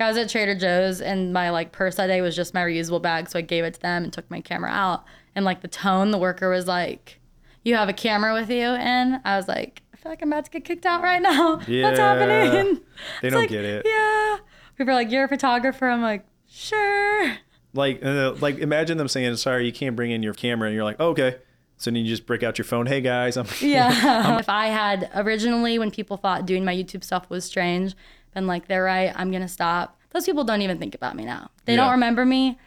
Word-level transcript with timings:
I 0.00 0.08
was 0.08 0.16
at 0.16 0.28
Trader 0.28 0.54
Joe's 0.54 1.00
and 1.00 1.32
my 1.32 1.50
like 1.50 1.72
purse 1.72 1.96
that 1.96 2.08
day 2.08 2.20
was 2.20 2.36
just 2.36 2.54
my 2.54 2.62
reusable 2.62 3.00
bag, 3.00 3.28
so 3.28 3.38
I 3.38 3.42
gave 3.42 3.64
it 3.64 3.74
to 3.74 3.80
them 3.80 4.04
and 4.04 4.12
took 4.12 4.30
my 4.30 4.40
camera 4.40 4.70
out. 4.70 5.04
And 5.34 5.44
like 5.44 5.62
the 5.62 5.68
tone, 5.68 6.10
the 6.10 6.18
worker 6.18 6.50
was 6.50 6.66
like, 6.66 7.20
"You 7.62 7.74
have 7.76 7.88
a 7.88 7.92
camera 7.92 8.34
with 8.34 8.50
you?" 8.50 8.66
And 8.66 9.20
I 9.24 9.36
was 9.36 9.48
like, 9.48 9.82
"I 9.92 9.96
feel 9.96 10.12
like 10.12 10.22
I'm 10.22 10.32
about 10.32 10.46
to 10.46 10.50
get 10.50 10.64
kicked 10.64 10.86
out 10.86 11.02
right 11.02 11.22
now. 11.22 11.56
What's 11.56 11.98
happening?" 11.98 12.80
They 13.22 13.30
don't 13.30 13.40
like, 13.40 13.50
get 13.50 13.64
it. 13.64 13.86
Yeah. 13.86 14.38
People 14.76 14.92
are 14.92 14.96
like, 14.96 15.10
"You're 15.10 15.24
a 15.24 15.28
photographer." 15.28 15.88
I'm 15.88 16.02
like, 16.02 16.26
"Sure." 16.48 17.36
Like, 17.72 18.04
uh, 18.04 18.32
like 18.40 18.58
imagine 18.58 18.98
them 18.98 19.08
saying, 19.08 19.36
"Sorry, 19.36 19.66
you 19.66 19.72
can't 19.72 19.96
bring 19.96 20.10
in 20.10 20.22
your 20.22 20.34
camera," 20.34 20.68
and 20.68 20.74
you're 20.74 20.84
like, 20.84 20.96
oh, 20.98 21.10
"Okay." 21.10 21.36
So 21.78 21.90
then 21.90 22.02
you 22.02 22.08
just 22.08 22.26
break 22.26 22.42
out 22.42 22.56
your 22.56 22.64
phone. 22.64 22.86
Hey 22.86 23.00
guys, 23.02 23.36
I'm 23.36 23.46
Yeah. 23.60 24.38
if 24.38 24.48
I 24.48 24.68
had 24.68 25.10
originally, 25.14 25.78
when 25.78 25.90
people 25.90 26.16
thought 26.16 26.46
doing 26.46 26.64
my 26.64 26.74
YouTube 26.74 27.04
stuff 27.04 27.28
was 27.28 27.44
strange, 27.44 27.94
been 28.36 28.46
like, 28.46 28.68
they're 28.68 28.84
right, 28.84 29.12
I'm 29.16 29.32
to 29.32 29.48
stop. 29.48 29.98
Those 30.10 30.26
people 30.26 30.44
don't 30.44 30.60
even 30.62 30.78
think 30.78 30.94
about 30.94 31.16
me 31.16 31.24
now. 31.24 31.50
They 31.64 31.72
Yeah. 31.74 31.80
don't 31.84 31.92
remember 31.92 32.24
me. 32.26 32.58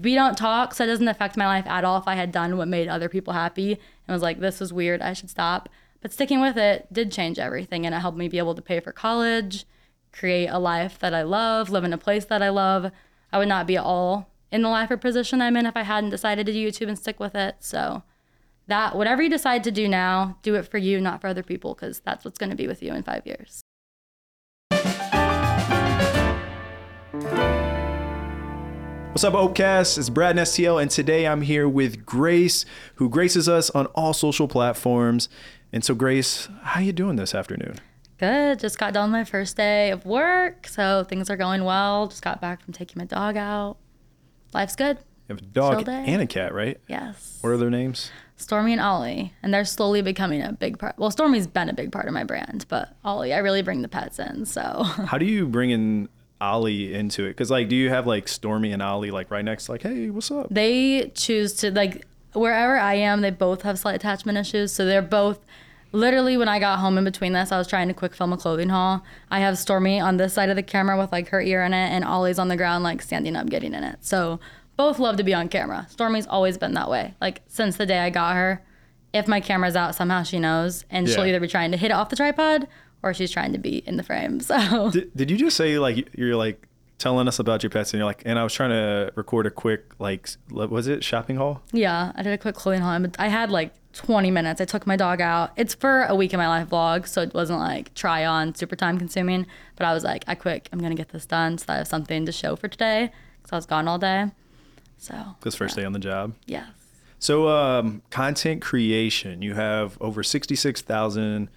We 0.00 0.14
don't 0.14 0.36
talk, 0.36 0.74
so 0.74 0.84
it 0.84 0.86
doesn't 0.86 1.08
affect 1.08 1.36
my 1.36 1.46
life 1.46 1.66
at 1.66 1.82
all 1.82 1.96
if 1.98 2.06
I 2.06 2.14
had 2.14 2.30
done 2.30 2.56
what 2.58 2.68
made 2.68 2.88
other 2.88 3.08
people 3.08 3.32
happy 3.32 3.72
and 3.72 4.14
was 4.14 4.22
like, 4.22 4.38
this 4.38 4.60
is 4.60 4.70
weird, 4.72 5.00
I 5.00 5.14
should 5.14 5.30
stop. 5.30 5.68
But 6.02 6.12
sticking 6.12 6.40
with 6.40 6.56
it 6.58 6.92
did 6.92 7.10
change 7.10 7.38
everything, 7.38 7.84
and 7.86 7.94
it 7.94 7.98
helped 7.98 8.18
me 8.18 8.28
be 8.28 8.38
able 8.38 8.54
to 8.54 8.62
pay 8.62 8.80
for 8.80 8.92
college, 8.92 9.64
create 10.12 10.46
a 10.48 10.58
life 10.58 10.98
that 11.00 11.14
I 11.14 11.22
love, 11.22 11.70
live 11.70 11.84
in 11.84 11.92
a 11.94 11.98
place 11.98 12.26
that 12.26 12.42
I 12.42 12.50
love. 12.50 12.92
I 13.32 13.38
would 13.38 13.48
not 13.48 13.66
be 13.66 13.76
at 13.78 13.82
all 13.84 14.28
in 14.52 14.60
the 14.62 14.68
life 14.68 14.90
or 14.90 14.96
position 14.98 15.40
I'm 15.40 15.56
in 15.56 15.66
if 15.66 15.76
I 15.76 15.82
hadn't 15.82 16.10
decided 16.10 16.46
to 16.46 16.52
do 16.52 16.68
YouTube 16.68 16.88
and 16.88 16.98
stick 16.98 17.18
with 17.18 17.34
it. 17.34 17.56
So, 17.60 18.02
that 18.68 18.94
whatever 18.94 19.22
you 19.22 19.30
decide 19.30 19.64
to 19.64 19.70
do 19.70 19.88
now, 19.88 20.36
do 20.42 20.54
it 20.54 20.68
for 20.68 20.76
you, 20.78 21.00
not 21.00 21.20
for 21.22 21.28
other 21.28 21.42
people, 21.42 21.74
because 21.74 22.00
that's 22.00 22.24
what's 22.24 22.38
going 22.38 22.50
to 22.50 22.56
be 22.56 22.68
with 22.68 22.82
you 22.82 22.92
in 22.92 23.02
five 23.02 23.26
years. 23.26 23.62
What's 29.18 29.24
up, 29.24 29.34
Opecast? 29.34 29.98
It's 29.98 30.10
Braden 30.10 30.36
STL, 30.36 30.80
and 30.80 30.88
today 30.88 31.26
I'm 31.26 31.40
here 31.40 31.68
with 31.68 32.06
Grace, 32.06 32.64
who 32.94 33.08
graces 33.08 33.48
us 33.48 33.68
on 33.70 33.86
all 33.86 34.12
social 34.12 34.46
platforms. 34.46 35.28
And 35.72 35.84
so, 35.84 35.92
Grace, 35.92 36.48
how 36.62 36.78
you 36.78 36.92
doing 36.92 37.16
this 37.16 37.34
afternoon? 37.34 37.80
Good. 38.18 38.60
Just 38.60 38.78
got 38.78 38.94
done 38.94 39.10
my 39.10 39.24
first 39.24 39.56
day 39.56 39.90
of 39.90 40.06
work, 40.06 40.68
so 40.68 41.02
things 41.02 41.30
are 41.30 41.36
going 41.36 41.64
well. 41.64 42.06
Just 42.06 42.22
got 42.22 42.40
back 42.40 42.62
from 42.62 42.72
taking 42.72 43.00
my 43.00 43.06
dog 43.06 43.36
out. 43.36 43.78
Life's 44.54 44.76
good. 44.76 44.98
You 45.28 45.34
have 45.34 45.38
a 45.38 45.46
dog 45.46 45.88
and 45.88 46.22
a 46.22 46.26
cat, 46.28 46.54
right? 46.54 46.78
Yes. 46.86 47.38
What 47.40 47.50
are 47.50 47.56
their 47.56 47.70
names? 47.70 48.12
Stormy 48.36 48.70
and 48.72 48.80
Ollie, 48.80 49.32
and 49.42 49.52
they're 49.52 49.64
slowly 49.64 50.00
becoming 50.00 50.42
a 50.42 50.52
big 50.52 50.78
part. 50.78 50.96
Well, 50.96 51.10
Stormy's 51.10 51.48
been 51.48 51.68
a 51.68 51.74
big 51.74 51.90
part 51.90 52.06
of 52.06 52.14
my 52.14 52.22
brand, 52.22 52.66
but 52.68 52.94
Ollie, 53.04 53.34
I 53.34 53.38
really 53.38 53.62
bring 53.62 53.82
the 53.82 53.88
pets 53.88 54.20
in. 54.20 54.46
So 54.46 54.84
How 54.84 55.18
do 55.18 55.26
you 55.26 55.44
bring 55.48 55.70
in 55.70 56.08
Ollie 56.40 56.94
into 56.94 57.24
it? 57.24 57.30
Because, 57.30 57.50
like, 57.50 57.68
do 57.68 57.76
you 57.76 57.88
have 57.90 58.06
like 58.06 58.28
Stormy 58.28 58.72
and 58.72 58.82
Ollie 58.82 59.10
like 59.10 59.30
right 59.30 59.44
next, 59.44 59.68
like, 59.68 59.82
hey, 59.82 60.10
what's 60.10 60.30
up? 60.30 60.48
they 60.50 61.10
choose 61.14 61.54
to 61.54 61.70
like 61.70 62.06
wherever 62.32 62.76
I 62.78 62.94
am, 62.94 63.20
they 63.20 63.30
both 63.30 63.62
have 63.62 63.78
slight 63.78 63.96
attachment 63.96 64.38
issues. 64.38 64.72
So 64.72 64.84
they're 64.84 65.02
both 65.02 65.40
literally 65.92 66.36
when 66.36 66.48
I 66.48 66.58
got 66.58 66.78
home 66.78 66.98
in 66.98 67.04
between 67.04 67.32
this, 67.32 67.52
I 67.52 67.58
was 67.58 67.66
trying 67.66 67.88
to 67.88 67.94
quick 67.94 68.14
film 68.14 68.32
a 68.32 68.36
clothing 68.36 68.68
haul. 68.68 69.02
I 69.30 69.40
have 69.40 69.58
Stormy 69.58 70.00
on 70.00 70.16
this 70.16 70.34
side 70.34 70.50
of 70.50 70.56
the 70.56 70.62
camera 70.62 70.98
with 70.98 71.12
like 71.12 71.28
her 71.28 71.40
ear 71.40 71.62
in 71.64 71.72
it 71.72 71.88
and 71.88 72.04
Ollie's 72.04 72.38
on 72.38 72.48
the 72.48 72.56
ground 72.56 72.84
like 72.84 73.02
standing 73.02 73.36
up 73.36 73.48
getting 73.48 73.74
in 73.74 73.84
it. 73.84 73.98
So 74.00 74.38
both 74.76 74.98
love 74.98 75.16
to 75.16 75.24
be 75.24 75.34
on 75.34 75.48
camera. 75.48 75.86
Stormy's 75.90 76.26
always 76.26 76.58
been 76.58 76.74
that 76.74 76.90
way. 76.90 77.14
Like 77.20 77.42
since 77.48 77.76
the 77.76 77.86
day 77.86 77.98
I 77.98 78.10
got 78.10 78.34
her, 78.34 78.62
if 79.12 79.26
my 79.26 79.40
camera's 79.40 79.74
out, 79.74 79.94
somehow 79.94 80.22
she 80.22 80.38
knows 80.38 80.84
and 80.90 81.08
she'll 81.08 81.24
either 81.24 81.40
be 81.40 81.48
trying 81.48 81.70
to 81.70 81.78
hit 81.78 81.90
it 81.90 81.94
off 81.94 82.10
the 82.10 82.16
tripod 82.16 82.68
or 83.02 83.14
she's 83.14 83.30
trying 83.30 83.52
to 83.52 83.58
be 83.58 83.78
in 83.86 83.96
the 83.96 84.02
frame. 84.02 84.40
So 84.48 84.90
Did, 84.90 85.14
did 85.16 85.30
you 85.30 85.36
just 85.36 85.56
say 85.56 85.78
like 85.78 86.08
you're 86.16 86.36
like 86.36 86.66
telling 86.98 87.28
us 87.28 87.38
about 87.38 87.62
your 87.62 87.70
pets 87.70 87.92
and 87.92 87.98
you're 87.98 88.06
like, 88.06 88.22
and 88.26 88.38
I 88.38 88.42
was 88.44 88.52
trying 88.52 88.70
to 88.70 89.12
record 89.14 89.46
a 89.46 89.50
quick 89.50 89.94
like, 89.98 90.28
was 90.50 90.88
it 90.88 91.04
shopping 91.04 91.36
haul? 91.36 91.62
Yeah, 91.72 92.12
I 92.16 92.22
did 92.22 92.32
a 92.32 92.38
quick 92.38 92.56
clothing 92.56 92.82
haul. 92.82 93.06
I 93.18 93.28
had 93.28 93.50
like 93.50 93.72
20 93.92 94.30
minutes. 94.30 94.60
I 94.60 94.64
took 94.64 94.86
my 94.86 94.96
dog 94.96 95.20
out. 95.20 95.52
It's 95.56 95.74
for 95.74 96.04
a 96.04 96.14
week 96.14 96.32
in 96.32 96.38
my 96.38 96.48
life 96.48 96.68
vlog, 96.68 97.06
so 97.06 97.22
it 97.22 97.34
wasn't 97.34 97.60
like 97.60 97.94
try 97.94 98.24
on, 98.24 98.54
super 98.54 98.74
time 98.76 98.98
consuming. 98.98 99.46
But 99.76 99.86
I 99.86 99.94
was 99.94 100.02
like, 100.04 100.24
I 100.26 100.34
quick, 100.34 100.68
I'm 100.72 100.80
gonna 100.80 100.94
get 100.94 101.10
this 101.10 101.24
done 101.26 101.58
so 101.58 101.66
that 101.66 101.72
I 101.72 101.76
have 101.78 101.88
something 101.88 102.26
to 102.26 102.32
show 102.32 102.56
for 102.56 102.68
today 102.68 103.12
because 103.38 103.52
I 103.52 103.56
was 103.56 103.66
gone 103.66 103.86
all 103.88 103.98
day. 103.98 104.26
So 104.98 105.14
this 105.42 105.54
first 105.54 105.76
day 105.76 105.84
on 105.84 105.92
the 105.92 105.98
job. 106.00 106.34
yes, 106.46 106.66
So, 107.20 107.48
um, 107.48 108.02
content 108.10 108.60
creation, 108.60 109.42
you 109.42 109.54
have 109.54 109.96
over 110.00 110.24
66,000 110.24 111.48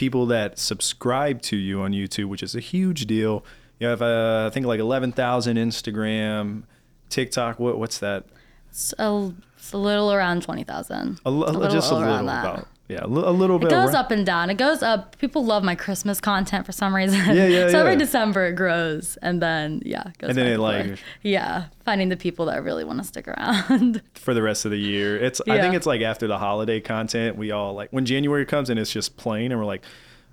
people 0.00 0.24
that 0.24 0.58
subscribe 0.58 1.42
to 1.42 1.56
you 1.58 1.82
on 1.82 1.92
YouTube, 1.92 2.24
which 2.24 2.42
is 2.42 2.54
a 2.56 2.60
huge 2.60 3.04
deal. 3.04 3.44
You 3.78 3.86
have, 3.88 4.00
uh, 4.00 4.46
I 4.46 4.50
think, 4.50 4.64
like 4.64 4.80
11,000 4.80 5.58
Instagram, 5.58 6.62
TikTok. 7.10 7.58
What, 7.60 7.78
what's 7.78 7.98
that? 7.98 8.24
it's 8.70 8.94
a, 8.98 9.34
it's 9.58 9.72
a 9.74 9.76
little 9.76 10.10
around 10.10 10.40
20,000. 10.42 11.20
A, 11.26 11.28
l- 11.28 11.34
A 11.34 11.52
little 11.52 11.68
just 11.68 11.92
a 11.92 11.96
around 11.96 12.08
little 12.10 12.26
that. 12.28 12.44
about, 12.54 12.68
yeah, 12.90 13.04
a, 13.04 13.06
li- 13.06 13.22
a 13.24 13.30
little 13.30 13.64
It 13.64 13.70
goes 13.70 13.94
up 13.94 14.10
and 14.10 14.26
down. 14.26 14.50
It 14.50 14.56
goes 14.56 14.82
up. 14.82 15.16
People 15.18 15.44
love 15.44 15.62
my 15.62 15.76
Christmas 15.76 16.20
content 16.20 16.66
for 16.66 16.72
some 16.72 16.92
reason. 16.94 17.18
Yeah, 17.36 17.46
yeah, 17.46 17.68
so 17.70 17.80
every. 17.86 17.96
December 17.96 18.46
it 18.46 18.54
grows, 18.56 19.16
and 19.22 19.40
then 19.40 19.80
yeah, 19.84 20.08
it 20.08 20.18
goes 20.18 20.30
And 20.30 20.38
then 20.38 20.46
it, 20.48 20.58
like- 20.58 20.86
forth. 20.86 21.00
yeah, 21.22 21.66
finding 21.84 22.08
the 22.08 22.16
people 22.16 22.46
that 22.46 22.64
really 22.64 22.82
want 22.84 22.98
to 22.98 23.04
stick 23.04 23.28
around. 23.28 24.02
for 24.14 24.34
the 24.34 24.42
rest 24.42 24.64
of 24.64 24.72
the 24.72 24.78
year. 24.78 25.16
It's 25.16 25.40
I 25.48 25.60
think 25.60 25.74
it's 25.74 25.86
like 25.86 26.00
after 26.02 26.26
the 26.26 26.38
holiday 26.38 26.80
content, 26.80 27.36
we 27.36 27.52
all 27.52 27.74
like 27.74 27.90
when 27.92 28.04
January 28.06 28.44
comes 28.44 28.70
and 28.70 28.78
it's 28.80 28.92
just 28.92 29.16
plain, 29.16 29.52
and 29.52 29.60
we're 29.60 29.66
like, 29.66 29.84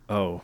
oh, 0.09 0.41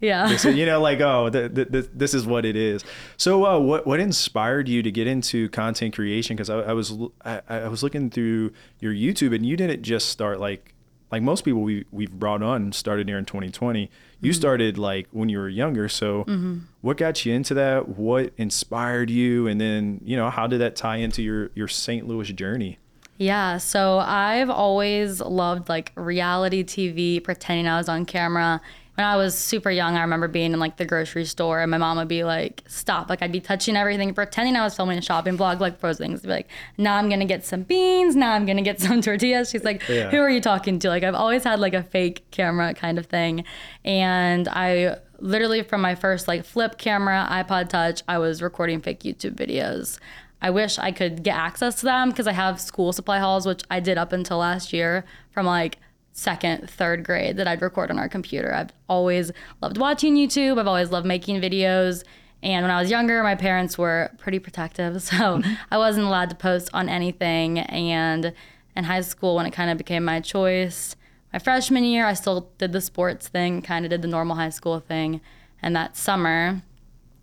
yeah. 0.00 0.28
this 0.28 0.44
you 0.44 0.66
know, 0.66 0.80
like 0.80 1.00
oh, 1.00 1.30
th- 1.30 1.54
th- 1.54 1.70
th- 1.70 1.86
this 1.94 2.12
is 2.14 2.26
what 2.26 2.44
it 2.44 2.56
is. 2.56 2.84
So, 3.16 3.44
uh, 3.46 3.58
what 3.58 3.86
what 3.86 4.00
inspired 4.00 4.68
you 4.68 4.82
to 4.82 4.90
get 4.90 5.06
into 5.06 5.48
content 5.50 5.94
creation? 5.94 6.36
Because 6.36 6.50
I, 6.50 6.58
I 6.60 6.72
was 6.72 6.92
I, 7.24 7.40
I 7.48 7.68
was 7.68 7.82
looking 7.82 8.10
through 8.10 8.52
your 8.80 8.92
YouTube, 8.92 9.34
and 9.34 9.46
you 9.46 9.56
didn't 9.56 9.82
just 9.82 10.08
start 10.08 10.40
like 10.40 10.71
like 11.12 11.22
most 11.22 11.44
people 11.44 11.60
we 11.60 11.84
we've 11.92 12.10
brought 12.10 12.42
on 12.42 12.72
started 12.72 13.06
here 13.06 13.18
in 13.18 13.26
2020. 13.26 13.82
You 13.82 13.86
mm-hmm. 14.30 14.34
started 14.34 14.78
like 14.78 15.06
when 15.12 15.28
you 15.28 15.38
were 15.38 15.48
younger. 15.48 15.88
So, 15.88 16.24
mm-hmm. 16.24 16.60
what 16.80 16.96
got 16.96 17.24
you 17.26 17.34
into 17.34 17.52
that? 17.54 17.90
What 17.90 18.32
inspired 18.38 19.10
you? 19.10 19.46
And 19.46 19.60
then 19.60 20.00
you 20.02 20.16
know, 20.16 20.30
how 20.30 20.46
did 20.46 20.60
that 20.62 20.74
tie 20.74 20.96
into 20.96 21.22
your 21.22 21.50
your 21.54 21.68
St. 21.68 22.08
Louis 22.08 22.32
journey? 22.32 22.78
Yeah, 23.18 23.58
so 23.58 23.98
I've 23.98 24.50
always 24.50 25.20
loved 25.20 25.68
like 25.68 25.92
reality 25.94 26.64
TV, 26.64 27.22
pretending 27.22 27.68
I 27.68 27.76
was 27.76 27.88
on 27.88 28.06
camera. 28.06 28.60
When 29.02 29.08
I 29.08 29.16
was 29.16 29.36
super 29.36 29.68
young, 29.68 29.96
I 29.96 30.02
remember 30.02 30.28
being 30.28 30.52
in 30.52 30.60
like 30.60 30.76
the 30.76 30.84
grocery 30.84 31.24
store 31.24 31.60
and 31.60 31.68
my 31.72 31.76
mom 31.76 31.96
would 31.96 32.06
be 32.06 32.22
like, 32.22 32.62
stop. 32.68 33.10
Like 33.10 33.20
I'd 33.20 33.32
be 33.32 33.40
touching 33.40 33.76
everything, 33.76 34.14
pretending 34.14 34.54
I 34.54 34.62
was 34.62 34.76
filming 34.76 34.96
a 34.96 35.02
shopping 35.02 35.36
vlog, 35.36 35.58
like 35.58 35.80
frozen 35.80 36.06
things. 36.06 36.22
Be 36.22 36.28
like, 36.28 36.46
now 36.78 36.94
I'm 36.94 37.08
gonna 37.08 37.24
get 37.24 37.44
some 37.44 37.64
beans, 37.64 38.14
now 38.14 38.32
I'm 38.32 38.46
gonna 38.46 38.62
get 38.62 38.80
some 38.86 39.02
tortillas. 39.02 39.50
She's 39.50 39.64
like, 39.64 39.82
Yeah. 39.88 40.08
who 40.10 40.18
are 40.18 40.30
you 40.30 40.40
talking 40.40 40.78
to? 40.78 40.88
Like 40.88 41.02
I've 41.02 41.16
always 41.16 41.42
had 41.42 41.58
like 41.58 41.74
a 41.74 41.82
fake 41.82 42.30
camera 42.30 42.74
kind 42.74 42.96
of 42.96 43.06
thing. 43.06 43.42
And 43.84 44.46
I 44.46 44.98
literally 45.18 45.64
from 45.64 45.80
my 45.80 45.96
first 45.96 46.28
like 46.28 46.44
flip 46.44 46.78
camera, 46.78 47.26
iPod 47.28 47.70
touch, 47.70 48.04
I 48.06 48.18
was 48.18 48.40
recording 48.40 48.80
fake 48.80 49.00
YouTube 49.00 49.34
videos. 49.34 49.98
I 50.40 50.50
wish 50.50 50.78
I 50.78 50.92
could 50.92 51.24
get 51.24 51.34
access 51.36 51.74
to 51.80 51.86
them 51.86 52.10
because 52.10 52.28
I 52.28 52.32
have 52.34 52.60
school 52.60 52.92
supply 52.92 53.18
hauls, 53.18 53.46
which 53.46 53.64
I 53.68 53.80
did 53.80 53.98
up 53.98 54.12
until 54.12 54.38
last 54.38 54.72
year 54.72 55.04
from 55.32 55.44
like 55.44 55.78
second, 56.12 56.68
third 56.68 57.04
grade 57.04 57.36
that 57.36 57.48
I'd 57.48 57.62
record 57.62 57.90
on 57.90 57.98
our 57.98 58.08
computer. 58.08 58.54
I've 58.54 58.70
always 58.88 59.32
loved 59.60 59.78
watching 59.78 60.14
YouTube. 60.16 60.58
I've 60.58 60.66
always 60.66 60.90
loved 60.90 61.06
making 61.06 61.40
videos. 61.40 62.04
And 62.42 62.64
when 62.64 62.70
I 62.70 62.80
was 62.80 62.90
younger, 62.90 63.22
my 63.22 63.34
parents 63.34 63.78
were 63.78 64.10
pretty 64.18 64.38
protective. 64.38 65.02
So 65.12 65.42
I 65.70 65.78
wasn't 65.78 66.06
allowed 66.06 66.30
to 66.30 66.36
post 66.36 66.70
on 66.74 66.88
anything. 66.88 67.60
And 67.60 68.32
in 68.76 68.84
high 68.84 69.00
school, 69.00 69.36
when 69.36 69.46
it 69.46 69.52
kind 69.52 69.70
of 69.70 69.78
became 69.78 70.04
my 70.04 70.20
choice, 70.20 70.96
my 71.32 71.38
freshman 71.38 71.84
year, 71.84 72.06
I 72.06 72.14
still 72.14 72.50
did 72.58 72.72
the 72.72 72.80
sports 72.80 73.28
thing, 73.28 73.62
kind 73.62 73.84
of 73.84 73.90
did 73.90 74.02
the 74.02 74.08
normal 74.08 74.36
high 74.36 74.50
school 74.50 74.80
thing. 74.80 75.20
And 75.62 75.74
that 75.76 75.96
summer, 75.96 76.62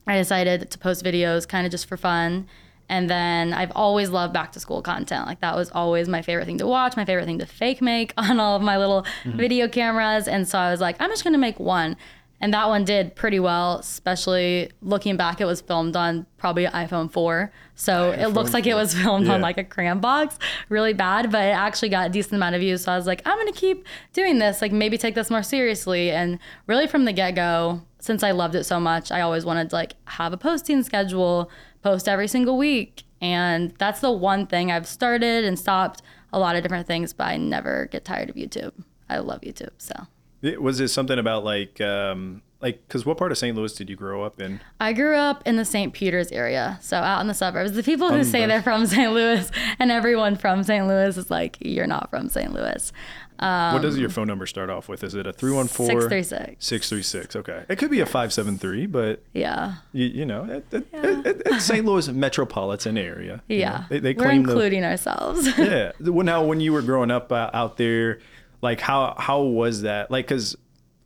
I 0.08 0.18
decided 0.18 0.72
to 0.72 0.78
post 0.80 1.04
videos 1.04 1.48
kind 1.48 1.66
of 1.66 1.72
just 1.72 1.86
for 1.86 1.98
fun. 1.98 2.48
And 2.90 3.10
then 3.10 3.54
I've 3.54 3.72
always 3.76 4.10
loved 4.10 4.34
back 4.34 4.52
to 4.54 4.60
school 4.60 4.82
content. 4.82 5.28
Like 5.28 5.40
that 5.42 5.56
was 5.56 5.70
always 5.72 6.10
my 6.10 6.22
favorite 6.22 6.46
thing 6.46 6.58
to 6.58 6.68
watch, 6.68 6.98
my 6.98 7.06
favorite 7.06 7.26
thing 7.26 7.40
to 7.40 7.46
fake 7.46 7.82
make 7.82 8.14
on 8.18 8.40
all 8.40 8.56
of 8.56 8.62
my 8.62 8.78
little 8.78 9.04
mm-hmm. 9.24 9.38
video 9.38 9.68
cameras. 9.68 10.28
And 10.28 10.48
so 10.48 10.58
I 10.58 10.72
was 10.72 10.82
like, 10.82 10.96
I'm 11.00 11.10
just 11.10 11.24
gonna 11.24 11.38
make 11.38 11.60
one. 11.60 11.96
And 12.42 12.54
that 12.54 12.70
one 12.70 12.86
did 12.86 13.16
pretty 13.16 13.40
well, 13.40 13.80
especially 13.80 14.72
looking 14.82 15.18
back, 15.18 15.42
it 15.42 15.46
was 15.46 15.60
filmed 15.62 15.96
on 15.96 16.26
probably 16.38 16.66
iPhone 16.66 17.12
4. 17.12 17.52
So 17.76 18.12
it 18.12 18.28
looks 18.28 18.52
iPhone 18.52 18.54
like 18.54 18.68
it 18.68 18.76
was 18.76 18.94
filmed 18.94 19.28
Yeah. 19.28 19.34
on 19.34 19.42
like 19.42 19.58
a 19.58 19.64
cram 19.64 20.00
box, 20.00 20.40
really 20.70 20.94
bad, 20.94 21.32
but 21.32 21.44
it 21.44 21.52
actually 21.52 21.90
got 21.90 22.08
a 22.08 22.10
decent 22.10 22.36
amount 22.36 22.56
of 22.56 22.62
views. 22.62 22.84
So 22.84 22.92
I 22.94 22.96
was 22.98 23.06
like, 23.08 23.22
I'm 23.26 23.38
gonna 23.38 23.52
keep 23.52 23.86
doing 24.14 24.40
this, 24.40 24.62
like 24.62 24.72
maybe 24.72 24.98
take 24.98 25.16
this 25.16 25.30
more 25.30 25.44
seriously. 25.44 26.12
And 26.12 26.40
really 26.66 26.88
from 26.88 27.06
the 27.06 27.14
get 27.14 27.36
go, 27.36 27.82
since 28.00 28.24
I 28.24 28.32
loved 28.32 28.56
it 28.56 28.64
so 28.64 28.80
much, 28.80 29.12
I 29.12 29.20
always 29.22 29.44
wanted 29.44 29.70
to 29.72 29.76
like 29.76 29.96
have 30.06 30.32
a 30.32 30.38
posting 30.38 30.82
schedule, 30.84 31.52
post 31.82 32.08
every 32.08 32.28
single 32.30 32.58
week. 32.58 33.04
And 33.22 33.74
that's 33.80 34.00
the 34.00 34.12
one 34.12 34.48
thing 34.48 34.72
I've 34.72 34.88
started 34.88 35.44
and 35.44 35.60
stopped 35.60 36.02
a 36.32 36.40
lot 36.40 36.56
of 36.56 36.64
different 36.64 36.88
things, 36.88 37.12
but 37.12 37.26
I 37.28 37.36
never 37.36 37.88
get 37.92 38.06
tired 38.06 38.30
of 38.30 38.36
YouTube. 38.38 38.72
I 39.10 39.18
love 39.20 39.42
YouTube. 39.42 39.72
So 39.78 40.08
It- 40.42 40.62
Was 40.62 40.80
it 40.80 40.88
something 40.90 41.20
about 41.20 41.44
like 41.44 41.80
um, 41.82 42.42
like 42.62 42.86
because 42.88 43.06
what 43.06 43.18
part 43.18 43.32
of 43.32 43.38
St. 43.38 43.56
Louis 43.56 43.74
did 43.74 43.90
you 43.90 43.96
grow 43.96 44.24
up 44.24 44.40
in? 44.42 44.60
I 44.80 44.94
grew 44.94 45.16
up 45.16 45.44
in 45.46 45.56
the 45.58 45.66
St. 45.66 45.94
Peter's 45.94 46.32
area, 46.32 46.78
so 46.82 46.98
out 46.98 47.22
in 47.22 47.28
the 47.28 47.34
suburbs. 47.34 47.72
The 47.74 47.84
people 47.84 48.10
who 48.10 48.18
Um, 48.20 48.24
say 48.24 48.46
they're 48.46 48.62
from 48.62 48.86
St. 48.88 49.12
Louis 49.12 49.50
and 49.80 49.92
everyone 49.92 50.36
from 50.36 50.64
St. 50.64 50.88
Louis 50.88 51.18
is 51.18 51.30
like, 51.32 51.58
you're 51.62 51.88
not 51.88 52.10
from 52.10 52.28
St. 52.30 52.52
Louis. 52.54 52.92
what 53.40 53.82
does 53.82 53.98
your 53.98 54.10
phone 54.10 54.28
number 54.28 54.46
start 54.46 54.70
off 54.70 54.90
with? 54.90 55.02
Is 55.06 55.16
it 55.16 55.26
a 55.26 55.32
314? 55.32 55.88
636. 56.02 56.66
636. 56.66 57.36
Okay. 57.38 57.64
It 57.70 57.78
could 57.78 57.90
be 57.92 58.02
a 58.02 58.06
573, 58.06 58.88
but 58.88 59.24
Yeah. 59.34 59.76
you, 59.94 60.08
you 60.08 60.26
know, 60.26 60.44
it, 60.44 60.66
it, 60.74 60.88
it, 60.92 61.26
it- 61.28 61.42
it's 61.46 61.64
St. 61.64 61.86
Louis 61.86 62.10
metropolitan 62.10 62.98
area. 62.98 63.42
Yeah. 63.48 63.70
know. 63.70 63.86
They, 63.90 64.00
they 64.00 64.14
We're 64.14 64.24
claim 64.24 64.44
the, 64.44 64.52
including 64.52 64.84
ourselves. 64.84 65.48
yeah. 65.58 65.94
Now 66.02 66.44
when 66.44 66.60
you 66.60 66.74
were 66.74 66.82
growing 66.82 67.12
up 67.12 67.32
uh, 67.32 67.50
out 67.54 67.78
there, 67.78 68.20
like 68.62 68.80
how 68.82 69.16
how 69.18 69.42
was 69.42 69.82
that? 69.84 70.12
Like, 70.12 70.28
cause 70.28 70.56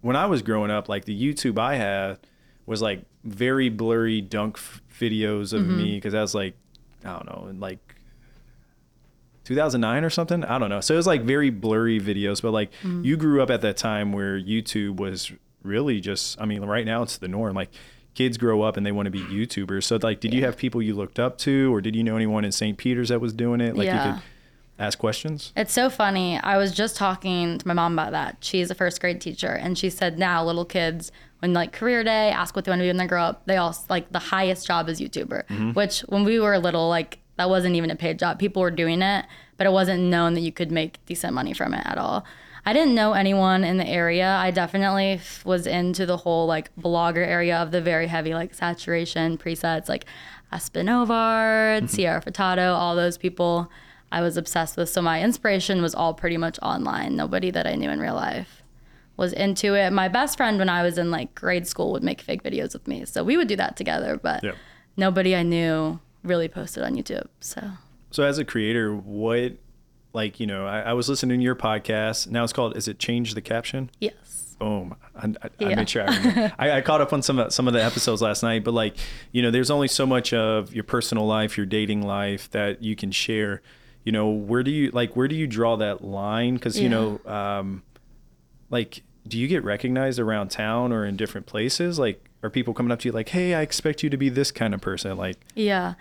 when 0.02 0.16
I 0.16 0.26
was 0.26 0.42
growing 0.42 0.72
up, 0.72 0.90
like 0.90 1.06
the 1.06 1.16
YouTube 1.20 1.58
I 1.60 1.76
had 1.76 2.20
was 2.66 2.82
like 2.82 3.04
very 3.24 3.70
blurry 3.70 4.22
dunk 4.22 4.58
f- 4.58 4.82
videos 5.00 5.54
of 5.54 5.62
Mm-hmm. 5.62 5.78
me 5.78 5.96
because 5.96 6.14
that 6.14 6.22
was 6.22 6.36
like, 6.36 6.56
I 7.06 7.12
don't 7.14 7.26
know, 7.26 7.52
like 7.60 7.80
2009 9.46 10.04
or 10.04 10.10
something. 10.10 10.44
I 10.46 10.58
don't 10.58 10.70
know. 10.70 10.80
So 10.82 10.94
it 10.94 10.98
was 10.98 11.08
like 11.08 11.24
very 11.24 11.50
blurry 11.50 12.00
videos, 12.00 12.42
but 12.42 12.52
like 12.52 12.72
Mm. 12.84 13.04
you 13.04 13.18
grew 13.18 13.42
up 13.42 13.50
at 13.50 13.62
that 13.62 13.78
time 13.78 14.12
where 14.14 14.40
YouTube 14.40 14.98
was 14.98 15.32
really 15.64 16.00
just. 16.00 16.40
I 16.42 16.46
mean, 16.46 16.62
right 16.64 16.86
now 16.86 17.04
it's 17.04 17.18
the 17.18 17.28
norm. 17.28 17.56
Like 17.56 17.70
kids 18.14 18.38
grow 18.38 18.62
up 18.62 18.78
and 18.78 18.86
they 18.86 18.92
want 18.92 19.08
to 19.08 19.12
be 19.12 19.20
YouTubers. 19.22 19.84
So 19.84 19.98
like, 20.02 20.20
did 20.20 20.34
you 20.34 20.44
have 20.46 20.56
people 20.56 20.82
you 20.82 20.96
looked 20.96 21.20
up 21.20 21.38
to, 21.40 21.74
or 21.74 21.82
did 21.82 21.96
you 21.96 22.04
know 22.04 22.16
anyone 22.16 22.46
in 22.46 22.52
St. 22.52 22.78
Peter's 22.78 23.10
that 23.10 23.20
was 23.20 23.34
doing 23.34 23.60
it? 23.60 23.76
Like 23.76 23.86
Yeah. 23.88 24.08
you 24.08 24.14
could 24.14 24.24
ask 24.80 24.98
questions. 24.98 25.54
It's 25.56 25.74
so 25.74 25.90
funny. 25.90 26.40
I 26.40 26.58
was 26.58 26.72
just 26.72 26.96
talking 26.96 27.58
to 27.58 27.68
my 27.68 27.74
mom 27.74 27.94
about 27.94 28.12
that. 28.12 28.38
She's 28.42 28.72
a 28.72 28.76
first 28.76 29.00
grade 29.00 29.22
teacher, 29.22 29.52
and 29.52 29.78
she 29.78 29.90
said 29.90 30.18
now 30.18 30.44
little 30.44 30.66
kids, 30.66 31.12
when 31.40 31.54
like 31.54 31.74
career 31.74 32.04
day, 32.04 32.30
ask 32.32 32.56
what 32.56 32.66
they 32.66 32.72
want 32.72 32.80
to 32.80 32.84
be 32.84 32.88
when 32.90 32.98
they 32.98 33.08
grow 33.08 33.24
up, 33.24 33.46
they 33.46 33.58
all 33.58 33.76
like 33.90 34.12
the 34.12 34.20
highest 34.20 34.66
job 34.66 34.88
is 34.90 35.02
YouTuber. 35.02 35.46
Mm-hmm. 35.48 35.72
Which 35.72 36.02
when 36.02 36.24
we 36.24 36.40
were 36.40 36.58
little, 36.58 36.88
like 36.90 37.20
that 37.38 37.50
wasn't 37.50 37.76
even 37.76 37.92
a 37.92 37.96
paid 37.96 38.20
job. 38.20 38.40
People 38.40 38.62
were 38.62 38.72
doing 38.72 39.02
it, 39.02 39.26
but 39.58 39.68
it 39.68 39.72
wasn't 39.72 40.04
known 40.04 40.36
that 40.36 40.42
you 40.42 40.52
could 40.52 40.72
make 40.72 41.06
decent 41.06 41.34
money 41.34 41.54
from 41.54 41.74
it 41.74 41.86
at 41.86 41.98
all. 41.98 42.26
I 42.66 42.72
didn't 42.72 42.96
know 42.96 43.12
anyone 43.12 43.66
in 43.66 43.78
the 43.78 43.86
area. 43.86 44.30
I 44.30 44.52
definitely 44.52 45.14
f- 45.14 45.44
was 45.46 45.68
into 45.68 46.06
the 46.06 46.16
whole 46.16 46.48
like 46.48 46.74
blogger 46.78 47.26
area 47.28 47.58
of 47.58 47.72
the 47.72 47.82
very 47.82 48.08
heavy 48.08 48.34
like 48.34 48.54
saturation 48.54 49.38
presets, 49.38 49.90
like 49.90 50.06
Aspen 50.52 50.88
Ovard, 50.88 51.80
mm-hmm. 51.80 51.86
Sierra 51.88 52.22
Furtado, 52.22 52.74
all 52.74 52.96
those 52.96 53.18
people. 53.18 53.70
I 54.14 54.22
was 54.22 54.38
obsessed 54.38 54.78
with. 54.78 54.90
So 54.90 55.02
my 55.02 55.22
inspiration 55.22 55.82
was 55.82 55.94
all 55.96 56.14
pretty 56.14 56.38
much 56.38 56.58
online. 56.62 57.16
Nobody 57.16 57.52
that 57.52 57.66
I 57.68 57.76
knew 57.76 57.90
in 57.90 58.00
real 58.00 58.14
life 58.16 58.62
was 59.18 59.34
into 59.34 59.76
it. 59.76 59.92
My 59.92 60.08
best 60.08 60.38
friend 60.38 60.58
when 60.60 60.70
I 60.70 60.84
was 60.84 60.98
in 60.98 61.12
like 61.12 61.34
grade 61.36 61.68
school 61.68 61.92
would 61.92 62.04
make 62.04 62.22
fake 62.22 62.44
videos 62.44 62.74
with 62.74 62.88
me. 62.88 63.06
So 63.06 63.24
we 63.24 63.38
would 63.38 63.48
do 63.48 63.56
that 63.58 63.76
together, 63.76 64.18
but 64.22 64.44
Yeah. 64.44 64.54
nobody 64.98 65.36
I 65.36 65.44
knew 65.44 66.00
really 66.24 66.48
posted 66.48 66.84
on 66.84 66.96
YouTube. 66.96 67.28
So 67.40 67.62
So 68.12 68.24
as 68.24 68.38
a 68.38 68.46
creator, 68.46 68.94
what 68.96 69.54
like 70.14 70.40
you 70.40 70.46
know, 70.46 70.68
I, 70.68 70.82
I 70.82 70.94
was 70.94 71.10
listening 71.10 71.40
to 71.40 71.44
your 71.44 71.56
podcast. 71.56 72.28
Now 72.30 72.44
it's 72.44 72.54
called. 72.54 72.78
Is 72.78 72.88
it 72.88 73.00
change 73.00 73.34
the 73.34 73.42
caption? 73.42 73.90
yes. 74.00 74.56
Boom. 74.60 74.96
I, 75.16 75.34
I, 75.44 75.66
I 75.66 75.76
made 75.76 75.90
sure 75.90 76.06
I. 76.08 76.54
I, 76.60 76.72
I 76.78 76.82
caught 76.82 77.02
up 77.02 77.12
on 77.12 77.22
some 77.24 77.40
of, 77.40 77.52
some 77.52 77.68
of 77.68 77.74
the 77.74 77.84
episodes 77.84 78.22
last 78.22 78.44
night, 78.44 78.64
but 78.64 78.74
like, 78.74 78.96
you 79.32 79.42
know, 79.42 79.50
there's 79.52 79.72
only 79.72 79.88
so 79.88 80.06
much 80.06 80.32
of 80.32 80.74
your 80.74 80.84
personal 80.86 81.26
life, 81.26 81.58
your 81.58 81.66
dating 81.66 82.04
life 82.04 82.50
that 82.52 82.82
you 82.84 82.96
can 82.96 83.12
share. 83.12 83.62
You 84.04 84.12
know, 84.12 84.30
where 84.30 84.64
do 84.64 84.72
you 84.72 84.92
like, 84.92 85.16
where 85.16 85.28
do 85.28 85.36
you 85.36 85.48
draw 85.48 85.78
that 85.78 86.04
line? 86.04 86.58
Cause 86.58 86.78
you 86.78 86.90
know, 86.90 87.22
um, 87.26 87.84
like, 88.70 89.02
do 89.28 89.38
you 89.38 89.48
get 89.48 89.64
recognized 89.64 90.20
around 90.20 90.50
town 90.50 90.92
or 90.92 91.06
in 91.06 91.16
different 91.16 91.48
places? 91.48 91.98
Like, 91.98 92.24
are 92.44 92.50
people 92.50 92.74
coming 92.74 92.92
up 92.92 93.00
to 93.00 93.10
you 93.10 93.14
like, 93.14 93.30
Hey, 93.30 93.54
I 93.54 93.62
expect 93.62 94.04
you 94.04 94.10
to 94.10 94.18
be 94.18 94.30
this 94.30 94.52
kind 94.52 94.74
of 94.74 94.82
person? 94.82 95.18
Like, 95.18 95.38
Yeah. 95.56 95.94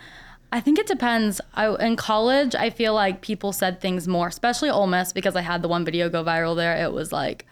I 0.54 0.60
think 0.60 0.78
it 0.78 0.86
depends. 0.86 1.40
I, 1.54 1.74
in 1.76 1.96
college, 1.96 2.54
I 2.54 2.68
feel 2.68 2.92
like 2.92 3.22
people 3.22 3.54
said 3.54 3.80
things 3.80 4.06
more, 4.06 4.28
especially 4.28 4.68
Ole 4.68 4.86
Miss, 4.86 5.10
because 5.10 5.34
I 5.34 5.40
had 5.40 5.62
the 5.62 5.68
one 5.68 5.82
video 5.82 6.10
go 6.10 6.22
viral 6.22 6.54
there. 6.54 6.76
It 6.76 6.92
was 6.92 7.10
like 7.10 7.46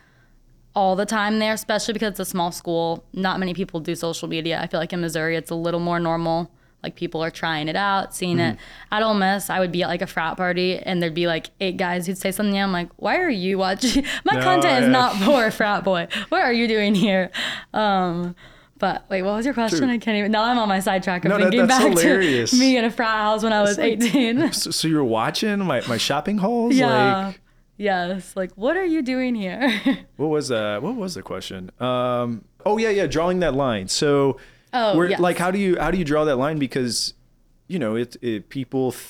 all 0.74 0.96
the 0.96 1.06
time 1.06 1.38
there, 1.38 1.54
especially 1.54 1.94
because 1.94 2.10
it's 2.10 2.20
a 2.20 2.24
small 2.26 2.52
school. 2.52 3.02
Not 3.14 3.40
many 3.40 3.54
people 3.54 3.80
do 3.80 3.94
social 3.94 4.28
media. 4.28 4.60
I 4.60 4.66
feel 4.66 4.78
like 4.78 4.92
in 4.92 5.00
Missouri, 5.00 5.34
it's 5.36 5.50
a 5.50 5.54
little 5.54 5.80
more 5.80 5.98
normal. 5.98 6.50
Like 6.82 6.96
people 6.96 7.22
are 7.22 7.30
trying 7.30 7.68
it 7.68 7.76
out, 7.76 8.14
seeing 8.14 8.38
it. 8.38 8.56
At 8.90 9.02
Ole 9.02 9.14
Miss, 9.14 9.50
I 9.50 9.60
would 9.60 9.70
be 9.72 9.82
at 9.82 9.88
like 9.88 10.00
a 10.02 10.06
frat 10.06 10.36
party 10.36 10.78
and 10.78 11.02
there'd 11.02 11.14
be 11.14 11.26
like 11.26 11.50
eight 11.60 11.76
guys 11.76 12.06
who'd 12.06 12.16
say 12.18 12.30
something. 12.32 12.58
I'm 12.58 12.72
like, 12.72 12.88
why 12.96 13.18
are 13.18 13.28
you 13.28 13.58
watching? 13.58 14.04
My 14.24 14.34
No, 14.34 14.40
content 14.42 14.72
yeah. 14.72 14.82
is 14.84 14.88
not 14.88 15.16
for 15.24 15.44
a 15.46 15.50
frat 15.52 15.84
boy. 15.84 16.08
What 16.30 16.40
are 16.42 16.52
you 16.52 16.66
doing 16.68 16.94
here? 16.94 17.30
Um, 17.74 18.34
but 18.78 19.04
wait, 19.10 19.20
what 19.22 19.34
was 19.36 19.44
your 19.44 19.52
question? 19.52 19.80
True. 19.80 19.90
I 19.90 19.98
can't 19.98 20.16
even. 20.16 20.32
Now 20.32 20.44
I'm 20.44 20.58
on 20.58 20.68
my 20.68 20.80
sidetrack 20.80 21.26
of 21.26 21.28
No, 21.30 21.36
thinking 21.38 21.66
that's 21.66 21.84
back 21.84 21.90
hilarious. 21.98 22.50
to 22.52 22.56
me 22.56 22.78
in 22.78 22.84
a 22.86 22.90
frat 22.90 23.10
house 23.10 23.42
when 23.42 23.52
I 23.52 23.60
was 23.60 23.76
like- 23.76 24.02
18. 24.02 24.52
so, 24.52 24.70
so 24.70 24.88
you're 24.88 25.04
watching 25.04 25.58
my, 25.58 25.82
my 25.86 25.98
shopping 25.98 26.38
hauls? 26.38 26.74
yeah. 26.74 27.26
Like, 27.26 27.40
yes. 27.76 28.34
Like, 28.36 28.52
what 28.54 28.78
are 28.78 28.84
you 28.86 29.02
doing 29.02 29.34
here? 29.34 29.70
what 30.16 30.28
was 30.28 30.50
uh 30.50 30.78
what 30.80 30.96
was 30.96 31.14
the 31.14 31.22
question 31.22 31.70
um 31.80 32.44
oh 32.66 32.76
yeah 32.78 32.88
yeah 32.90 33.06
drawing 33.06 33.40
that 33.40 33.54
line 33.54 33.88
so 33.88 34.36
Oh, 34.72 34.96
where, 34.96 35.10
yes. 35.10 35.20
like 35.20 35.38
how 35.38 35.50
do 35.50 35.58
you 35.58 35.78
how 35.78 35.90
do 35.90 35.98
you 35.98 36.04
draw 36.04 36.24
that 36.24 36.36
line 36.36 36.58
because 36.58 37.14
you 37.68 37.78
know 37.78 37.96
it, 37.96 38.16
it 38.22 38.48
people 38.48 38.92
th- 38.92 39.04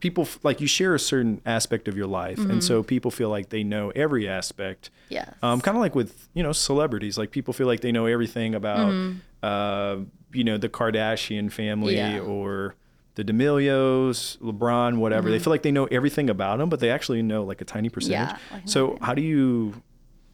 people 0.00 0.24
f- 0.24 0.38
like 0.42 0.60
you 0.60 0.66
share 0.66 0.94
a 0.94 0.98
certain 0.98 1.40
aspect 1.46 1.88
of 1.88 1.96
your 1.96 2.06
life 2.06 2.38
and 2.38 2.62
so 2.62 2.82
people 2.82 3.10
feel 3.10 3.28
like 3.30 3.48
they 3.48 3.64
know 3.64 3.90
every 3.96 4.28
aspect 4.28 4.90
Yeah. 5.08 5.30
um 5.42 5.60
kind 5.60 5.76
of 5.76 5.80
like 5.80 5.94
with 5.94 6.28
you 6.34 6.42
know 6.42 6.52
celebrities 6.52 7.16
like 7.18 7.30
people 7.30 7.52
feel 7.54 7.66
like 7.66 7.80
they 7.80 7.92
know 7.92 8.06
everything 8.06 8.54
about 8.54 8.92
uh 9.42 9.96
you 10.32 10.44
know 10.44 10.58
the 10.58 10.68
kardashian 10.68 11.50
family 11.50 11.96
Yeah. 11.96 12.20
or 12.20 12.74
the 13.16 13.24
D'Amelios, 13.24 14.36
LeBron, 14.42 14.98
whatever. 14.98 15.30
They 15.30 15.38
feel 15.38 15.50
like 15.50 15.62
they 15.62 15.72
know 15.72 15.86
everything 15.86 16.28
about 16.28 16.58
them, 16.58 16.68
but 16.68 16.80
they 16.80 16.90
actually 16.90 17.22
know 17.22 17.44
like 17.44 17.62
a 17.62 17.64
tiny 17.64 17.88
percentage. 17.88 18.36
Yeah, 18.52 18.60
so 18.66 18.98
how 19.00 19.14
do 19.14 19.22
you, 19.22 19.80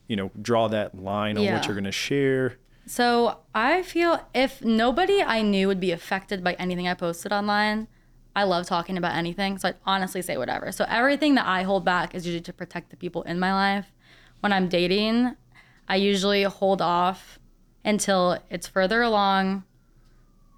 you 0.08 0.16
know, 0.16 0.32
draw 0.42 0.66
that 0.66 1.00
line 1.00 1.36
on 1.38 1.44
Yeah. 1.44 1.54
what 1.54 1.66
you're 1.66 1.76
going 1.76 1.84
to 1.84 1.92
share? 1.92 2.56
So 2.86 3.38
I 3.54 3.82
feel 3.82 4.26
if 4.34 4.62
nobody 4.62 5.22
I 5.22 5.42
knew 5.42 5.68
would 5.68 5.80
be 5.80 5.92
affected 5.92 6.42
by 6.42 6.54
anything 6.54 6.88
I 6.88 6.94
posted 6.94 7.32
online, 7.32 7.88
I 8.34 8.44
love 8.44 8.66
talking 8.66 8.96
about 8.96 9.14
anything. 9.14 9.58
So 9.58 9.68
I'd 9.68 9.76
honestly 9.86 10.22
say 10.22 10.36
whatever. 10.36 10.72
So 10.72 10.84
everything 10.88 11.34
that 11.34 11.46
I 11.46 11.62
hold 11.62 11.84
back 11.84 12.14
is 12.14 12.26
usually 12.26 12.42
to 12.42 12.52
protect 12.52 12.90
the 12.90 12.96
people 12.96 13.22
in 13.22 13.38
my 13.38 13.52
life. 13.52 13.92
When 14.40 14.52
I'm 14.52 14.68
dating, 14.68 15.36
I 15.88 15.96
usually 15.96 16.42
hold 16.44 16.80
off 16.82 17.38
until 17.84 18.38
it's 18.50 18.66
further 18.66 19.02
along. 19.02 19.64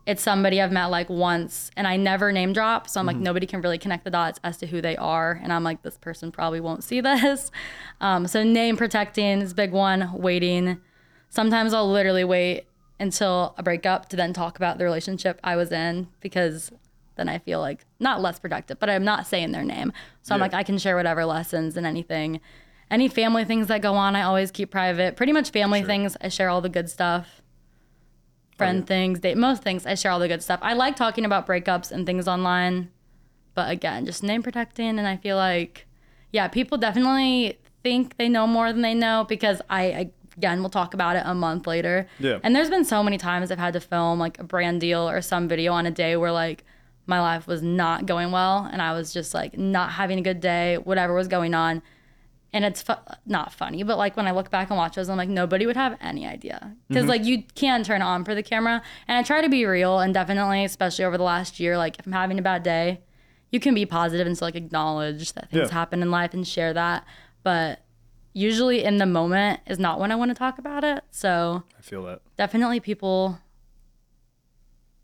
It's 0.06 0.22
somebody 0.22 0.60
I've 0.60 0.72
met 0.72 0.86
like 0.86 1.08
once 1.08 1.70
and 1.76 1.86
I 1.86 1.96
never 1.96 2.30
name 2.30 2.52
drop. 2.52 2.88
So 2.88 3.00
I'm 3.00 3.06
like, 3.06 3.16
nobody 3.16 3.46
can 3.46 3.62
really 3.62 3.78
connect 3.78 4.04
the 4.04 4.10
dots 4.10 4.38
as 4.44 4.58
to 4.58 4.66
who 4.66 4.80
they 4.80 4.96
are. 4.96 5.40
And 5.42 5.52
I'm 5.52 5.64
like, 5.64 5.82
this 5.82 5.96
person 5.96 6.30
probably 6.30 6.60
won't 6.60 6.84
see 6.84 7.00
this. 7.02 7.50
Um, 8.00 8.26
so 8.26 8.42
name 8.42 8.76
protecting 8.76 9.40
is 9.40 9.52
a 9.52 9.54
big 9.54 9.72
one, 9.72 10.12
waiting. 10.12 10.80
Sometimes 11.34 11.74
I'll 11.74 11.90
literally 11.90 12.22
wait 12.22 12.66
until 13.00 13.54
a 13.58 13.62
breakup 13.64 14.08
to 14.10 14.16
then 14.16 14.32
talk 14.32 14.56
about 14.56 14.78
the 14.78 14.84
relationship 14.84 15.40
I 15.42 15.56
was 15.56 15.72
in 15.72 16.06
because 16.20 16.70
then 17.16 17.28
I 17.28 17.38
feel 17.38 17.58
like 17.60 17.84
not 17.98 18.20
less 18.20 18.38
productive, 18.38 18.78
but 18.78 18.88
I'm 18.88 19.02
not 19.04 19.26
saying 19.26 19.50
their 19.50 19.64
name. 19.64 19.92
So 20.22 20.32
I'm 20.32 20.40
like, 20.40 20.54
I 20.54 20.62
can 20.62 20.78
share 20.78 20.94
whatever 20.94 21.24
lessons 21.24 21.76
and 21.76 21.86
anything. 21.86 22.40
Any 22.88 23.08
family 23.08 23.44
things 23.44 23.66
that 23.66 23.82
go 23.82 23.94
on, 23.94 24.14
I 24.14 24.22
always 24.22 24.52
keep 24.52 24.70
private. 24.70 25.16
Pretty 25.16 25.32
much 25.32 25.50
family 25.50 25.80
Sure. 25.80 25.86
things, 25.88 26.16
I 26.20 26.28
share 26.28 26.50
all 26.50 26.60
the 26.60 26.68
good 26.68 26.88
stuff. 26.88 27.40
Oh, 27.40 28.56
Friend 28.58 28.78
yeah. 28.78 28.84
things, 28.84 29.18
date, 29.18 29.36
most 29.36 29.64
things, 29.64 29.84
I 29.86 29.96
share 29.96 30.12
all 30.12 30.20
the 30.20 30.28
good 30.28 30.42
stuff. 30.42 30.60
I 30.62 30.74
like 30.74 30.94
talking 30.94 31.24
about 31.24 31.48
breakups 31.48 31.90
and 31.90 32.06
things 32.06 32.28
online, 32.28 32.90
but 33.54 33.70
again, 33.72 34.06
just 34.06 34.22
name 34.22 34.44
protecting. 34.44 35.00
And 35.00 35.08
I 35.08 35.16
feel 35.16 35.36
like, 35.36 35.86
yeah, 36.30 36.46
people 36.46 36.78
definitely 36.78 37.58
think 37.82 38.16
they 38.18 38.28
know 38.28 38.46
more 38.46 38.72
than 38.72 38.82
they 38.82 38.94
know 38.94 39.26
because 39.28 39.60
I, 39.68 40.10
again, 40.36 40.60
we'll 40.60 40.70
talk 40.70 40.94
about 40.94 41.16
it 41.16 41.22
a 41.24 41.34
month 41.34 41.66
later. 41.66 42.08
Yeah. 42.18 42.38
And 42.42 42.54
there's 42.54 42.70
been 42.70 42.84
so 42.84 43.02
many 43.02 43.18
times 43.18 43.50
I've 43.50 43.58
had 43.58 43.72
to 43.74 43.80
film 43.80 44.18
like 44.18 44.38
a 44.38 44.44
brand 44.44 44.80
deal 44.80 45.08
or 45.08 45.20
some 45.20 45.48
video 45.48 45.72
on 45.72 45.86
a 45.86 45.90
day 45.90 46.16
where 46.16 46.32
like 46.32 46.64
my 47.06 47.20
life 47.20 47.46
was 47.46 47.62
not 47.62 48.06
going 48.06 48.32
well 48.32 48.68
and 48.70 48.80
I 48.80 48.92
was 48.92 49.12
just 49.12 49.34
like 49.34 49.58
not 49.58 49.92
having 49.92 50.18
a 50.18 50.22
good 50.22 50.40
day, 50.40 50.78
whatever 50.78 51.14
was 51.14 51.28
going 51.28 51.54
on. 51.54 51.82
And 52.52 52.64
it's 52.64 52.82
fu- 52.82 52.92
not 53.26 53.52
funny, 53.52 53.82
but 53.82 53.98
like 53.98 54.16
when 54.16 54.28
I 54.28 54.30
look 54.30 54.48
back 54.48 54.70
and 54.70 54.76
watch 54.76 54.94
those, 54.94 55.08
I'm 55.08 55.16
like, 55.16 55.28
nobody 55.28 55.66
would 55.66 55.76
have 55.76 55.98
any 56.00 56.24
idea. 56.24 56.76
Because 56.88 57.02
mm-hmm. 57.02 57.10
like 57.10 57.24
you 57.24 57.42
can 57.56 57.82
turn 57.82 58.00
on 58.00 58.24
for 58.24 58.32
the 58.34 58.44
camera. 58.44 58.80
And 59.08 59.18
I 59.18 59.24
try 59.24 59.40
to 59.42 59.48
be 59.48 59.64
real 59.66 59.98
and 59.98 60.14
definitely, 60.14 60.64
especially 60.64 61.04
over 61.04 61.18
the 61.18 61.24
last 61.24 61.58
year, 61.58 61.76
like 61.76 61.98
if 61.98 62.06
I'm 62.06 62.12
having 62.12 62.38
a 62.38 62.42
bad 62.42 62.62
day, 62.62 63.00
you 63.50 63.60
can 63.60 63.74
be 63.74 63.86
positive 63.86 64.26
and 64.26 64.36
still 64.36 64.46
like 64.46 64.56
acknowledge 64.56 65.32
that 65.32 65.50
things 65.50 65.68
Yeah. 65.68 65.74
happen 65.74 66.00
in 66.00 66.10
life 66.10 66.32
and 66.32 66.46
share 66.46 66.72
that. 66.72 67.04
But 67.42 67.83
usually 68.34 68.84
in 68.84 68.98
the 68.98 69.06
moment 69.06 69.60
is 69.66 69.78
not 69.78 69.98
when 69.98 70.12
I 70.12 70.16
want 70.16 70.30
to 70.30 70.34
talk 70.34 70.58
about 70.58 70.84
it. 70.84 71.02
So 71.10 71.62
I 71.78 71.82
feel 71.82 72.04
that. 72.04 72.20
definitely 72.36 72.80
people 72.80 73.38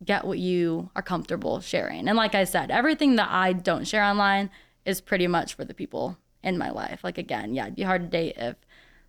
get 0.04 0.26
what 0.26 0.38
you 0.38 0.90
are 0.96 1.02
comfortable 1.02 1.60
sharing. 1.60 2.08
And 2.08 2.16
like 2.16 2.34
I 2.34 2.44
said, 2.44 2.70
everything 2.70 3.16
that 3.16 3.28
I 3.30 3.52
don't 3.52 3.86
share 3.86 4.02
online 4.02 4.50
is 4.84 5.00
pretty 5.00 5.26
much 5.26 5.54
for 5.54 5.64
the 5.64 5.74
people 5.74 6.18
in 6.42 6.58
my 6.58 6.70
life. 6.70 7.04
Like 7.04 7.18
again, 7.18 7.54
yeah, 7.54 7.64
it'd 7.64 7.76
be 7.76 7.82
hard 7.82 8.02
to 8.02 8.08
date 8.08 8.34
if 8.36 8.56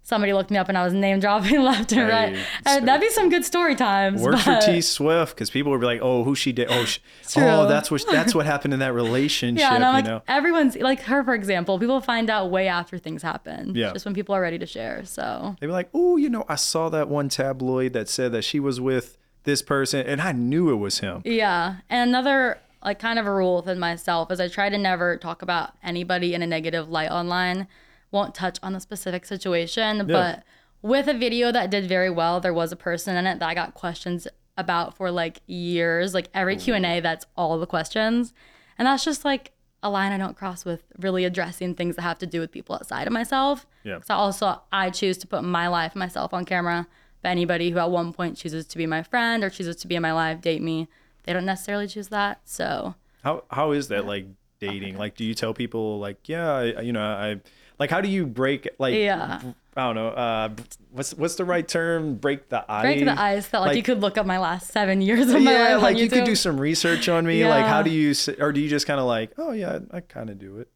somebody 0.03 0.33
looked 0.33 0.51
me 0.51 0.57
up 0.57 0.69
and 0.69 0.77
I 0.77 0.83
was 0.83 0.93
name 0.93 1.19
dropping 1.19 1.61
left 1.63 1.91
and 1.91 2.07
right. 2.07 2.37
And 2.65 2.83
uh, 2.83 2.85
that'd 2.85 3.01
be 3.01 3.09
some 3.09 3.29
good 3.29 3.45
story 3.45 3.75
times. 3.75 4.21
Work 4.21 4.39
for 4.39 4.59
T 4.61 4.81
Swift 4.81 5.35
because 5.35 5.49
people 5.49 5.71
would 5.71 5.79
be 5.79 5.85
like, 5.85 6.01
"Oh, 6.01 6.23
who 6.23 6.35
she 6.35 6.51
did? 6.51 6.67
Oh, 6.69 6.85
she, 6.85 6.99
oh, 7.37 7.67
that's 7.67 7.89
what 7.91 8.03
that's 8.11 8.35
what 8.35 8.45
happened 8.45 8.73
in 8.73 8.79
that 8.79 8.93
relationship." 8.93 9.61
Yeah, 9.61 9.75
and 9.75 9.83
I'm 9.83 9.93
like, 9.93 10.05
know? 10.05 10.23
everyone's 10.27 10.75
like 10.77 11.01
her, 11.03 11.23
for 11.23 11.35
example. 11.35 11.77
People 11.77 12.01
find 12.01 12.29
out 12.29 12.49
way 12.49 12.67
after 12.67 12.97
things 12.97 13.21
happen. 13.21 13.75
Yeah. 13.75 13.93
Just 13.93 14.05
when 14.05 14.13
people 14.13 14.33
are 14.33 14.41
ready 14.41 14.57
to 14.57 14.65
share. 14.65 15.05
So 15.05 15.55
They'd 15.59 15.67
be 15.67 15.73
like, 15.73 15.89
"Oh, 15.93 16.17
you 16.17 16.29
know, 16.29 16.45
I 16.47 16.55
saw 16.55 16.89
that 16.89 17.09
one 17.09 17.29
tabloid 17.29 17.93
that 17.93 18.09
said 18.09 18.31
that 18.31 18.43
she 18.43 18.59
was 18.59 18.81
with 18.81 19.17
this 19.43 19.61
person, 19.61 20.05
and 20.05 20.21
I 20.21 20.31
knew 20.31 20.71
it 20.71 20.75
was 20.75 20.99
him." 20.99 21.21
Yeah. 21.25 21.77
And 21.89 22.09
another 22.09 22.59
like 22.83 22.99
kind 22.99 23.19
of 23.19 23.27
a 23.27 23.31
rule 23.31 23.57
within 23.57 23.77
myself 23.79 24.31
is 24.31 24.39
I 24.39 24.47
try 24.47 24.69
to 24.69 24.77
never 24.77 25.17
talk 25.17 25.41
about 25.41 25.73
anybody 25.83 26.33
in 26.33 26.41
a 26.41 26.47
negative 26.47 26.89
light 26.89 27.11
online. 27.11 27.67
Won't 28.11 28.35
touch 28.35 28.59
on 28.61 28.73
the 28.73 28.79
specific 28.79 29.25
situation, 29.25 30.05
but 30.05 30.43
with 30.81 31.07
a 31.07 31.13
video 31.13 31.51
that 31.51 31.69
did 31.69 31.87
very 31.87 32.09
well, 32.09 32.39
there 32.39 32.53
was 32.53 32.71
a 32.71 32.75
person 32.75 33.15
in 33.15 33.25
it 33.27 33.39
that 33.39 33.47
I 33.47 33.53
got 33.53 33.73
questions 33.73 34.27
about 34.57 34.95
for 34.97 35.11
like 35.11 35.41
years. 35.47 36.13
Like 36.13 36.29
every 36.33 36.55
Q&A, 36.57 36.99
that's 36.99 37.25
all 37.37 37.57
the 37.59 37.67
questions. 37.67 38.33
And 38.77 38.87
that's 38.87 39.03
just 39.03 39.23
like 39.23 39.51
a 39.83 39.89
line 39.89 40.11
I 40.11 40.17
don't 40.17 40.35
cross 40.35 40.65
with 40.65 40.83
really 40.97 41.25
addressing 41.25 41.75
things 41.75 41.95
that 41.95 42.03
have 42.03 42.17
to 42.19 42.27
do 42.27 42.39
with 42.39 42.51
people 42.51 42.75
outside 42.75 43.07
of 43.07 43.13
myself. 43.13 43.65
Yeah. 43.83 43.99
So 44.01 44.13
also 44.13 44.61
I 44.71 44.89
choose 44.89 45.17
to 45.19 45.27
put 45.27 45.43
my 45.43 45.67
life, 45.67 45.95
myself 45.95 46.33
on 46.33 46.45
camera. 46.45 46.87
But 47.21 47.29
anybody 47.29 47.69
who 47.69 47.77
at 47.77 47.91
one 47.91 48.13
point 48.13 48.37
chooses 48.37 48.65
to 48.67 48.77
be 48.77 48.87
my 48.87 49.03
friend 49.03 49.43
or 49.43 49.49
chooses 49.49 49.75
to 49.77 49.87
be 49.87 49.95
in 49.95 50.01
my 50.01 50.11
life, 50.13 50.41
date 50.41 50.61
me, 50.61 50.87
they 51.23 51.33
don't 51.33 51.45
necessarily 51.45 51.87
choose 51.87 52.07
that. 52.07 52.41
So 52.45 52.95
How 53.23 53.43
how 53.51 53.71
is 53.73 53.89
that 53.89 54.05
like 54.05 54.25
dating? 54.59 54.97
Like, 54.97 55.15
do 55.15 55.23
you 55.23 55.35
tell 55.35 55.53
people 55.53 55.99
like, 55.99 56.27
"Yeah, 56.27 56.51
I, 56.51 56.81
you 56.81 56.91
know, 56.91 57.03
I 57.03 57.41
like"? 57.81 57.89
How 57.89 58.01
do 58.01 58.09
you 58.09 58.25
break 58.25 58.69
like? 58.79 58.95
Yeah. 58.95 59.41
I 59.75 59.85
don't 59.85 59.95
know. 59.95 60.09
Uh, 60.09 60.49
what's 60.91 61.13
what's 61.13 61.35
the 61.35 61.45
right 61.45 61.65
term? 61.65 62.15
Break 62.15 62.49
the 62.49 62.69
ice. 62.69 62.83
break 62.83 63.05
the 63.05 63.19
ice 63.19 63.47
that 63.49 63.59
like, 63.59 63.77
you 63.77 63.83
could 63.83 64.01
look 64.01 64.17
up 64.17 64.25
my 64.25 64.37
last 64.37 64.71
seven 64.71 65.01
years 65.01 65.29
of 65.29 65.41
my 65.41 65.53
Yeah, 65.53 65.75
life 65.75 65.83
like 65.83 65.97
you 65.97 66.09
could 66.09 66.25
do 66.25 66.35
some 66.35 66.59
research 66.59 67.07
on 67.07 67.25
me. 67.25 67.47
Like, 67.47 67.65
how 67.65 67.81
do 67.81 67.89
you, 67.89 68.13
or 68.39 68.51
do 68.51 68.59
you 68.59 68.67
just 68.67 68.85
kind 68.85 68.99
of 68.99 69.05
like, 69.05 69.31
oh 69.37 69.51
yeah, 69.51 69.79
I 69.91 70.01
kind 70.01 70.29
of 70.29 70.39
do 70.39 70.59
it. 70.59 70.67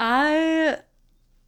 I 0.00 0.78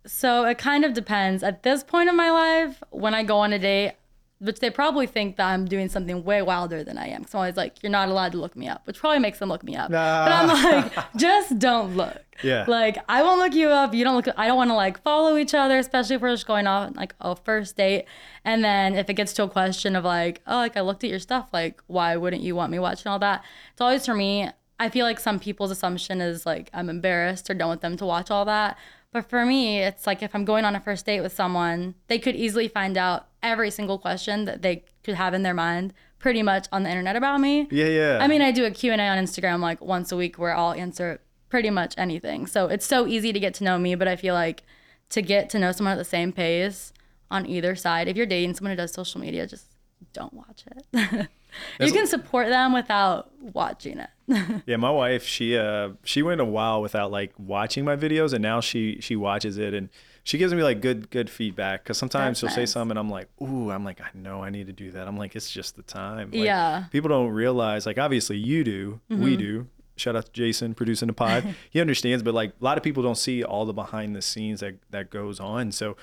so 0.06 0.44
it 0.44 0.58
kind 0.58 0.84
of 0.84 0.92
depends. 0.92 1.42
At 1.42 1.62
this 1.62 1.82
point 1.82 2.08
in 2.08 2.16
my 2.16 2.30
life, 2.30 2.82
when 2.90 3.14
I 3.14 3.22
go 3.22 3.38
on 3.38 3.52
a 3.52 3.58
date, 3.58 3.94
which 4.38 4.60
they 4.60 4.68
probably 4.68 5.06
think 5.06 5.36
that 5.36 5.46
I'm 5.46 5.64
doing 5.64 5.88
something 5.88 6.22
way 6.22 6.42
wilder 6.42 6.84
than 6.84 6.98
I 6.98 7.08
am. 7.08 7.24
So 7.26 7.38
I'm 7.38 7.42
always 7.42 7.56
like, 7.56 7.82
you're 7.82 7.90
not 7.90 8.08
allowed 8.08 8.32
to 8.32 8.38
look 8.38 8.54
me 8.54 8.68
up, 8.68 8.86
which 8.86 8.98
probably 8.98 9.18
makes 9.18 9.38
them 9.38 9.48
look 9.48 9.62
me 9.62 9.76
up. 9.76 9.90
But 9.90 10.32
I'm 10.32 10.48
like, 10.48 10.92
just 11.16 11.58
don't 11.58 11.96
look. 11.96 12.22
Yeah. 12.42 12.66
Like 12.68 12.98
I 13.08 13.22
won't 13.22 13.40
look 13.40 13.54
you 13.54 13.68
up. 13.68 13.94
You 13.94 14.04
don't 14.04 14.14
look. 14.14 14.28
I 14.36 14.46
don't 14.46 14.58
want 14.58 14.70
to 14.70 14.74
like 14.74 15.02
follow 15.02 15.38
each 15.38 15.54
other, 15.54 15.78
especially 15.78 16.16
if 16.16 16.22
we're 16.22 16.34
just 16.34 16.46
going 16.46 16.66
off 16.66 16.94
like 16.96 17.14
a 17.20 17.34
first 17.34 17.76
date. 17.76 18.04
And 18.44 18.62
then 18.62 18.94
if 18.94 19.08
it 19.08 19.14
gets 19.14 19.32
to 19.34 19.44
a 19.44 19.48
question 19.48 19.96
of 19.96 20.04
like, 20.04 20.42
oh, 20.46 20.56
like 20.56 20.76
I 20.76 20.82
looked 20.82 21.02
at 21.02 21.10
your 21.10 21.18
stuff, 21.18 21.48
like 21.52 21.80
why 21.86 22.16
wouldn't 22.16 22.42
you 22.42 22.54
want 22.54 22.70
me 22.70 22.78
watching 22.78 23.10
all 23.10 23.18
that? 23.20 23.42
It's 23.72 23.80
always 23.80 24.04
for 24.04 24.14
me. 24.14 24.50
I 24.78 24.90
feel 24.90 25.06
like 25.06 25.18
some 25.18 25.40
people's 25.40 25.70
assumption 25.70 26.20
is 26.20 26.44
like 26.44 26.68
I'm 26.74 26.90
embarrassed 26.90 27.48
or 27.48 27.54
don't 27.54 27.68
want 27.68 27.80
them 27.80 27.96
to 27.96 28.04
watch 28.04 28.30
all 28.30 28.44
that. 28.44 28.76
But 29.12 29.30
for 29.30 29.46
me, 29.46 29.80
it's 29.80 30.06
like 30.06 30.22
if 30.22 30.34
I'm 30.34 30.44
going 30.44 30.66
on 30.66 30.76
a 30.76 30.80
first 30.80 31.06
date 31.06 31.22
with 31.22 31.32
someone, 31.32 31.94
they 32.08 32.18
could 32.18 32.36
easily 32.36 32.68
find 32.68 32.98
out 32.98 33.28
every 33.46 33.70
single 33.70 33.98
question 33.98 34.44
that 34.44 34.62
they 34.62 34.84
could 35.04 35.14
have 35.14 35.34
in 35.34 35.42
their 35.42 35.54
mind 35.54 35.92
pretty 36.18 36.42
much 36.42 36.66
on 36.72 36.82
the 36.82 36.88
internet 36.88 37.16
about 37.16 37.40
me. 37.40 37.68
Yeah, 37.70 37.86
yeah. 37.86 38.18
I 38.20 38.26
mean, 38.26 38.42
I 38.42 38.50
do 38.50 38.64
a 38.64 38.70
Q&A 38.70 38.96
on 38.96 39.18
Instagram 39.18 39.60
like 39.60 39.80
once 39.80 40.12
a 40.12 40.16
week 40.16 40.38
where 40.38 40.54
I'll 40.54 40.72
answer 40.72 41.20
pretty 41.48 41.70
much 41.70 41.94
anything. 41.96 42.46
So 42.46 42.66
it's 42.66 42.86
so 42.86 43.06
easy 43.06 43.32
to 43.32 43.40
get 43.40 43.54
to 43.54 43.64
know 43.64 43.78
me, 43.78 43.94
but 43.94 44.08
I 44.08 44.16
feel 44.16 44.34
like 44.34 44.62
to 45.10 45.22
get 45.22 45.48
to 45.50 45.58
know 45.58 45.72
someone 45.72 45.92
at 45.92 45.98
the 45.98 46.04
same 46.04 46.32
pace 46.32 46.92
on 47.30 47.46
either 47.46 47.74
side, 47.74 48.08
if 48.08 48.16
you're 48.16 48.26
dating 48.26 48.54
someone 48.54 48.72
who 48.72 48.76
does 48.76 48.92
social 48.92 49.20
media, 49.20 49.46
just 49.46 49.66
don't 50.12 50.32
watch 50.32 50.64
it. 50.92 51.28
you 51.80 51.92
can 51.92 52.06
support 52.06 52.48
them 52.48 52.72
without 52.72 53.30
watching 53.40 53.98
it. 53.98 54.10
Yeah, 54.66 54.76
my 54.76 54.90
wife, 54.90 55.24
she 55.24 55.56
uh 55.56 55.90
she 56.02 56.20
went 56.22 56.40
a 56.40 56.44
while 56.44 56.82
without 56.82 57.12
like 57.12 57.32
watching 57.38 57.84
my 57.84 57.94
videos 57.94 58.32
and 58.32 58.42
now 58.42 58.60
she 58.60 58.98
she 59.00 59.14
watches 59.14 59.56
it 59.56 59.72
and 59.72 59.88
she 60.26 60.38
gives 60.38 60.52
me 60.52 60.62
like 60.62 60.80
good 60.80 61.08
good 61.10 61.30
feedback 61.30 61.84
cuz 61.84 61.96
sometimes 61.96 62.40
That's 62.40 62.52
she'll 62.52 62.62
say 62.62 62.66
something 62.66 62.90
and 62.90 62.98
I'm 62.98 63.08
like, 63.10 63.28
"Ooh, 63.40 63.70
I'm 63.70 63.84
like 63.84 64.00
I 64.00 64.08
know 64.12 64.42
I 64.42 64.50
need 64.50 64.66
to 64.66 64.72
do 64.72 64.90
that." 64.90 65.06
I'm 65.08 65.16
like, 65.16 65.36
"It's 65.36 65.50
just 65.50 65.76
the 65.76 65.82
time." 65.82 66.30
Like, 66.32 66.40
Yeah. 66.44 66.84
People 66.90 67.08
don't 67.08 67.30
realize 67.30 67.86
like 67.86 67.96
obviously 67.98 68.36
you 68.36 68.64
do, 68.64 69.00
Mm-hmm. 69.10 69.22
we 69.22 69.36
do. 69.36 69.68
Shout 69.98 70.14
out 70.16 70.26
to 70.26 70.32
Jason 70.32 70.74
producing 70.74 71.06
the 71.06 71.14
pod. 71.14 71.54
he 71.70 71.80
understands, 71.80 72.22
but 72.22 72.34
like 72.34 72.50
a 72.60 72.64
lot 72.64 72.76
of 72.76 72.82
people 72.84 73.02
don't 73.02 73.16
see 73.16 73.42
all 73.42 73.64
the 73.64 73.72
behind 73.72 74.14
the 74.16 74.20
scenes 74.20 74.60
that 74.60 74.74
that 74.90 75.08
goes 75.10 75.38
on. 75.40 75.70
So 75.72 75.96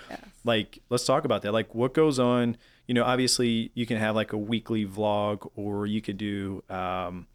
like 0.46 0.80
let's 0.90 1.06
talk 1.06 1.26
about 1.26 1.42
that. 1.44 1.52
Like 1.52 1.76
what 1.76 1.94
goes 1.94 2.18
on, 2.18 2.58
you 2.88 2.94
know, 2.96 3.04
obviously 3.04 3.72
you 3.76 3.86
can 3.86 3.98
have 3.98 4.16
like 4.16 4.32
a 4.34 4.38
weekly 4.38 4.86
vlog 4.86 5.48
or 5.56 5.86
you 5.86 6.02
could 6.02 6.18
do 6.18 6.64
um 6.70 7.28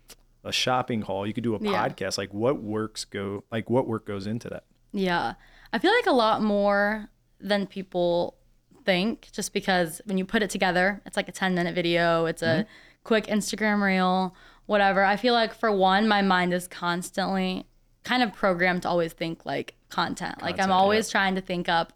a 0.42 0.52
shopping 0.52 1.02
haul, 1.02 1.26
you 1.26 1.34
could 1.34 1.44
do 1.44 1.54
a 1.54 1.58
Yeah. 1.60 1.86
podcast. 1.88 2.16
Like 2.16 2.32
what 2.32 2.62
works 2.62 3.04
go 3.04 3.44
like 3.52 3.68
what 3.70 3.86
work 3.86 4.06
goes 4.06 4.26
into 4.26 4.48
that? 4.48 4.64
Yeah. 4.92 5.34
I 5.72 5.78
feel 5.78 5.92
like 5.92 6.06
a 6.06 6.12
lot 6.12 6.42
more 6.42 7.08
than 7.40 7.66
people 7.66 8.36
think 8.84 9.28
just 9.32 9.52
because 9.52 10.00
when 10.06 10.18
you 10.18 10.24
put 10.24 10.42
it 10.42 10.50
together, 10.50 11.00
it's 11.04 11.16
like 11.16 11.28
a 11.28 11.32
10 11.32 11.54
minute 11.54 11.74
video, 11.74 12.26
it's 12.26 12.42
a 12.42 12.46
mm-hmm. 12.46 12.68
quick 13.04 13.26
Instagram 13.26 13.82
reel, 13.82 14.34
whatever. 14.66 15.04
I 15.04 15.16
feel 15.16 15.34
like 15.34 15.54
for 15.54 15.70
one, 15.70 16.08
my 16.08 16.22
mind 16.22 16.54
is 16.54 16.66
constantly 16.66 17.66
kind 18.04 18.22
of 18.22 18.32
programmed 18.32 18.82
to 18.82 18.88
always 18.88 19.12
think 19.12 19.44
like 19.44 19.74
content. 19.90 20.40
like 20.40 20.54
I'm 20.54 20.68
Content, 20.68 20.72
always 20.72 21.10
trying 21.10 21.34
to 21.34 21.40
think 21.40 21.68
up 21.68 21.92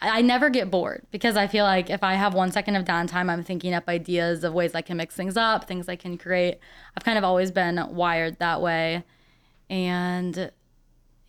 I 0.00 0.22
never 0.22 0.48
get 0.48 0.70
bored 0.70 1.04
because 1.10 1.36
I 1.36 1.48
feel 1.48 1.64
like 1.64 1.90
if 1.90 2.04
I 2.04 2.14
have 2.14 2.32
one 2.32 2.52
second 2.52 2.76
of 2.76 2.84
downtime, 2.84 3.28
I'm 3.28 3.42
thinking 3.42 3.74
up 3.74 3.88
ideas 3.88 4.44
of 4.44 4.54
ways 4.54 4.74
I 4.74 4.80
can 4.80 4.96
mix 4.96 5.16
things 5.16 5.36
up, 5.36 5.66
things 5.66 5.88
I 5.88 5.96
can 5.96 6.16
create. 6.16 6.58
I've 6.96 7.04
kind 7.04 7.18
of 7.18 7.24
always 7.24 7.50
been 7.50 7.84
wired 7.90 8.38
that 8.38 8.62
way. 8.62 9.02
And 9.68 10.52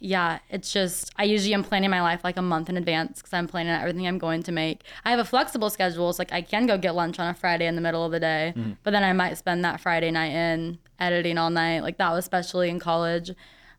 yeah, 0.02 0.40
it's 0.50 0.72
just 0.72 1.12
I 1.18 1.26
usually 1.26 1.54
am 1.54 1.64
planning 1.64 1.90
my 1.90 2.02
life 2.02 2.24
like 2.24 2.38
a 2.38 2.42
month 2.42 2.70
in 2.70 2.78
advance 2.78 3.18
because 3.20 3.34
I'm 3.34 3.48
planning 3.48 3.74
out 3.74 3.82
everything 3.82 4.08
I'm 4.08 4.18
going 4.18 4.44
to 4.44 4.52
make. 4.52 4.84
I 5.04 5.12
have 5.12 5.20
a 5.20 5.26
flexible 5.26 5.70
schedule, 5.70 6.12
so 6.14 6.22
like 6.22 6.32
I 6.32 6.42
can 6.42 6.66
go 6.68 6.78
get 6.78 6.96
lunch 6.96 7.20
on 7.20 7.28
a 7.28 7.34
Friday 7.34 7.68
in 7.68 7.76
the 7.76 7.82
middle 7.82 8.06
of 8.06 8.12
the 8.12 8.20
day, 8.20 8.54
but 8.84 8.92
then 8.92 9.04
I 9.04 9.12
might 9.14 9.38
spend 9.38 9.64
that 9.66 9.82
Friday 9.82 10.10
night 10.10 10.32
in 10.32 10.80
editing 11.00 11.38
all 11.38 11.50
night. 11.50 11.82
Like 11.82 11.98
that 11.98 12.12
was 12.12 12.20
especially 12.26 12.70
in 12.70 12.80
college. 12.80 13.32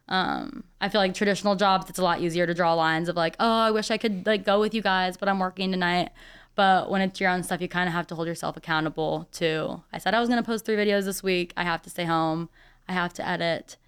Um, 0.09 0.65
I 0.81 0.89
feel 0.91 1.01
like 1.01 1.15
traditional 1.15 1.57
jobs, 1.57 1.89
it's 1.89 1.99
a 1.99 2.03
lot 2.03 2.21
easier 2.21 2.47
to 2.47 2.53
draw 2.53 2.75
lines 2.75 3.09
of 3.09 3.17
like, 3.17 3.37
oh, 3.41 3.49
I 3.49 3.71
wish 3.71 3.91
I 3.91 3.97
could 3.97 4.27
like 4.27 4.45
go 4.45 4.61
with 4.61 4.75
you 4.75 4.83
guys, 4.83 5.17
but 5.17 5.29
I'm 5.29 5.39
working 5.39 5.71
tonight. 5.71 6.11
But 6.55 6.91
when 6.91 7.01
it's 7.01 7.19
your 7.21 7.31
own 7.31 7.43
stuff, 7.45 7.63
you 7.63 7.69
kind 7.69 7.89
of 7.89 7.95
have 7.95 8.07
to 8.09 8.15
hold 8.15 8.27
yourself 8.29 8.57
accountable 8.57 9.27
to. 9.33 9.83
I 9.93 9.99
said 9.99 10.15
I 10.15 10.21
was 10.21 10.29
gonna 10.29 10.43
post 10.43 10.67
three 10.67 10.77
videos 10.77 11.05
this 11.05 11.23
week. 11.23 11.55
I 11.57 11.65
have 11.65 11.81
to 11.83 11.91
stay 11.91 12.05
home. 12.05 12.51
I 12.89 12.93
have 12.93 13.15
to 13.15 13.27
edit 13.27 13.79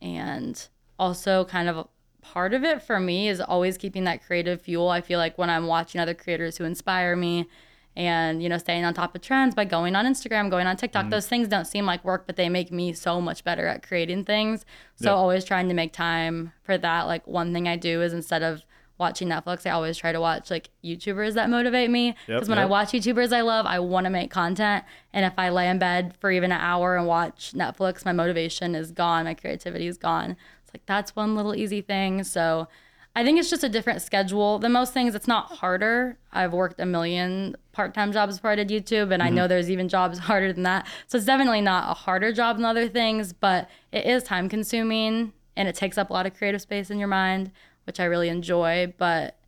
and 0.00 0.68
also 0.98 1.44
kind 1.44 1.68
of 1.68 1.88
part 2.20 2.54
of 2.54 2.64
it 2.64 2.82
for 2.82 2.98
me 2.98 3.28
is 3.28 3.40
always 3.40 3.78
keeping 3.78 4.04
that 4.04 4.24
creative 4.24 4.60
fuel. 4.60 4.88
I 4.88 5.00
feel 5.00 5.18
like 5.18 5.38
when 5.38 5.50
i'm 5.50 5.66
watching 5.66 6.00
other 6.00 6.14
creators 6.14 6.58
who 6.58 6.64
inspire 6.64 7.14
me 7.16 7.48
and 7.96 8.42
you 8.42 8.48
know 8.48 8.58
staying 8.58 8.84
on 8.84 8.92
top 8.92 9.14
of 9.14 9.22
trends 9.22 9.54
by 9.54 9.64
going 9.64 9.96
on 9.96 10.04
instagram 10.04 10.50
going 10.50 10.66
on 10.66 10.76
tiktok 10.76 11.02
mm-hmm. 11.02 11.10
those 11.10 11.26
things 11.26 11.48
don't 11.48 11.64
seem 11.64 11.86
like 11.86 12.04
work 12.04 12.26
but 12.26 12.36
they 12.36 12.48
make 12.48 12.70
me 12.70 12.92
so 12.92 13.20
much 13.20 13.42
better 13.42 13.66
at 13.66 13.86
creating 13.86 14.24
things. 14.24 14.64
So 14.96 15.14
always 15.14 15.44
trying 15.44 15.68
to 15.68 15.74
make 15.74 15.92
time 15.92 16.52
for 16.62 16.78
that. 16.78 17.02
Like 17.02 17.26
one 17.26 17.52
thing 17.52 17.66
i 17.68 17.76
do 17.76 18.02
is 18.02 18.12
instead 18.12 18.42
of 18.42 18.62
watching 18.98 19.28
netflix 19.28 19.66
i 19.66 19.70
always 19.70 19.98
try 19.98 20.10
to 20.10 20.20
watch 20.20 20.50
like 20.50 20.70
youtubers 20.84 21.34
that 21.34 21.50
motivate 21.50 21.90
me. 21.90 22.14
Because 22.26 22.42
Yep, 22.42 22.48
when 22.48 22.58
i 22.58 22.64
watch 22.64 22.88
youtubers 22.88 23.32
i 23.32 23.40
love 23.40 23.66
i 23.66 23.78
want 23.78 24.04
to 24.04 24.10
make 24.10 24.30
content. 24.30 24.84
And 25.12 25.24
if 25.24 25.34
i 25.38 25.48
lay 25.48 25.68
in 25.68 25.78
bed 25.78 26.14
for 26.20 26.30
even 26.30 26.52
an 26.52 26.60
hour 26.60 26.96
and 26.96 27.06
watch 27.06 27.52
netflix 27.54 28.04
my 28.04 28.12
motivation 28.12 28.74
is 28.74 28.90
gone 28.90 29.24
my 29.24 29.34
creativity 29.34 29.86
is 29.86 29.96
gone 29.96 30.36
like 30.76 30.84
that's 30.84 31.16
one 31.16 31.34
little 31.34 31.54
easy 31.54 31.80
thing. 31.80 32.22
So 32.22 32.68
i 33.14 33.24
think 33.24 33.38
it's 33.40 33.48
just 33.48 33.64
a 33.64 33.68
different 33.70 34.02
schedule 34.02 34.58
than 34.58 34.72
most 34.72 34.92
things. 34.92 35.14
It's 35.14 35.26
not 35.26 35.50
harder. 35.50 36.18
I've 36.32 36.52
worked 36.52 36.78
a 36.78 36.84
million 36.84 37.56
part-time 37.72 38.12
jobs 38.12 38.36
before 38.36 38.50
i 38.50 38.54
did 38.54 38.68
youtube 38.68 39.12
and 39.12 39.22
i 39.22 39.28
know 39.28 39.46
there's 39.46 39.70
even 39.70 39.88
jobs 39.88 40.18
harder 40.30 40.52
than 40.52 40.64
that. 40.64 40.86
So 41.06 41.16
it's 41.16 41.26
definitely 41.26 41.62
not 41.62 41.90
a 41.90 41.94
harder 41.94 42.30
job 42.32 42.56
than 42.56 42.66
other 42.66 42.88
things 42.88 43.32
but 43.32 43.70
it 43.90 44.04
is 44.04 44.22
time 44.22 44.50
consuming 44.50 45.32
and 45.56 45.66
it 45.66 45.74
takes 45.74 45.96
up 45.96 46.10
a 46.10 46.12
lot 46.12 46.26
of 46.26 46.34
creative 46.34 46.60
space 46.60 46.90
in 46.90 46.98
your 46.98 47.08
mind 47.08 47.52
which 47.84 48.00
i 48.00 48.04
really 48.04 48.28
enjoy 48.28 48.92
but 48.98 49.38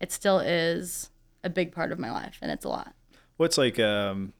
it 0.00 0.12
still 0.12 0.40
is 0.40 1.10
a 1.42 1.48
big 1.48 1.72
part 1.72 1.92
of 1.92 1.98
my 1.98 2.10
life 2.10 2.38
and 2.42 2.50
it's 2.50 2.66
a 2.66 2.68
lot. 2.68 2.92
What's 3.38 3.56
like 3.56 3.78
um 3.78 4.34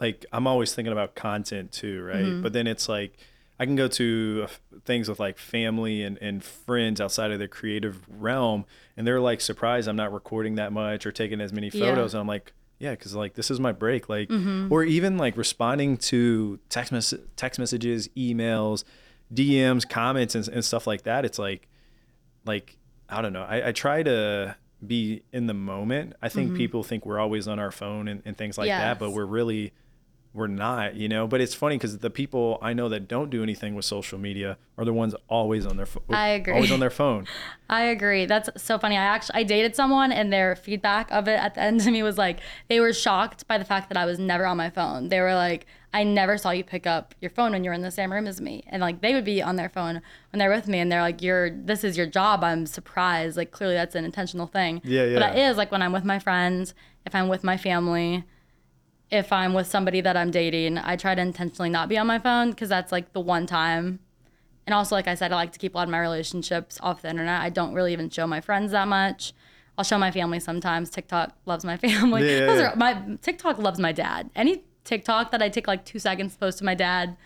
like 0.00 0.26
I'm 0.32 0.46
always 0.46 0.74
thinking 0.74 0.92
about 0.92 1.14
content 1.14 1.70
too, 1.72 2.02
right? 2.02 2.16
Mm-hmm. 2.16 2.42
But 2.42 2.52
then 2.52 2.66
it's 2.66 2.88
like 2.88 3.16
I 3.58 3.64
can 3.64 3.74
go 3.76 3.88
to 3.88 4.46
uh, 4.48 4.78
things 4.84 5.08
with 5.08 5.18
like 5.18 5.38
family 5.38 6.02
and, 6.02 6.18
and 6.20 6.44
friends 6.44 7.00
outside 7.00 7.30
of 7.30 7.38
the 7.38 7.48
creative 7.48 8.00
realm, 8.08 8.66
and 8.96 9.06
they're 9.06 9.20
like 9.20 9.40
surprised 9.40 9.88
I'm 9.88 9.96
not 9.96 10.12
recording 10.12 10.56
that 10.56 10.72
much 10.72 11.06
or 11.06 11.12
taking 11.12 11.40
as 11.40 11.52
many 11.52 11.68
Yeah. 11.68 11.72
Mm-hmm. 11.72 11.94
photos. 11.94 12.14
And 12.14 12.20
I'm 12.20 12.26
like, 12.26 12.52
yeah, 12.78 12.90
because 12.90 13.14
like 13.14 13.34
this 13.34 13.50
is 13.50 13.58
my 13.58 13.72
break. 13.72 14.08
Like, 14.10 14.30
or 14.70 14.84
even 14.84 15.16
like 15.16 15.36
responding 15.38 15.96
to 15.98 16.58
text 16.68 16.92
mess- 16.92 17.14
text 17.36 17.58
messages, 17.58 18.08
emails, 18.16 18.84
DMs, 19.32 19.88
comments, 19.88 20.34
and, 20.34 20.46
and 20.48 20.62
stuff 20.64 20.86
like 20.86 21.02
that. 21.04 21.24
It's 21.24 21.38
like, 21.38 21.66
like 22.44 22.76
I 23.08 23.22
don't 23.22 23.32
know. 23.32 23.42
I, 23.48 23.68
I 23.68 23.72
try 23.72 24.02
to 24.02 24.56
be 24.86 25.22
in 25.32 25.46
the 25.46 25.54
moment. 25.54 26.12
I 26.20 26.28
think 26.28 26.54
people 26.54 26.82
think 26.82 27.06
we're 27.06 27.18
always 27.18 27.48
on 27.48 27.58
our 27.58 27.70
phone 27.70 28.08
and, 28.08 28.20
and 28.26 28.36
things 28.36 28.58
like 28.58 28.68
that, 28.80 28.98
but 28.98 29.06
Mm-hmm. 29.06 29.16
We're 29.16 29.24
really 29.26 29.72
we're 30.36 30.46
not, 30.46 30.94
you 30.94 31.08
know. 31.08 31.26
But 31.26 31.40
it's 31.40 31.54
funny 31.54 31.76
because 31.76 31.98
the 31.98 32.10
people 32.10 32.58
I 32.60 32.74
know 32.74 32.88
that 32.90 33.08
don't 33.08 33.30
do 33.30 33.42
anything 33.42 33.74
with 33.74 33.84
social 33.84 34.18
media 34.18 34.58
are 34.76 34.84
the 34.84 34.92
ones 34.92 35.14
always 35.28 35.66
on 35.66 35.76
their 35.76 35.86
phone. 35.86 36.04
I 36.10 36.28
agree. 36.28 36.54
Always 36.54 36.70
on 36.70 36.80
their 36.80 36.90
phone. 36.90 37.26
I 37.70 37.84
agree. 37.84 38.26
That's 38.26 38.50
so 38.62 38.78
funny. 38.78 38.96
I 38.96 39.02
actually 39.02 39.40
I 39.40 39.42
dated 39.42 39.74
someone 39.74 40.12
and 40.12 40.32
their 40.32 40.54
feedback 40.54 41.10
of 41.10 41.26
it 41.26 41.40
at 41.40 41.54
the 41.54 41.62
end 41.62 41.80
to 41.80 41.90
me 41.90 42.02
was 42.02 42.18
like 42.18 42.40
they 42.68 42.78
were 42.78 42.92
shocked 42.92 43.48
by 43.48 43.58
the 43.58 43.64
fact 43.64 43.88
that 43.88 43.96
I 43.96 44.04
was 44.04 44.18
never 44.18 44.46
on 44.46 44.56
my 44.56 44.70
phone. 44.70 45.08
They 45.08 45.20
were 45.20 45.34
like, 45.34 45.66
I 45.94 46.04
never 46.04 46.36
saw 46.36 46.50
you 46.50 46.62
pick 46.62 46.86
up 46.86 47.14
your 47.22 47.30
phone 47.30 47.52
when 47.52 47.64
you 47.64 47.70
were 47.70 47.74
in 47.74 47.80
the 47.80 47.90
same 47.90 48.12
room 48.12 48.26
as 48.26 48.40
me. 48.40 48.62
And 48.66 48.82
like 48.82 49.00
they 49.00 49.14
would 49.14 49.24
be 49.24 49.40
on 49.40 49.56
their 49.56 49.70
phone 49.70 50.02
when 50.30 50.38
they're 50.38 50.50
with 50.50 50.68
me 50.68 50.78
and 50.78 50.92
they're 50.92 51.00
like, 51.00 51.22
You're 51.22 51.50
this 51.50 51.82
is 51.82 51.96
your 51.96 52.06
job. 52.06 52.44
I'm 52.44 52.66
surprised. 52.66 53.36
Like 53.36 53.50
clearly 53.50 53.74
that's 53.74 53.94
an 53.94 54.04
intentional 54.04 54.46
thing. 54.46 54.82
Yeah, 54.84 55.04
yeah. 55.04 55.18
But 55.18 55.36
yeah. 55.36 55.50
is 55.50 55.56
like 55.56 55.72
when 55.72 55.80
I'm 55.80 55.92
with 55.92 56.04
my 56.04 56.18
friends, 56.18 56.74
if 57.06 57.14
I'm 57.14 57.28
with 57.28 57.42
my 57.42 57.56
family, 57.56 58.24
if 59.10 59.32
I'm 59.32 59.54
with 59.54 59.66
somebody 59.66 60.00
that 60.00 60.16
I'm 60.16 60.30
dating, 60.30 60.78
I 60.78 60.96
try 60.96 61.14
to 61.14 61.22
intentionally 61.22 61.70
not 61.70 61.88
be 61.88 61.96
on 61.98 62.06
my 62.06 62.18
phone 62.18 62.50
because 62.50 62.68
that's 62.68 62.90
like 62.92 63.12
the 63.12 63.20
one 63.20 63.46
time 63.46 64.00
and 64.66 64.74
also, 64.74 64.96
like 64.96 65.06
I 65.06 65.14
said, 65.14 65.32
I 65.32 65.36
like 65.36 65.52
to 65.52 65.58
keep 65.60 65.74
a 65.74 65.78
lot 65.78 65.84
of 65.84 65.90
my 65.90 66.00
relationships 66.00 66.78
off 66.82 67.02
the 67.02 67.08
internet. 67.08 67.40
I 67.40 67.50
don't 67.50 67.72
really 67.72 67.92
even 67.92 68.10
show 68.10 68.26
my 68.26 68.40
friends 68.40 68.72
that 68.72 68.88
much. 68.88 69.32
I'll 69.78 69.84
show 69.84 69.96
my 69.96 70.10
family 70.10 70.40
sometimes. 70.40 70.90
TikTok 70.90 71.36
loves 71.46 71.64
my 71.64 71.76
family. 71.86 72.28
Yeah, 72.38 72.72
are- 72.72 72.76
my 72.76 73.00
TikTok 73.22 73.58
loves 73.58 73.78
my 73.78 73.92
dad. 73.92 74.28
Any 74.34 74.64
TikTok 74.82 75.30
that 75.30 75.40
I 75.40 75.48
take 75.50 75.68
like 75.68 75.84
two 75.84 76.00
seconds 76.00 76.32
to 76.32 76.38
post 76.40 76.58
to 76.58 76.64
my 76.64 76.74
dad, 76.74 77.16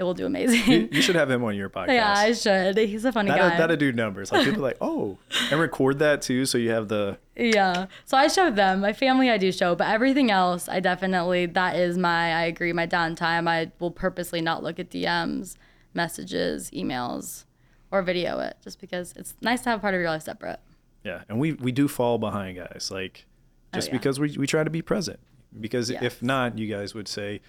it 0.00 0.02
will 0.02 0.14
do 0.14 0.26
amazing. 0.26 0.88
You 0.92 1.02
should 1.02 1.14
have 1.14 1.30
him 1.30 1.44
on 1.44 1.54
your 1.54 1.68
podcast. 1.76 1.88
yeah, 1.94 2.14
I 2.16 2.32
should. 2.32 2.76
He's 2.78 3.04
a 3.04 3.12
funny 3.12 3.30
That'll, 3.30 3.50
guy. 3.50 3.56
that'll 3.58 3.76
do 3.76 3.92
numbers. 3.92 4.32
Like 4.32 4.44
people 4.46 4.60
are 4.60 4.68
like, 4.70 4.78
oh, 4.80 5.18
and 5.50 5.60
record 5.60 5.98
that 6.00 6.22
too, 6.22 6.46
so 6.46 6.56
you 6.58 6.70
have 6.70 6.88
the 6.88 7.18
Yeah. 7.36 7.86
So 8.06 8.16
I 8.16 8.28
show 8.28 8.50
them. 8.50 8.80
My 8.80 8.92
family 8.92 9.30
I 9.30 9.38
do 9.38 9.52
show, 9.52 9.74
but 9.76 9.86
everything 9.88 10.30
else 10.30 10.68
I 10.68 10.80
definitely 10.80 11.46
that 11.46 11.76
is 11.76 11.96
my 11.98 12.32
I 12.34 12.42
agree, 12.46 12.72
my 12.72 12.86
downtime. 12.86 13.48
I 13.48 13.70
will 13.78 13.90
purposely 13.92 14.40
not 14.40 14.62
look 14.62 14.78
at 14.80 14.90
DMs, 14.90 15.56
messages, 15.94 16.70
emails, 16.70 17.44
or 17.90 18.02
video 18.02 18.38
it 18.40 18.56
just 18.62 18.80
because 18.80 19.12
it's 19.16 19.34
nice 19.40 19.62
to 19.62 19.70
have 19.70 19.80
part 19.80 19.94
of 19.94 20.00
your 20.00 20.10
life 20.10 20.22
separate. 20.22 20.60
yeah. 21.04 21.22
And 21.28 21.38
we 21.38 21.52
we 21.54 21.72
do 21.72 21.88
fall 21.88 22.18
behind, 22.18 22.56
guys. 22.56 22.90
Like 22.90 23.26
oh, 23.72 23.76
just 23.76 23.88
Oh, 23.88 23.92
yeah. 23.92 23.98
because 23.98 24.20
we 24.20 24.36
we 24.38 24.46
try 24.46 24.64
to 24.64 24.70
be 24.70 24.82
present. 24.82 25.20
Because 25.58 25.90
Yes. 25.90 26.02
if 26.02 26.22
not, 26.22 26.58
you 26.58 26.66
guys 26.68 26.94
would 26.94 27.08
say, 27.08 27.40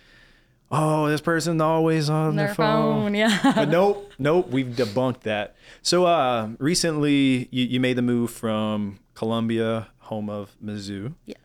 oh, 0.71 1.07
this 1.09 1.21
person's 1.21 1.61
always 1.61 2.09
on 2.09 2.35
their, 2.35 2.47
Their 2.47 2.55
phone. 2.55 3.03
phone, 3.03 3.13
yeah. 3.15 3.39
but 3.55 3.69
nope, 3.69 4.11
nope, 4.17 4.49
we've 4.49 4.67
debunked 4.67 5.21
that. 5.21 5.55
So 5.81 6.05
uh, 6.05 6.49
recently, 6.59 7.47
you, 7.51 7.65
you 7.65 7.79
made 7.79 7.97
the 7.97 8.01
move 8.01 8.31
from 8.31 8.99
Columbia, 9.13 9.87
home 9.99 10.29
of 10.29 10.55
Mizzou. 10.63 11.13
yes. 11.25 11.37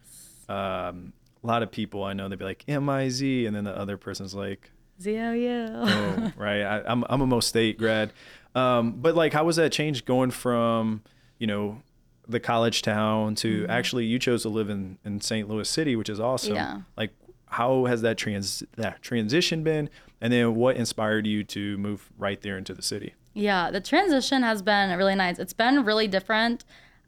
Um, 0.48 1.12
a 1.42 1.46
lot 1.46 1.62
of 1.62 1.70
people 1.70 2.02
I 2.04 2.12
know 2.12 2.28
they'd 2.28 2.38
be 2.38 2.44
like 2.44 2.64
M 2.68 2.88
I 2.88 3.08
Z, 3.08 3.46
and 3.46 3.54
then 3.54 3.64
the 3.64 3.76
other 3.76 3.96
person's 3.96 4.34
like, 4.34 4.70
ZOU. 5.00 5.68
oh, 5.74 6.32
right. 6.36 6.62
I, 6.62 6.82
I'm 6.86 7.04
I'm 7.08 7.20
a 7.20 7.26
Mo 7.26 7.40
State 7.40 7.78
grad, 7.78 8.12
um, 8.54 8.92
but 8.92 9.14
like, 9.14 9.32
how 9.32 9.44
was 9.44 9.56
that 9.56 9.70
change 9.72 10.04
going 10.04 10.30
from 10.30 11.02
you 11.38 11.46
know 11.46 11.82
the 12.28 12.40
college 12.40 12.82
town 12.82 13.34
to 13.36 13.62
Mm-hmm. 13.62 13.70
actually 13.70 14.04
you 14.06 14.18
chose 14.18 14.42
to 14.42 14.48
live 14.48 14.68
in 14.70 14.98
in 15.04 15.20
St. 15.20 15.48
Louis 15.48 15.68
City, 15.68 15.94
which 15.96 16.08
is 16.08 16.18
awesome. 16.18 16.54
Yeah. 16.56 16.80
Like, 16.96 17.10
how 17.46 17.84
has 17.84 18.02
that 18.02 18.16
trans 18.18 18.62
that 18.76 19.02
transition 19.02 19.62
been, 19.62 19.88
and 20.20 20.32
then 20.32 20.54
what 20.54 20.76
inspired 20.76 21.26
you 21.26 21.44
to 21.44 21.76
move 21.78 22.10
right 22.18 22.40
there 22.42 22.58
into 22.58 22.74
the 22.74 22.82
city? 22.82 23.14
Yeah, 23.34 23.70
the 23.70 23.80
transition 23.80 24.42
has 24.42 24.62
been 24.62 24.96
really 24.96 25.14
nice. 25.14 25.38
It's 25.38 25.52
been 25.52 25.84
really 25.84 26.08
different. 26.08 26.64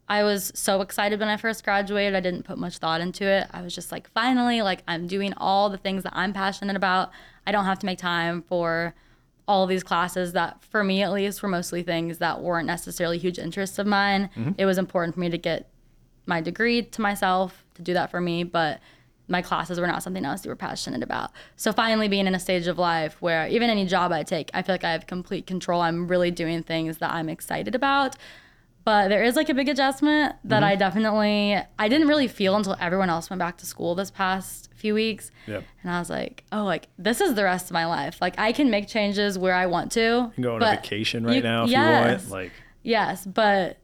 I 0.07 0.23
was 0.23 0.51
so 0.55 0.81
excited 0.81 1.19
when 1.19 1.29
I 1.29 1.37
first 1.37 1.63
graduated. 1.63 2.15
I 2.15 2.19
didn't 2.19 2.43
put 2.43 2.57
much 2.57 2.79
thought 2.79 2.99
into 3.01 3.25
it. 3.25 3.47
I 3.51 3.61
was 3.61 3.75
just 3.75 3.91
like, 3.91 4.09
finally, 4.09 4.61
like 4.61 4.81
I'm 4.87 5.05
doing 5.05 5.33
all 5.37 5.69
the 5.69 5.77
things 5.77 6.03
that 6.03 6.13
I'm 6.15 6.33
passionate 6.33 6.75
about. 6.75 7.11
I 7.45 7.51
don't 7.51 7.65
have 7.65 7.79
to 7.79 7.85
make 7.85 7.99
time 7.99 8.41
for 8.41 8.95
all 9.47 9.65
these 9.65 9.83
classes 9.83 10.33
that, 10.33 10.63
for 10.63 10.83
me 10.83 11.01
at 11.01 11.11
least, 11.11 11.41
were 11.41 11.49
mostly 11.49 11.83
things 11.83 12.19
that 12.19 12.41
weren't 12.41 12.67
necessarily 12.67 13.17
huge 13.17 13.39
interests 13.39 13.79
of 13.79 13.87
mine. 13.87 14.29
Mm-hmm. 14.35 14.51
It 14.57 14.65
was 14.65 14.77
important 14.77 15.15
for 15.15 15.19
me 15.19 15.29
to 15.29 15.37
get 15.37 15.69
my 16.25 16.41
degree 16.41 16.83
to 16.83 17.01
myself 17.01 17.65
to 17.75 17.81
do 17.81 17.93
that 17.93 18.11
for 18.11 18.21
me, 18.21 18.43
but 18.43 18.79
my 19.29 19.41
classes 19.41 19.79
were 19.79 19.87
not 19.87 20.03
something 20.03 20.25
I 20.25 20.31
was 20.31 20.41
super 20.41 20.55
passionate 20.55 21.03
about. 21.03 21.31
So 21.55 21.71
finally 21.71 22.07
being 22.07 22.27
in 22.27 22.35
a 22.35 22.39
stage 22.39 22.67
of 22.67 22.77
life 22.77 23.21
where 23.21 23.47
even 23.47 23.69
any 23.69 23.85
job 23.85 24.11
I 24.11 24.23
take, 24.23 24.49
I 24.53 24.61
feel 24.61 24.73
like 24.73 24.83
I 24.83 24.91
have 24.91 25.07
complete 25.07 25.45
control. 25.47 25.81
I'm 25.81 26.07
really 26.07 26.31
doing 26.31 26.63
things 26.63 26.97
that 26.97 27.11
I'm 27.11 27.29
excited 27.29 27.75
about. 27.75 28.15
But 28.85 29.09
there 29.09 29.23
is 29.23 29.35
like 29.35 29.49
a 29.49 29.53
big 29.53 29.69
adjustment 29.69 30.35
that 30.45 30.63
mm-hmm. 30.63 30.71
I 30.71 30.75
definitely 30.75 31.57
I 31.77 31.89
didn't 31.89 32.07
really 32.07 32.27
feel 32.27 32.55
until 32.55 32.75
everyone 32.79 33.09
else 33.09 33.29
went 33.29 33.39
back 33.39 33.57
to 33.57 33.65
school 33.65 33.93
this 33.93 34.09
past 34.09 34.69
few 34.73 34.93
weeks. 34.95 35.31
Yep. 35.47 35.63
And 35.83 35.91
I 35.91 35.99
was 35.99 36.09
like, 36.09 36.43
oh, 36.51 36.63
like 36.63 36.87
this 36.97 37.21
is 37.21 37.35
the 37.35 37.43
rest 37.43 37.67
of 37.67 37.73
my 37.73 37.85
life. 37.85 38.19
Like 38.19 38.39
I 38.39 38.51
can 38.51 38.71
make 38.71 38.87
changes 38.87 39.37
where 39.37 39.53
I 39.53 39.67
want 39.67 39.91
to. 39.91 39.99
You 39.99 40.31
can 40.33 40.43
go 40.43 40.55
on 40.55 40.63
a 40.63 40.65
vacation 40.65 41.23
right 41.23 41.35
you- 41.35 41.43
now 41.43 41.65
if 41.65 41.69
yes. 41.69 42.23
you 42.23 42.31
want. 42.31 42.31
Like, 42.31 42.51
Yes, 42.81 43.25
but 43.25 43.77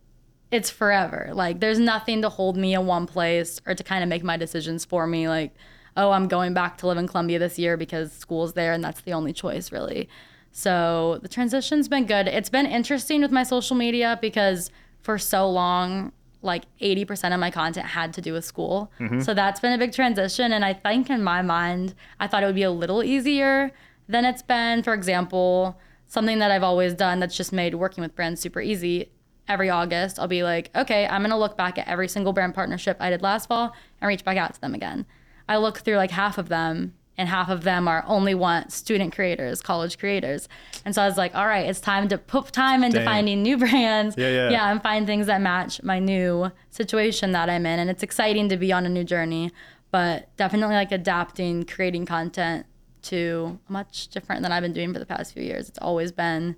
it's 0.51 0.69
forever. 0.69 1.31
Like 1.33 1.59
there's 1.59 1.79
nothing 1.79 2.21
to 2.21 2.29
hold 2.29 2.57
me 2.57 2.73
in 2.73 2.85
one 2.85 3.07
place 3.07 3.59
or 3.65 3.75
to 3.75 3.83
kind 3.83 4.03
of 4.03 4.09
make 4.09 4.23
my 4.23 4.37
decisions 4.37 4.85
for 4.85 5.07
me. 5.07 5.27
Like, 5.27 5.53
oh, 5.97 6.11
I'm 6.11 6.27
going 6.27 6.53
back 6.53 6.77
to 6.79 6.87
live 6.87 6.97
in 6.97 7.07
Columbia 7.07 7.39
this 7.39 7.57
year 7.57 7.77
because 7.77 8.11
school's 8.11 8.53
there 8.53 8.73
and 8.73 8.83
that's 8.83 9.01
the 9.01 9.13
only 9.13 9.33
choice 9.33 9.71
really. 9.71 10.09
So 10.51 11.19
the 11.21 11.27
transition's 11.27 11.87
been 11.87 12.05
good. 12.05 12.27
It's 12.27 12.49
been 12.49 12.65
interesting 12.65 13.21
with 13.21 13.31
my 13.31 13.43
social 13.43 13.75
media 13.75 14.17
because 14.21 14.71
for 15.01 15.17
so 15.17 15.49
long, 15.49 16.13
like 16.41 16.63
80% 16.79 17.33
of 17.33 17.39
my 17.39 17.51
content 17.51 17.87
had 17.87 18.13
to 18.13 18.21
do 18.21 18.33
with 18.33 18.45
school. 18.45 18.91
Mm-hmm. 18.99 19.21
So 19.21 19.33
that's 19.33 19.59
been 19.59 19.73
a 19.73 19.77
big 19.77 19.91
transition. 19.91 20.53
And 20.53 20.63
I 20.63 20.73
think 20.73 21.09
in 21.09 21.23
my 21.23 21.41
mind, 21.41 21.95
I 22.19 22.27
thought 22.27 22.43
it 22.43 22.45
would 22.45 22.55
be 22.55 22.63
a 22.63 22.71
little 22.71 23.03
easier 23.03 23.71
than 24.07 24.23
it's 24.25 24.41
been. 24.41 24.83
For 24.83 24.93
example, 24.93 25.77
something 26.07 26.39
that 26.39 26.51
I've 26.51 26.63
always 26.63 26.93
done 26.93 27.19
that's 27.19 27.35
just 27.35 27.51
made 27.51 27.75
working 27.75 28.01
with 28.01 28.15
brands 28.15 28.39
super 28.39 28.61
easy. 28.61 29.11
Every 29.47 29.69
August, 29.69 30.19
I'll 30.19 30.27
be 30.27 30.43
like, 30.43 30.71
okay, 30.75 31.05
I'm 31.07 31.21
gonna 31.21 31.37
look 31.37 31.55
back 31.57 31.77
at 31.77 31.87
every 31.87 32.07
single 32.07 32.33
brand 32.33 32.55
partnership 32.55 32.97
I 32.99 33.09
did 33.09 33.21
last 33.21 33.47
fall 33.47 33.73
and 34.01 34.07
reach 34.07 34.23
back 34.23 34.37
out 34.37 34.53
to 34.55 34.61
them 34.61 34.73
again. 34.73 35.05
I 35.47 35.57
look 35.57 35.79
through 35.79 35.97
like 35.97 36.11
half 36.11 36.37
of 36.37 36.49
them, 36.49 36.93
and 37.17 37.29
half 37.29 37.49
of 37.49 37.63
them 37.63 37.87
are 37.87 38.03
only 38.07 38.35
want 38.35 38.71
student 38.71 39.13
creators, 39.15 39.61
college 39.61 39.97
creators. 39.97 40.49
And 40.83 40.93
so 40.93 41.01
I 41.01 41.07
was 41.07 41.17
like, 41.17 41.33
all 41.35 41.47
right, 41.47 41.65
it's 41.65 41.79
time 41.79 42.07
to 42.09 42.17
put 42.17 42.51
time 42.51 42.83
into 42.83 42.97
Dang. 42.97 43.05
finding 43.05 43.41
new 43.41 43.57
brands. 43.63 44.15
Yeah, 44.17 44.29
yeah. 44.29 44.49
Yeah, 44.49 44.71
and 44.71 44.81
find 44.81 45.05
things 45.07 45.27
that 45.27 45.39
match 45.41 45.81
my 45.83 45.99
new 45.99 46.51
situation 46.71 47.31
that 47.31 47.49
I'm 47.49 47.65
in. 47.65 47.79
And 47.79 47.89
it's 47.89 48.03
exciting 48.03 48.49
to 48.49 48.57
be 48.57 48.73
on 48.73 48.85
a 48.85 48.89
new 48.89 49.03
journey, 49.03 49.51
but 49.91 50.35
definitely 50.35 50.75
like 50.75 50.91
adapting, 50.91 51.65
creating 51.65 52.05
content 52.05 52.65
to 53.03 53.59
much 53.69 54.07
different 54.09 54.41
than 54.41 54.51
I've 54.51 54.63
been 54.63 54.73
doing 54.73 54.91
for 54.91 54.99
the 54.99 55.05
past 55.05 55.33
few 55.33 55.43
years. 55.43 55.69
It's 55.69 55.79
always 55.79 56.11
been 56.11 56.57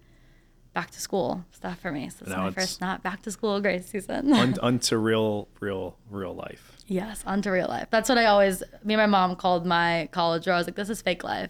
back 0.78 0.92
to 0.92 1.00
school 1.02 1.44
stuff 1.52 1.80
for 1.80 1.92
me. 1.92 2.04
So 2.10 2.24
is 2.26 2.30
Now 2.30 2.42
my 2.44 2.48
it's- 2.50 2.64
first 2.66 2.82
not 2.82 3.02
back 3.02 3.20
to 3.24 3.32
school 3.32 3.60
grace 3.62 3.88
season. 3.90 4.32
un, 4.32 4.56
unto 4.70 4.96
real, 4.98 5.48
real, 5.60 5.98
real 6.12 6.36
life. 6.36 6.64
yes, 6.86 7.24
onto 7.26 7.50
real 7.52 7.68
life. 7.68 7.88
That's 7.90 8.08
what 8.10 8.18
I 8.20 8.26
always, 8.26 8.62
me 8.84 8.94
and 8.94 9.02
my 9.02 9.08
mom 9.08 9.36
called 9.36 9.66
my 9.66 10.08
college 10.12 10.46
where 10.46 10.54
I 10.54 10.60
was 10.60 10.68
like, 10.68 10.76
this 10.76 10.90
is 10.92 11.02
fake 11.02 11.24
life. 11.24 11.50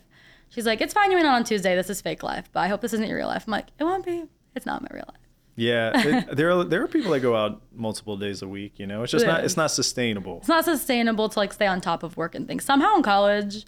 She's 0.49 0.65
like, 0.65 0.79
it's 0.79 0.93
fine 0.93 1.11
you 1.11 1.17
went 1.17 1.27
out 1.27 1.35
on 1.35 1.43
Tuesday. 1.43 1.75
This 1.75 1.89
is 1.89 1.99
fake 1.99 2.23
life, 2.23 2.49
but 2.53 2.61
I 2.61 2.67
hope 2.69 2.79
this 2.79 2.93
isn't 2.93 3.07
your 3.09 3.17
real 3.17 3.27
life. 3.27 3.43
I'm 3.47 3.51
like, 3.51 3.67
it 3.77 3.83
won't 3.83 4.05
be. 4.05 4.23
It's 4.55 4.65
not 4.65 4.81
my 4.81 4.87
real 4.91 5.03
life. 5.09 5.17
Yeah, 5.57 5.91
it, 6.29 6.35
there 6.37 6.49
are 6.51 6.63
there 6.63 6.81
are 6.83 6.87
people 6.87 7.11
that 7.11 7.19
go 7.19 7.35
out 7.35 7.61
multiple 7.75 8.15
days 8.15 8.41
a 8.43 8.47
week. 8.47 8.79
You 8.79 8.87
know, 8.87 9.03
it's 9.03 9.11
just 9.11 9.25
It 9.25 9.27
not 9.27 9.39
is. 9.41 9.45
it's 9.47 9.57
not 9.57 9.71
sustainable. 9.71 10.37
It's 10.37 10.47
not 10.47 10.63
sustainable 10.63 11.27
to 11.29 11.37
like 11.37 11.51
stay 11.51 11.67
on 11.67 11.81
top 11.81 12.01
of 12.03 12.15
work 12.15 12.33
and 12.35 12.47
things. 12.47 12.63
Somehow 12.63 12.95
in 12.95 13.03
college, 13.03 13.65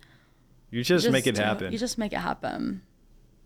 You 0.72 0.84
just, 0.84 1.10
make 1.12 1.28
it 1.28 1.38
happen, 1.38 1.74
You 1.74 1.80
just 1.80 1.98
make 1.98 2.14
it 2.14 2.20
happen. 2.20 2.84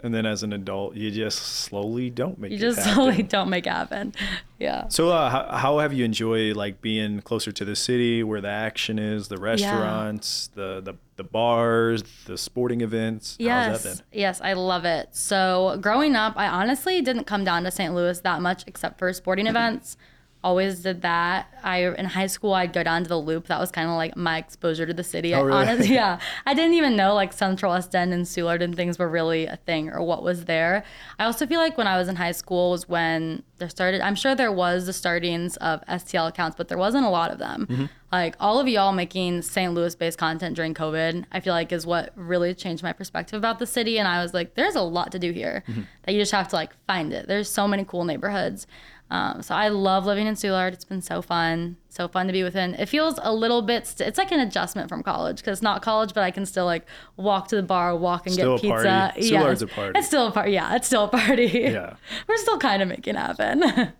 And 0.03 0.13
then 0.13 0.25
as 0.25 0.43
an 0.43 0.51
adult, 0.53 0.95
you 0.95 1.09
just 1.09 1.39
slowly 1.39 2.09
don't 2.09 2.37
make 2.37 2.51
You 2.51 2.57
just 2.57 2.79
happen. 2.79 2.93
slowly 2.93 3.23
don't 3.35 3.49
make 3.49 3.65
it 3.65 3.71
happen. 3.71 4.13
Yeah. 4.59 4.87
So, 4.89 5.09
uh, 5.09 5.29
how, 5.29 5.57
how 5.57 5.79
have 5.79 5.93
you 5.93 6.03
enjoyed 6.05 6.55
like 6.57 6.81
being 6.81 7.21
closer 7.21 7.51
to 7.53 7.65
the 7.65 7.75
city, 7.75 8.21
where 8.21 8.41
the 8.41 8.49
action 8.49 8.99
is, 8.99 9.29
the 9.29 9.37
restaurants, 9.37 10.49
the, 10.53 10.81
the 10.81 10.93
the 11.15 11.23
bars, 11.23 12.03
the 12.25 12.37
sporting 12.37 12.81
events? 12.81 13.37
How's 13.39 13.83
that 13.83 13.89
Yes, 13.89 14.01
yes, 14.11 14.41
I 14.41 14.53
love 14.53 14.83
it. 14.85 15.09
So 15.15 15.77
growing 15.81 16.15
up, 16.15 16.33
I 16.35 16.47
honestly 16.47 17.01
didn't 17.01 17.23
come 17.25 17.43
down 17.43 17.63
to 17.63 17.71
St. 17.71 17.93
Louis 17.95 18.19
that 18.21 18.41
much, 18.41 18.63
except 18.67 18.99
for 18.99 19.11
sporting 19.13 19.47
events. 19.53 19.95
Always 20.43 20.81
did 20.81 21.01
that. 21.03 21.47
I 21.63 21.77
in 21.93 22.05
high 22.05 22.27
school, 22.27 22.53
I'd 22.53 22.73
go 22.73 22.83
down 22.83 23.03
to 23.03 23.09
the 23.09 23.17
Loop. 23.17 23.47
That 23.47 23.59
was 23.59 23.71
kind 23.71 23.89
of 23.89 23.95
like 23.95 24.17
my 24.17 24.37
exposure 24.37 24.85
to 24.85 24.93
the 24.93 25.03
city. 25.03 25.33
Oh, 25.33 25.37
I 25.39 25.41
really? 25.41 25.57
honestly, 25.57 25.93
yeah, 25.95 26.19
I 26.45 26.53
didn't 26.53 26.73
even 26.73 26.95
know 26.97 27.13
like 27.13 27.31
Central 27.31 27.71
West 27.71 27.95
End 27.95 28.13
and 28.13 28.25
Soulard 28.25 28.61
and 28.61 28.75
things 28.75 28.99
were 28.99 29.07
really 29.07 29.45
a 29.45 29.55
thing 29.55 29.89
or 29.89 30.03
what 30.03 30.21
was 30.21 30.45
there. 30.45 30.83
I 31.17 31.23
also 31.25 31.47
feel 31.47 31.59
like 31.61 31.77
when 31.77 31.87
I 31.87 31.97
was 31.97 32.09
in 32.09 32.17
high 32.17 32.33
school 32.33 32.71
was 32.71 32.89
when 32.89 33.43
there 33.59 33.69
started. 33.69 34.01
I'm 34.01 34.15
sure 34.15 34.35
there 34.35 34.51
was 34.51 34.85
the 34.85 34.91
startings 34.93 35.55
of 35.57 35.79
STL 35.85 36.27
accounts, 36.27 36.57
but 36.57 36.67
there 36.67 36.77
wasn't 36.77 37.05
a 37.05 37.09
lot 37.09 37.31
of 37.31 37.39
them. 37.39 37.65
Mm-hmm. 37.69 37.85
Like 38.11 38.35
all 38.39 38.59
of 38.59 38.67
y'all 38.67 38.91
making 38.91 39.41
St. 39.43 39.73
Louis 39.73 39.95
based 39.95 40.17
content 40.17 40.55
during 40.57 40.73
COVID, 40.73 41.23
I 41.31 41.39
feel 41.39 41.53
like 41.53 41.71
is 41.71 41.85
what 41.85 42.11
really 42.15 42.53
changed 42.53 42.83
my 42.83 42.91
perspective 42.93 43.37
about 43.37 43.59
the 43.59 43.65
city. 43.65 43.97
And 43.97 44.07
I 44.07 44.21
was 44.21 44.33
like, 44.33 44.55
there's 44.55 44.75
a 44.75 44.81
lot 44.81 45.11
to 45.13 45.19
do 45.19 45.31
here 45.31 45.63
Mm-hmm. 45.67 45.81
that 46.03 46.13
you 46.13 46.19
just 46.21 46.33
have 46.33 46.49
to 46.49 46.55
like 46.57 46.71
find 46.87 47.13
it. 47.13 47.27
There's 47.27 47.49
so 47.49 47.67
many 47.67 47.85
cool 47.85 48.03
neighborhoods. 48.03 48.67
Um, 49.13 49.43
so 49.43 49.53
I 49.53 49.67
love 49.67 50.07
living 50.07 50.25
in 50.25 50.33
Soulard. 50.33 50.73
It's 50.73 50.85
been 50.85 51.03
so 51.03 51.21
fun, 51.21 51.77
so 51.87 52.07
fun 52.07 52.25
to 52.25 52.33
be 52.33 52.41
within. 52.41 52.73
It 52.73 52.89
feels 52.89 53.19
a 53.21 53.31
little 53.31 53.61
bit. 53.61 53.85
St- 53.85 54.07
it's 54.07 54.17
like 54.17 54.31
an 54.31 54.39
adjustment 54.39 54.89
from 54.89 55.03
college 55.03 55.37
because 55.37 55.59
it's 55.59 55.61
not 55.61 55.83
college, 55.83 56.15
but 56.15 56.23
I 56.23 56.31
can 56.31 56.47
still 56.47 56.65
like 56.65 56.87
walk 57.15 57.47
to 57.49 57.55
the 57.55 57.61
bar, 57.61 57.95
walk 57.95 58.25
and 58.25 58.33
Still 58.33 58.57
get 58.57 58.63
pizza. 58.63 59.11
party. 59.13 59.21
Soulard's 59.29 59.61
a 59.61 59.67
party. 59.67 59.99
It's 59.99 60.07
still 60.07 60.25
a 60.25 60.31
party. 60.31 60.53
Yeah, 60.53 60.75
it's 60.75 60.87
still 60.87 61.03
a 61.03 61.09
party. 61.09 61.45
Yeah. 61.45 61.93
we're 62.27 62.37
still 62.37 62.57
kind 62.57 62.81
of 62.81 62.87
making 62.87 63.13
it 63.15 63.19
happen. 63.19 63.93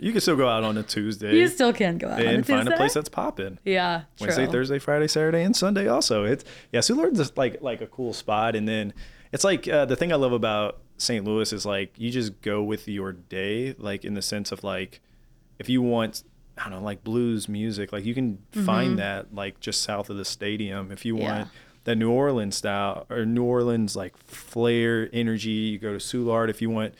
You 0.00 0.12
can 0.12 0.20
still 0.20 0.36
go 0.36 0.48
out 0.48 0.62
on 0.62 0.78
a 0.78 0.82
Tuesday 0.84 1.34
you 1.34 1.48
still 1.48 1.72
can 1.72 1.98
go 1.98 2.08
out 2.08 2.20
on 2.20 2.26
a 2.26 2.30
and 2.30 2.46
find 2.46 2.68
a 2.68 2.76
place 2.76 2.94
that's 2.94 3.08
popping. 3.08 3.58
Yeah, 3.64 4.02
true. 4.16 4.28
Wednesday, 4.28 4.46
Thursday, 4.46 4.78
Friday, 4.78 5.08
Saturday, 5.08 5.42
and 5.42 5.56
Sunday 5.56 5.88
also. 5.88 6.22
It's 6.22 6.44
yeah, 6.70 6.80
Soulard's 6.80 7.18
just 7.18 7.36
like 7.36 7.60
like 7.62 7.80
a 7.80 7.88
cool 7.88 8.12
spot, 8.12 8.54
and 8.54 8.68
then 8.68 8.94
it's 9.32 9.42
like 9.42 9.66
uh, 9.66 9.86
the 9.86 9.96
thing 9.96 10.12
I 10.12 10.16
love 10.16 10.32
about 10.32 10.78
St. 11.02 11.24
Louis 11.24 11.52
is 11.52 11.66
like 11.66 11.92
you 11.98 12.10
just 12.10 12.40
go 12.42 12.62
with 12.62 12.86
your 12.88 13.12
day, 13.12 13.74
like 13.78 14.04
in 14.04 14.14
the 14.14 14.22
sense 14.22 14.52
of 14.52 14.62
like 14.64 15.00
if 15.58 15.68
you 15.68 15.82
want. 15.82 16.22
I 16.58 16.64
don't 16.68 16.80
know, 16.80 16.84
like 16.84 17.02
blues 17.02 17.48
music, 17.48 17.92
like 17.92 18.04
you 18.04 18.12
can 18.12 18.36
find 18.52 18.98
that 18.98 19.34
like 19.34 19.58
just 19.60 19.80
south 19.82 20.10
of 20.10 20.18
the 20.18 20.24
stadium. 20.24 20.92
If 20.92 21.06
you 21.06 21.14
Mm-hmm. 21.14 21.22
Yeah. 21.22 21.36
want 21.38 21.48
that 21.84 21.96
New 21.96 22.10
Orleans 22.10 22.56
style 22.56 23.06
or 23.08 23.24
New 23.24 23.42
Orleans 23.42 23.96
like 23.96 24.14
flair 24.18 25.08
energy, 25.14 25.48
you 25.50 25.78
go 25.78 25.92
to 25.92 25.98
Soulard. 25.98 26.50
If 26.50 26.60
you 26.60 26.68
want 26.68 26.94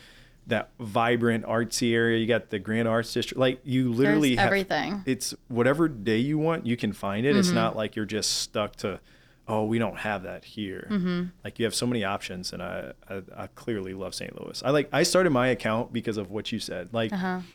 that 0.47 0.71
vibrant 0.81 1.45
artsy 1.45 1.93
area, 1.93 2.19
you 2.19 2.27
got 2.27 2.49
the 2.49 2.59
Grand 2.59 2.89
Arts 2.89 3.13
District. 3.13 3.39
Like 3.39 3.61
you 3.63 3.93
literally 3.93 4.31
There's 4.31 4.39
have 4.41 4.47
everything. 4.47 5.03
it's 5.05 5.35
whatever 5.49 5.87
day 5.87 6.17
you 6.17 6.39
want, 6.39 6.65
you 6.65 6.79
can 6.79 6.95
find 6.95 7.27
it. 7.27 7.37
It's 7.37 7.49
Mm-hmm. 7.49 7.55
not 7.57 7.77
like 7.77 7.95
you're 7.95 8.07
just 8.07 8.39
stuck 8.39 8.77
to, 8.77 9.01
oh, 9.49 9.65
we 9.65 9.79
don't 9.79 9.99
have 9.99 10.23
that 10.23 10.45
here. 10.45 10.87
Mm-hmm. 10.91 11.23
Like 11.45 11.59
you 11.59 11.65
have 11.65 11.75
so 11.75 11.87
many 11.87 12.05
options, 12.05 12.53
and 12.53 12.63
I, 12.63 12.93
I 13.11 13.23
I 13.37 13.47
clearly 13.49 13.93
love 13.93 14.15
St. 14.15 14.41
Louis. 14.41 14.63
I 14.65 14.71
like 14.71 14.89
I 14.93 15.03
started 15.03 15.31
my 15.31 15.49
account 15.49 15.93
because 15.93 16.17
of 16.17 16.31
what 16.31 16.53
you 16.53 16.59
said. 16.61 16.91
Like 16.93 17.13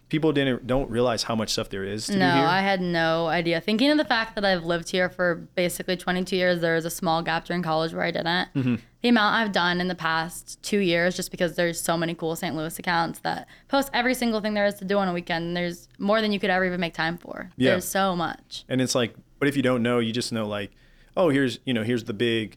people 0.10 0.34
didn't 0.34 0.67
don't 0.67 0.89
realize 0.89 1.23
how 1.23 1.36
much 1.36 1.50
stuff 1.52 1.69
there 1.69 1.84
is 1.86 2.08
to 2.08 2.13
Uh-huh. 2.13 2.19
No, 2.19 2.34
do 2.34 2.39
here. 2.39 2.47
I 2.47 2.62
had 2.62 2.82
no 2.82 3.28
idea. 3.28 3.62
Thinking 3.62 3.89
of 3.91 3.97
the 3.97 4.06
fact 4.06 4.36
that 4.36 4.43
I've 4.45 4.65
lived 4.65 4.89
here 4.89 5.10
for 5.10 5.36
basically 5.56 5.95
22 5.97 6.36
years, 6.36 6.62
there 6.62 6.76
was 6.76 6.86
a 6.86 6.89
small 6.89 7.21
gap 7.21 7.45
during 7.45 7.63
college 7.63 7.93
where 7.93 8.04
I 8.04 8.12
didn't. 8.12 8.50
Mm-hmm. 8.54 8.76
The 9.02 9.10
amount 9.10 9.36
I've 9.36 9.52
done 9.52 9.80
in 9.80 9.88
the 9.88 9.95
past 9.95 10.62
two 10.63 10.80
years, 10.80 11.15
just 11.15 11.30
because 11.32 11.56
there's 11.56 11.80
so 11.80 11.95
many 11.95 12.13
cool 12.15 12.36
St. 12.36 12.56
Louis 12.56 12.78
accounts 12.80 13.19
that 13.19 13.47
post 13.67 13.89
every 13.93 14.13
single 14.15 14.41
thing 14.41 14.56
there 14.56 14.65
is 14.65 14.73
to 14.76 14.86
do 14.86 14.97
on 14.97 15.08
a 15.08 15.13
weekend. 15.13 15.45
And 15.45 15.56
there's 15.56 15.88
more 16.00 16.19
than 16.19 16.34
you 16.34 16.39
could 16.39 16.50
ever 16.50 16.65
even 16.65 16.80
make 16.80 16.95
time 16.95 17.17
for. 17.17 17.52
Yeah. 17.58 17.71
There's 17.71 17.86
so 17.86 18.15
much. 18.15 18.65
and 18.67 18.82
it's 18.82 18.95
like, 18.95 19.13
but 19.39 19.47
if 19.47 19.56
you 19.56 19.62
don't 19.62 19.84
know, 19.84 20.00
you 20.00 20.12
just 20.12 20.32
know 20.34 20.47
like, 20.47 20.71
oh, 21.17 21.30
here's 21.30 21.60
you 21.65 21.73
know 21.73 21.84
here's 21.84 22.06
the 22.06 22.13
big 22.13 22.56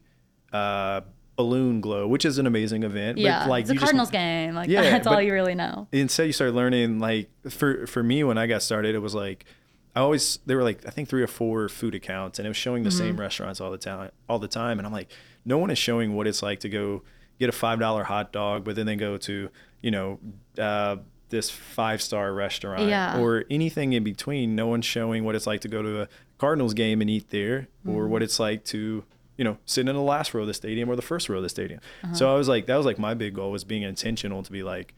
uh, 0.53 1.01
balloon 1.37 1.81
glow, 1.81 2.07
which 2.07 2.25
is 2.25 2.39
an 2.39 2.47
amazing 2.47 2.83
event. 2.83 3.19
Yeah, 3.19 3.41
but 3.41 3.49
like 3.51 3.63
it's 3.63 3.71
a 3.73 3.77
Cardinals 3.77 4.09
just, 4.09 4.13
game. 4.13 4.55
Like 4.55 4.69
Yeah, 4.69 4.83
that's 4.83 5.07
all 5.07 5.21
you 5.21 5.33
really 5.33 5.55
know. 5.55 5.89
instead 5.93 6.27
you 6.27 6.33
start 6.33 6.55
learning 6.55 6.99
like 7.01 7.31
for 7.49 7.87
for 7.87 8.03
me 8.03 8.23
when 8.25 8.39
I 8.39 8.47
got 8.47 8.63
started 8.63 8.95
it 8.95 8.99
was 9.01 9.15
like 9.15 9.45
I 9.97 10.01
always 10.01 10.39
there 10.47 10.57
were 10.57 10.63
like 10.63 10.87
I 10.87 10.91
think 10.91 11.09
three 11.09 11.23
or 11.23 11.27
four 11.27 11.69
food 11.69 11.95
accounts 11.95 12.39
and 12.39 12.47
it 12.47 12.51
was 12.51 12.57
showing 12.57 12.83
the 12.85 12.91
Mm-hmm. 12.91 12.99
same 12.99 13.21
restaurants 13.21 13.61
all 13.61 13.71
the 13.71 13.79
time 13.79 14.11
all 14.29 14.39
the 14.39 14.49
time 14.49 14.79
and 14.79 14.87
I'm 14.87 14.93
like 14.93 15.11
no 15.45 15.59
one 15.59 15.71
is 15.71 15.79
showing 15.79 16.15
what 16.15 16.27
it's 16.27 16.43
like 16.43 16.61
to 16.61 16.69
go 16.69 17.03
get 17.41 17.49
a 17.49 17.53
five 17.53 17.81
dollar 17.81 18.05
hot 18.05 18.33
dog 18.33 18.63
but 18.65 18.77
then 18.77 18.87
they 18.87 18.97
go 18.97 19.17
to 19.17 19.49
you 19.81 19.91
know 19.91 20.19
uh, 20.59 20.97
this 21.31 21.49
five 21.49 22.03
star 22.03 22.33
restaurant 22.35 22.89
Yeah. 22.89 23.19
or 23.19 23.45
anything 23.51 23.93
in 23.95 24.05
between 24.05 24.55
no 24.55 24.67
one's 24.67 24.85
showing 24.85 25.25
what 25.25 25.35
it's 25.35 25.47
like 25.47 25.61
to 25.63 25.69
go 25.69 25.81
to 25.83 26.03
a 26.03 26.09
Cardinals 26.41 26.75
game 26.75 27.01
and 27.01 27.09
eat 27.11 27.29
there 27.31 27.69
or 27.87 28.03
Mm-hmm. 28.05 28.11
what 28.13 28.23
it's 28.23 28.39
like 28.41 28.65
to 28.67 29.05
you 29.37 29.45
know 29.45 29.57
sit 29.67 29.89
in 29.89 29.95
the 29.95 30.01
last 30.03 30.35
row 30.35 30.41
of 30.43 30.47
the 30.47 30.55
stadium 30.55 30.89
or 30.91 30.97
the 30.97 31.03
first 31.03 31.29
row 31.29 31.37
of 31.37 31.43
the 31.43 31.49
stadium 31.49 31.81
Uh-huh. 32.05 32.15
so 32.15 32.33
I 32.33 32.37
was 32.37 32.49
like 32.49 32.67
that 32.67 32.77
was 32.77 32.87
like 32.87 32.99
my 32.99 33.15
big 33.15 33.35
goal 33.35 33.51
was 33.51 33.65
being 33.65 33.83
intentional 33.83 34.43
to 34.43 34.51
be 34.53 34.63
like 34.63 34.95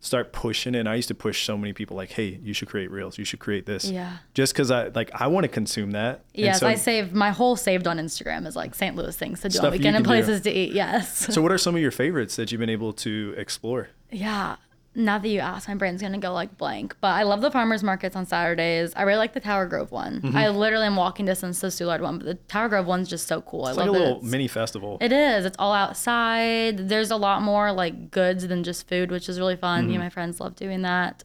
start 0.00 0.34
pushing 0.34 0.74
it. 0.74 0.80
And 0.80 0.88
I 0.88 0.96
used 0.96 1.08
to 1.08 1.14
push 1.14 1.46
so 1.46 1.56
many 1.56 1.72
people 1.72 1.96
like, 1.96 2.10
hey, 2.10 2.38
you 2.42 2.52
should 2.52 2.68
create 2.68 2.90
reels. 2.90 3.16
You 3.16 3.24
should 3.24 3.38
create 3.38 3.64
this. 3.64 3.86
Yeah. 3.86 4.18
Just 4.34 4.52
because 4.52 4.70
I 4.70 4.88
like 4.88 5.10
I 5.18 5.28
want 5.28 5.44
to 5.44 5.48
consume 5.48 5.92
that. 5.92 6.20
Yes, 6.34 6.60
so, 6.60 6.66
I 6.66 6.74
save 6.74 7.14
my 7.14 7.30
whole 7.30 7.56
saved 7.56 7.86
on 7.86 7.96
Instagram 7.98 8.46
is 8.46 8.54
like 8.54 8.74
St. 8.74 8.94
Louis 8.96 9.16
things 9.16 9.40
to 9.40 9.48
do 9.48 9.60
on 9.60 9.70
weekend 9.72 9.96
and 9.96 10.04
can 10.04 10.12
do. 10.14 10.22
places 10.22 10.42
to 10.42 10.50
eat. 10.50 10.72
Yes. 10.74 11.32
So 11.34 11.40
what 11.40 11.52
are 11.52 11.56
some 11.58 11.74
of 11.74 11.80
your 11.80 11.90
favorites 11.90 12.36
that 12.36 12.52
you've 12.52 12.58
been 12.58 12.68
able 12.68 12.92
to 13.06 13.34
explore? 13.38 13.88
Yeah. 14.10 14.56
Now 14.96 15.18
that 15.18 15.28
you 15.28 15.40
ask, 15.40 15.68
my 15.68 15.74
brain's 15.74 16.00
gonna 16.00 16.18
go 16.18 16.32
like 16.32 16.56
blank. 16.56 16.94
But 17.00 17.08
I 17.14 17.24
love 17.24 17.40
the 17.40 17.50
farmers 17.50 17.82
markets 17.82 18.14
on 18.14 18.26
Saturdays. 18.26 18.92
I 18.94 19.02
really 19.02 19.18
like 19.18 19.32
the 19.32 19.40
Tower 19.40 19.66
Grove 19.66 19.90
one. 19.90 20.20
Mm-hmm. 20.20 20.36
I 20.36 20.48
literally 20.50 20.86
am 20.86 20.94
walking 20.96 21.26
distance 21.26 21.58
to 21.60 21.66
the 21.66 21.72
Soulard 21.72 22.00
one, 22.00 22.18
but 22.18 22.26
the 22.26 22.34
Tower 22.34 22.68
Grove 22.68 22.86
one's 22.86 23.08
just 23.08 23.26
so 23.26 23.40
cool. 23.42 23.64
I 23.64 23.70
It's 23.70 23.78
like 23.78 23.86
love 23.88 23.96
a 23.96 23.98
little 23.98 24.22
mini 24.22 24.46
festival. 24.46 24.98
It 25.00 25.12
is. 25.12 25.44
It's 25.44 25.56
all 25.58 25.72
outside. 25.72 26.88
There's 26.88 27.10
a 27.10 27.16
lot 27.16 27.42
more 27.42 27.72
like 27.72 28.10
goods 28.10 28.46
than 28.46 28.62
just 28.62 28.86
food, 28.88 29.10
which 29.10 29.28
is 29.28 29.38
really 29.40 29.56
fun. 29.56 29.80
Mm-hmm. 29.80 29.88
Me 29.88 29.94
and 29.96 30.04
my 30.04 30.10
friends 30.10 30.38
love 30.40 30.54
doing 30.54 30.82
that. 30.82 31.24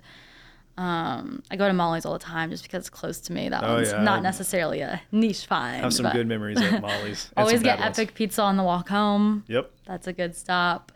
Um, 0.77 1.43
I 1.51 1.57
go 1.57 1.67
to 1.67 1.73
Molly's 1.73 2.05
all 2.05 2.13
the 2.13 2.19
time 2.19 2.51
just 2.51 2.63
because 2.63 2.79
it's 2.83 2.89
close 2.89 3.19
to 3.21 3.33
me. 3.33 3.49
That 3.49 3.63
Oh, 3.65 3.73
one's 3.75 3.91
yeah. 3.91 4.01
not 4.01 4.23
necessarily 4.23 4.79
a 4.79 5.01
niche 5.11 5.45
find. 5.45 5.75
I 5.75 5.79
have 5.81 5.93
some 5.93 6.09
good 6.11 6.25
memories 6.25 6.59
at 6.61 6.81
Molly's. 6.81 7.29
Always 7.37 7.61
get 7.61 7.77
bad 7.79 7.85
ones. 7.87 7.99
epic 7.99 8.15
pizza 8.15 8.41
on 8.41 8.55
the 8.55 8.63
walk 8.63 8.87
home. 8.87 9.43
Yep. 9.47 9.71
That's 9.85 10.07
a 10.07 10.13
good 10.13 10.37
stop. 10.37 10.93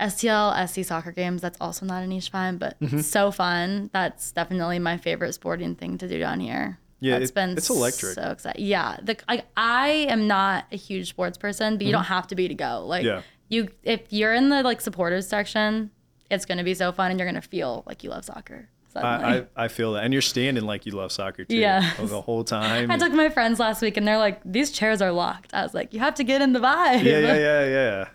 STL, 0.00 0.68
SC 0.68 0.84
soccer 0.84 1.12
games, 1.12 1.40
that's 1.42 1.58
also 1.60 1.86
not 1.86 2.02
a 2.02 2.06
niche 2.06 2.30
find, 2.30 2.58
but 2.58 2.78
Mm-hmm. 2.80 3.00
so 3.00 3.30
fun. 3.30 3.90
That's 3.92 4.32
definitely 4.32 4.78
my 4.78 4.96
favorite 4.96 5.32
sporting 5.34 5.74
thing 5.74 5.98
to 5.98 6.08
do 6.08 6.18
down 6.18 6.40
here. 6.40 6.78
Yeah, 7.00 7.18
That's 7.18 7.30
it- 7.30 7.34
been 7.34 7.50
it's 7.56 7.68
electric. 7.70 8.14
So 8.14 8.30
exciting. 8.30 8.64
Yeah. 8.64 8.96
The, 9.02 9.16
I, 9.28 9.42
I 9.56 9.88
am 10.08 10.26
not 10.26 10.66
a 10.72 10.76
huge 10.76 11.08
sports 11.10 11.36
person, 11.38 11.76
but 11.76 11.86
you 11.86 11.92
don't 11.92 12.04
have 12.04 12.26
to 12.28 12.34
be 12.34 12.48
to 12.48 12.54
go. 12.54 12.84
Like 12.86 13.04
Mm-hmm. 13.04 13.16
Yeah. 13.16 13.22
you 13.48 13.68
if 13.82 14.00
you're 14.10 14.32
in 14.34 14.48
the 14.48 14.62
like 14.62 14.80
supporters 14.80 15.26
section, 15.28 15.90
it's 16.30 16.44
gonna 16.46 16.64
be 16.64 16.74
so 16.74 16.92
fun 16.92 17.10
and 17.10 17.18
you're 17.20 17.28
gonna 17.28 17.42
feel 17.42 17.82
like 17.86 18.02
you 18.04 18.10
love 18.10 18.24
soccer. 18.24 18.68
I, 18.94 19.00
I 19.38 19.64
I 19.64 19.68
feel 19.68 19.94
that, 19.94 20.04
and 20.04 20.12
you're 20.12 20.20
standing 20.20 20.64
like 20.64 20.84
you 20.84 20.92
love 20.92 21.12
soccer 21.12 21.44
too. 21.46 21.56
Yeah. 21.56 21.92
The 21.98 22.20
whole 22.20 22.44
time. 22.44 22.90
I 22.94 22.98
took 22.98 23.12
my 23.12 23.30
friends 23.30 23.58
last 23.58 23.80
week 23.80 23.96
and 23.96 24.06
they're 24.06 24.18
like, 24.18 24.40
these 24.44 24.70
chairs 24.70 25.00
are 25.00 25.10
locked. 25.12 25.54
I 25.54 25.62
was 25.62 25.72
like, 25.74 25.94
you 25.94 26.00
have 26.00 26.14
to 26.16 26.24
get 26.24 26.42
in 26.42 26.52
the 26.52 26.60
vibe. 26.60 27.02
yeah, 27.02 27.18
yeah, 27.18 27.34
yeah, 27.38 27.66
yeah. 27.66 28.08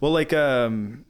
Well, 0.00 0.12
like, 0.12 0.32
um, 0.32 1.04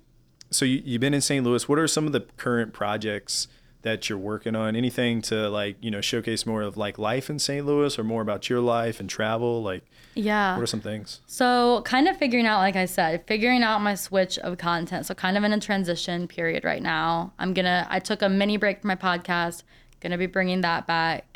so 0.50 0.64
you, 0.64 0.82
you've 0.84 1.00
been 1.00 1.14
in 1.14 1.20
St. 1.20 1.44
Louis. 1.44 1.68
What 1.68 1.78
are 1.78 1.86
some 1.88 2.06
of 2.06 2.12
the 2.12 2.20
current 2.36 2.72
projects 2.72 3.48
that 3.82 4.08
you're 4.08 4.18
working 4.18 4.56
on? 4.56 4.74
Anything 4.76 5.20
to 5.22 5.48
like, 5.50 5.76
you 5.80 5.90
know, 5.90 6.00
showcase 6.00 6.46
more 6.46 6.62
of 6.62 6.76
like 6.76 6.98
life 6.98 7.28
in 7.28 7.38
St. 7.38 7.64
Louis, 7.66 7.98
or 7.98 8.04
more 8.04 8.22
about 8.22 8.48
your 8.48 8.60
life 8.60 8.98
and 8.98 9.08
travel? 9.10 9.62
Like, 9.62 9.84
Yeah. 10.14 10.56
what 10.56 10.62
are 10.62 10.66
some 10.66 10.80
things? 10.80 11.20
So, 11.26 11.82
kind 11.84 12.08
of 12.08 12.16
figuring 12.16 12.46
out, 12.46 12.58
like 12.58 12.76
I 12.76 12.86
said, 12.86 13.24
figuring 13.26 13.62
out 13.62 13.82
my 13.82 13.94
switch 13.94 14.38
of 14.38 14.56
content. 14.58 15.04
So, 15.06 15.14
kind 15.14 15.36
of 15.36 15.44
in 15.44 15.52
a 15.52 15.60
transition 15.60 16.26
period 16.26 16.64
right 16.64 16.82
now. 16.82 17.32
I'm 17.38 17.52
gonna, 17.52 17.86
I 17.90 17.98
took 18.00 18.22
a 18.22 18.28
mini 18.28 18.56
break 18.56 18.80
from 18.80 18.88
my 18.88 18.96
podcast, 18.96 19.64
gonna 20.00 20.18
be 20.18 20.26
bringing 20.26 20.62
that 20.62 20.86
back. 20.86 21.27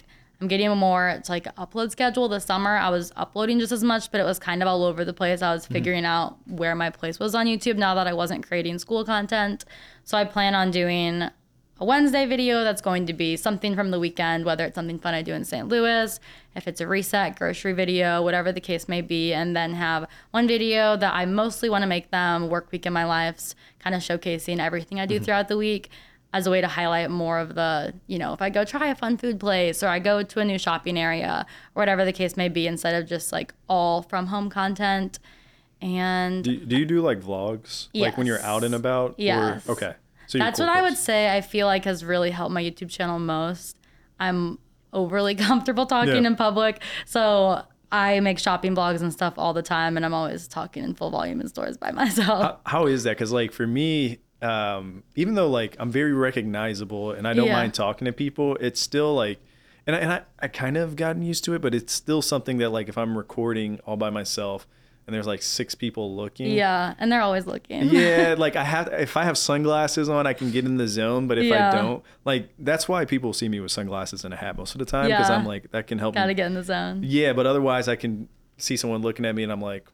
I'm 0.42 0.48
getting 0.48 0.66
a 0.66 0.74
more, 0.74 1.08
it's 1.08 1.28
like 1.28 1.44
upload 1.54 1.92
schedule 1.92 2.28
this 2.28 2.44
summer. 2.44 2.76
I 2.76 2.90
was 2.90 3.12
uploading 3.14 3.60
just 3.60 3.70
as 3.70 3.84
much, 3.84 4.10
but 4.10 4.20
it 4.20 4.24
was 4.24 4.40
kind 4.40 4.60
of 4.60 4.66
all 4.66 4.82
over 4.82 5.04
the 5.04 5.12
place. 5.12 5.40
I 5.40 5.54
was 5.54 5.64
mm-hmm. 5.64 5.74
figuring 5.74 6.04
out 6.04 6.36
where 6.48 6.74
my 6.74 6.90
place 6.90 7.20
was 7.20 7.36
on 7.36 7.46
YouTube 7.46 7.76
now 7.76 7.94
that 7.94 8.08
I 8.08 8.12
wasn't 8.12 8.44
creating 8.44 8.80
school 8.80 9.04
content. 9.04 9.64
So, 10.02 10.18
I 10.18 10.24
plan 10.24 10.56
on 10.56 10.72
doing 10.72 11.22
a 11.22 11.84
Wednesday 11.84 12.26
video 12.26 12.64
that's 12.64 12.82
going 12.82 13.06
to 13.06 13.12
be 13.12 13.36
something 13.36 13.76
from 13.76 13.92
the 13.92 14.00
weekend, 14.00 14.44
whether 14.44 14.64
it's 14.64 14.74
something 14.74 14.98
fun 14.98 15.14
I 15.14 15.22
do 15.22 15.32
in 15.32 15.44
St. 15.44 15.68
Louis, 15.68 16.18
if 16.56 16.66
it's 16.66 16.80
a 16.80 16.88
reset 16.88 17.38
grocery 17.38 17.72
video, 17.72 18.20
whatever 18.20 18.50
the 18.50 18.60
case 18.60 18.88
may 18.88 19.00
be, 19.00 19.32
and 19.32 19.54
then 19.54 19.74
have 19.74 20.08
one 20.32 20.48
video 20.48 20.96
that 20.96 21.14
I 21.14 21.24
mostly 21.24 21.70
want 21.70 21.82
to 21.82 21.88
make 21.88 22.10
them 22.10 22.48
work 22.48 22.72
week 22.72 22.84
in 22.84 22.92
my 22.92 23.04
lives, 23.04 23.54
kind 23.78 23.94
of 23.94 24.02
showcasing 24.02 24.58
everything 24.58 24.98
I 24.98 25.06
do 25.06 25.16
mm-hmm. 25.16 25.24
throughout 25.24 25.46
the 25.46 25.56
week 25.56 25.88
as 26.32 26.46
a 26.46 26.50
way 26.50 26.60
to 26.60 26.66
highlight 26.68 27.10
more 27.10 27.38
of 27.38 27.54
the, 27.54 27.92
you 28.06 28.18
know, 28.18 28.32
if 28.32 28.40
I 28.40 28.48
go 28.50 28.64
try 28.64 28.88
a 28.88 28.94
fun 28.94 29.16
food 29.18 29.38
place 29.38 29.82
or 29.82 29.88
I 29.88 29.98
go 29.98 30.22
to 30.22 30.40
a 30.40 30.44
new 30.44 30.58
shopping 30.58 30.98
area 30.98 31.44
or 31.74 31.80
whatever 31.82 32.04
the 32.04 32.12
case 32.12 32.36
may 32.36 32.48
be, 32.48 32.66
instead 32.66 32.94
of 33.00 33.08
just 33.08 33.32
like 33.32 33.52
all 33.68 34.02
from 34.02 34.28
home 34.28 34.48
content. 34.48 35.18
And 35.80 36.44
Do, 36.44 36.56
do 36.64 36.76
you 36.76 36.84
do 36.86 37.00
like 37.02 37.20
vlogs, 37.20 37.88
like 37.94 38.16
when 38.16 38.26
you're 38.26 38.40
out 38.42 38.64
and 38.64 38.74
about? 38.74 39.16
Yeah. 39.18 39.60
Okay. 39.68 39.94
So 40.26 40.38
That's 40.38 40.58
cool 40.58 40.68
what 40.68 40.76
I 40.76 40.82
would 40.82 40.96
say. 40.96 41.34
I 41.36 41.40
feel 41.40 41.66
like 41.66 41.84
has 41.84 42.04
really 42.04 42.30
helped 42.30 42.52
my 42.54 42.62
YouTube 42.62 42.88
channel 42.88 43.18
most. 43.18 43.76
I'm 44.20 44.58
overly 44.92 45.34
comfortable 45.48 45.86
talking 45.86 46.22
Yeah. 46.22 46.28
in 46.28 46.36
public, 46.36 46.80
so 47.04 47.62
I 47.90 48.20
make 48.20 48.38
shopping 48.38 48.74
vlogs 48.74 49.02
and 49.02 49.12
stuff 49.12 49.34
all 49.36 49.52
the 49.52 49.60
time, 49.62 49.96
and 49.96 50.06
I'm 50.06 50.14
always 50.14 50.46
talking 50.48 50.84
in 50.84 50.94
full 50.94 51.10
volume 51.10 51.40
in 51.40 51.48
stores 51.48 51.76
by 51.76 51.90
myself. 52.02 52.42
How, 52.42 52.60
how 52.64 52.86
is 52.86 53.02
that? 53.04 53.10
Because 53.10 53.32
like 53.32 53.52
for 53.52 53.66
me, 53.66 54.18
um, 54.42 55.02
even 55.16 55.34
though 55.34 55.48
like 55.48 55.76
I'm 55.78 55.90
very 55.90 56.12
recognizable 56.12 57.12
and 57.12 57.26
I 57.28 57.32
don't 57.32 57.46
Yeah. 57.46 57.54
mind 57.54 57.74
talking 57.74 58.06
to 58.06 58.12
people, 58.12 58.56
it's 58.60 58.80
still 58.80 59.14
like, 59.14 59.38
and 59.86 59.96
I, 59.96 59.98
and 60.00 60.12
I, 60.12 60.22
I 60.40 60.48
kind 60.48 60.76
of 60.76 60.96
gotten 60.96 61.22
used 61.22 61.44
to 61.44 61.54
it, 61.54 61.62
but 61.62 61.74
it's 61.74 61.92
still 61.92 62.22
something 62.22 62.58
that 62.58 62.70
like 62.70 62.88
if 62.88 62.96
I'm 62.98 63.16
recording 63.16 63.80
all 63.86 63.96
by 63.96 64.10
myself 64.10 64.66
and 65.06 65.12
there's 65.14 65.26
like 65.26 65.42
six 65.42 65.74
people 65.74 66.14
looking. 66.14 66.52
yeah, 66.52 66.94
and 67.00 67.10
they're 67.10 67.22
always 67.22 67.44
looking. 67.46 67.88
Yeah, 67.88 68.36
like 68.38 68.54
I 68.54 68.62
have 68.62 68.88
if 68.92 69.16
I 69.16 69.24
have 69.24 69.36
sunglasses 69.36 70.08
on, 70.08 70.26
I 70.28 70.32
can 70.32 70.52
get 70.52 70.64
in 70.64 70.76
the 70.76 70.86
zone. 70.86 71.26
But 71.26 71.38
if 71.38 71.44
Yeah. 71.46 71.70
I 71.70 71.74
don't, 71.76 72.04
like 72.24 72.50
that's 72.58 72.88
why 72.88 73.04
people 73.04 73.32
see 73.32 73.48
me 73.48 73.58
with 73.58 73.72
sunglasses 73.72 74.24
and 74.24 74.32
a 74.32 74.36
hat 74.36 74.56
most 74.56 74.74
of 74.74 74.78
the 74.78 74.84
time 74.84 75.06
because 75.06 75.28
Yeah. 75.28 75.36
I'm 75.36 75.44
like 75.44 75.70
that 75.72 75.88
can 75.88 75.98
help. 75.98 76.14
gotta 76.14 76.28
me. 76.28 76.34
get 76.34 76.46
in 76.46 76.54
the 76.54 76.62
zone. 76.62 77.00
Yeah, 77.04 77.32
but 77.32 77.46
otherwise 77.46 77.88
I 77.88 77.96
can 77.96 78.28
see 78.58 78.76
someone 78.76 79.02
looking 79.02 79.24
at 79.24 79.34
me 79.34 79.42
and 79.42 79.50
I'm 79.50 79.60
like, 79.60 79.88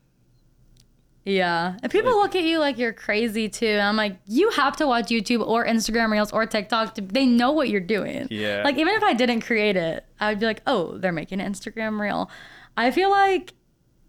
Yeah. 1.28 1.76
And 1.82 1.92
people 1.92 2.12
look 2.12 2.34
at 2.34 2.42
you 2.42 2.58
like 2.58 2.78
you're 2.78 2.94
crazy 2.94 3.50
too. 3.50 3.66
And 3.66 3.82
I'm 3.82 3.96
like, 3.96 4.16
you 4.26 4.48
have 4.50 4.76
to 4.76 4.86
watch 4.86 5.08
YouTube 5.08 5.46
or 5.46 5.66
Instagram 5.66 6.10
Reels 6.10 6.32
or 6.32 6.46
TikTok. 6.46 6.94
To, 6.94 7.02
they 7.02 7.26
know 7.26 7.52
what 7.52 7.68
you're 7.68 7.80
doing. 7.80 8.28
Yeah. 8.30 8.62
Like, 8.64 8.78
even 8.78 8.94
if 8.94 9.02
I 9.02 9.12
didn't 9.12 9.42
create 9.42 9.76
it, 9.76 10.06
I 10.18 10.30
would 10.30 10.40
be 10.40 10.46
like, 10.46 10.62
oh, 10.66 10.96
they're 10.96 11.12
making 11.12 11.40
an 11.40 11.52
Instagram 11.52 12.00
Reel. 12.00 12.30
I 12.78 12.90
feel 12.90 13.10
like 13.10 13.52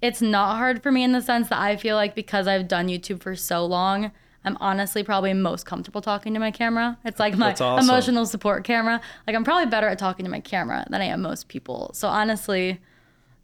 it's 0.01 0.21
not 0.21 0.55
hard 0.55 0.81
for 0.81 0.93
me 0.93 1.03
in 1.03 1.11
the 1.11 1.21
sense 1.21 1.49
that 1.49 1.59
I 1.59 1.75
feel 1.75 1.97
like 1.97 2.15
because 2.15 2.47
I've 2.47 2.69
done 2.69 2.87
YouTube 2.87 3.21
for 3.21 3.35
so 3.35 3.65
long, 3.65 4.11
I'm 4.45 4.55
honestly 4.61 5.03
probably 5.03 5.33
most 5.33 5.65
comfortable 5.65 6.01
talking 6.01 6.33
to 6.35 6.39
my 6.39 6.51
camera. 6.51 6.97
It's 7.03 7.19
like 7.19 7.35
my 7.37 7.51
awesome. 7.51 7.79
emotional 7.79 8.25
support 8.25 8.63
camera. 8.63 9.01
Like, 9.27 9.35
I'm 9.35 9.43
probably 9.43 9.69
better 9.69 9.87
at 9.87 9.99
talking 9.99 10.23
to 10.23 10.31
my 10.31 10.39
camera 10.39 10.85
than 10.89 11.01
I 11.01 11.05
am 11.05 11.21
most 11.21 11.49
people. 11.49 11.91
So, 11.93 12.07
honestly, 12.07 12.79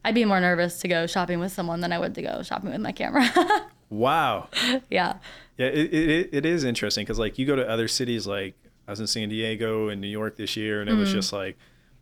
I'd 0.05 0.13
be 0.13 0.23
more 0.23 0.39
nervous 0.39 0.77
to 0.81 0.87
go 0.87 1.07
shopping 1.07 1.39
with 1.39 1.51
someone 1.51 1.81
than 1.81 1.91
I 1.91 1.97
would 1.97 2.13
to 2.13 2.21
go 2.21 2.43
shopping 2.43 2.71
with 2.71 2.81
my 2.81 2.91
camera. 2.91 3.27
Wow. 3.87 4.49
yeah. 4.89 5.17
Yeah, 5.57 5.67
it, 5.67 5.93
it, 5.93 6.29
it 6.31 6.45
is 6.45 6.63
interesting 6.63 7.05
because 7.05 7.19
like 7.19 7.37
you 7.37 7.45
go 7.45 7.55
to 7.55 7.69
other 7.69 7.87
cities, 7.87 8.25
like 8.25 8.55
I 8.87 8.91
was 8.91 8.99
in 8.99 9.05
San 9.05 9.29
Diego 9.29 9.89
and 9.89 10.01
New 10.01 10.07
York 10.07 10.37
this 10.37 10.57
year, 10.57 10.81
and 10.81 10.89
it 10.89 10.93
was 10.93 11.09
mm. 11.09 11.13
just 11.13 11.31
like 11.31 11.55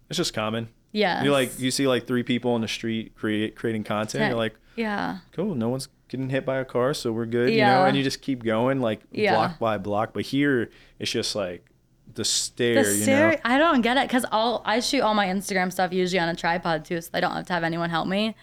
it's 0.09 0.15
just 0.17 0.33
common. 0.33 0.69
Yeah. 0.93 1.21
You 1.23 1.31
like 1.31 1.59
you 1.59 1.71
see 1.71 1.87
like 1.87 2.07
three 2.07 2.23
people 2.23 2.53
on 2.53 2.61
the 2.61 2.69
street 2.69 3.15
create 3.15 3.55
creating 3.57 3.83
content. 3.83 4.29
You're 4.29 4.37
like, 4.37 4.55
yeah. 4.77 5.19
cool, 5.33 5.55
no 5.55 5.67
one's 5.67 5.89
getting 6.07 6.29
hit 6.29 6.45
by 6.45 6.57
a 6.57 6.65
car, 6.65 6.93
so 6.93 7.11
we're 7.11 7.25
good. 7.25 7.51
Yeah. 7.51 7.55
You 7.55 7.79
know, 7.79 7.85
and 7.87 7.97
you 7.97 8.03
just 8.03 8.21
keep 8.21 8.43
going 8.43 8.79
like 8.79 9.01
Yeah. 9.11 9.33
block 9.35 9.59
by 9.59 9.77
block. 9.77 10.13
But 10.13 10.23
here 10.23 10.71
it's 10.99 11.11
just 11.11 11.35
like 11.35 11.65
the 12.15 12.25
stare. 12.25 12.83
The 12.83 12.95
you 12.95 13.05
know. 13.05 13.35
I 13.43 13.57
don't 13.57 13.81
get 13.81 13.97
it 13.97 14.07
because 14.07 14.25
all 14.31 14.61
I 14.65 14.79
shoot 14.79 15.01
all 15.01 15.13
my 15.13 15.27
Instagram 15.27 15.71
stuff 15.71 15.91
usually 15.93 16.19
on 16.19 16.29
a 16.29 16.35
tripod 16.35 16.85
too, 16.85 17.01
so 17.01 17.09
I 17.13 17.19
don't 17.19 17.31
have 17.33 17.45
to 17.47 17.53
have 17.53 17.63
anyone 17.63 17.89
help 17.89 18.07
me. 18.07 18.35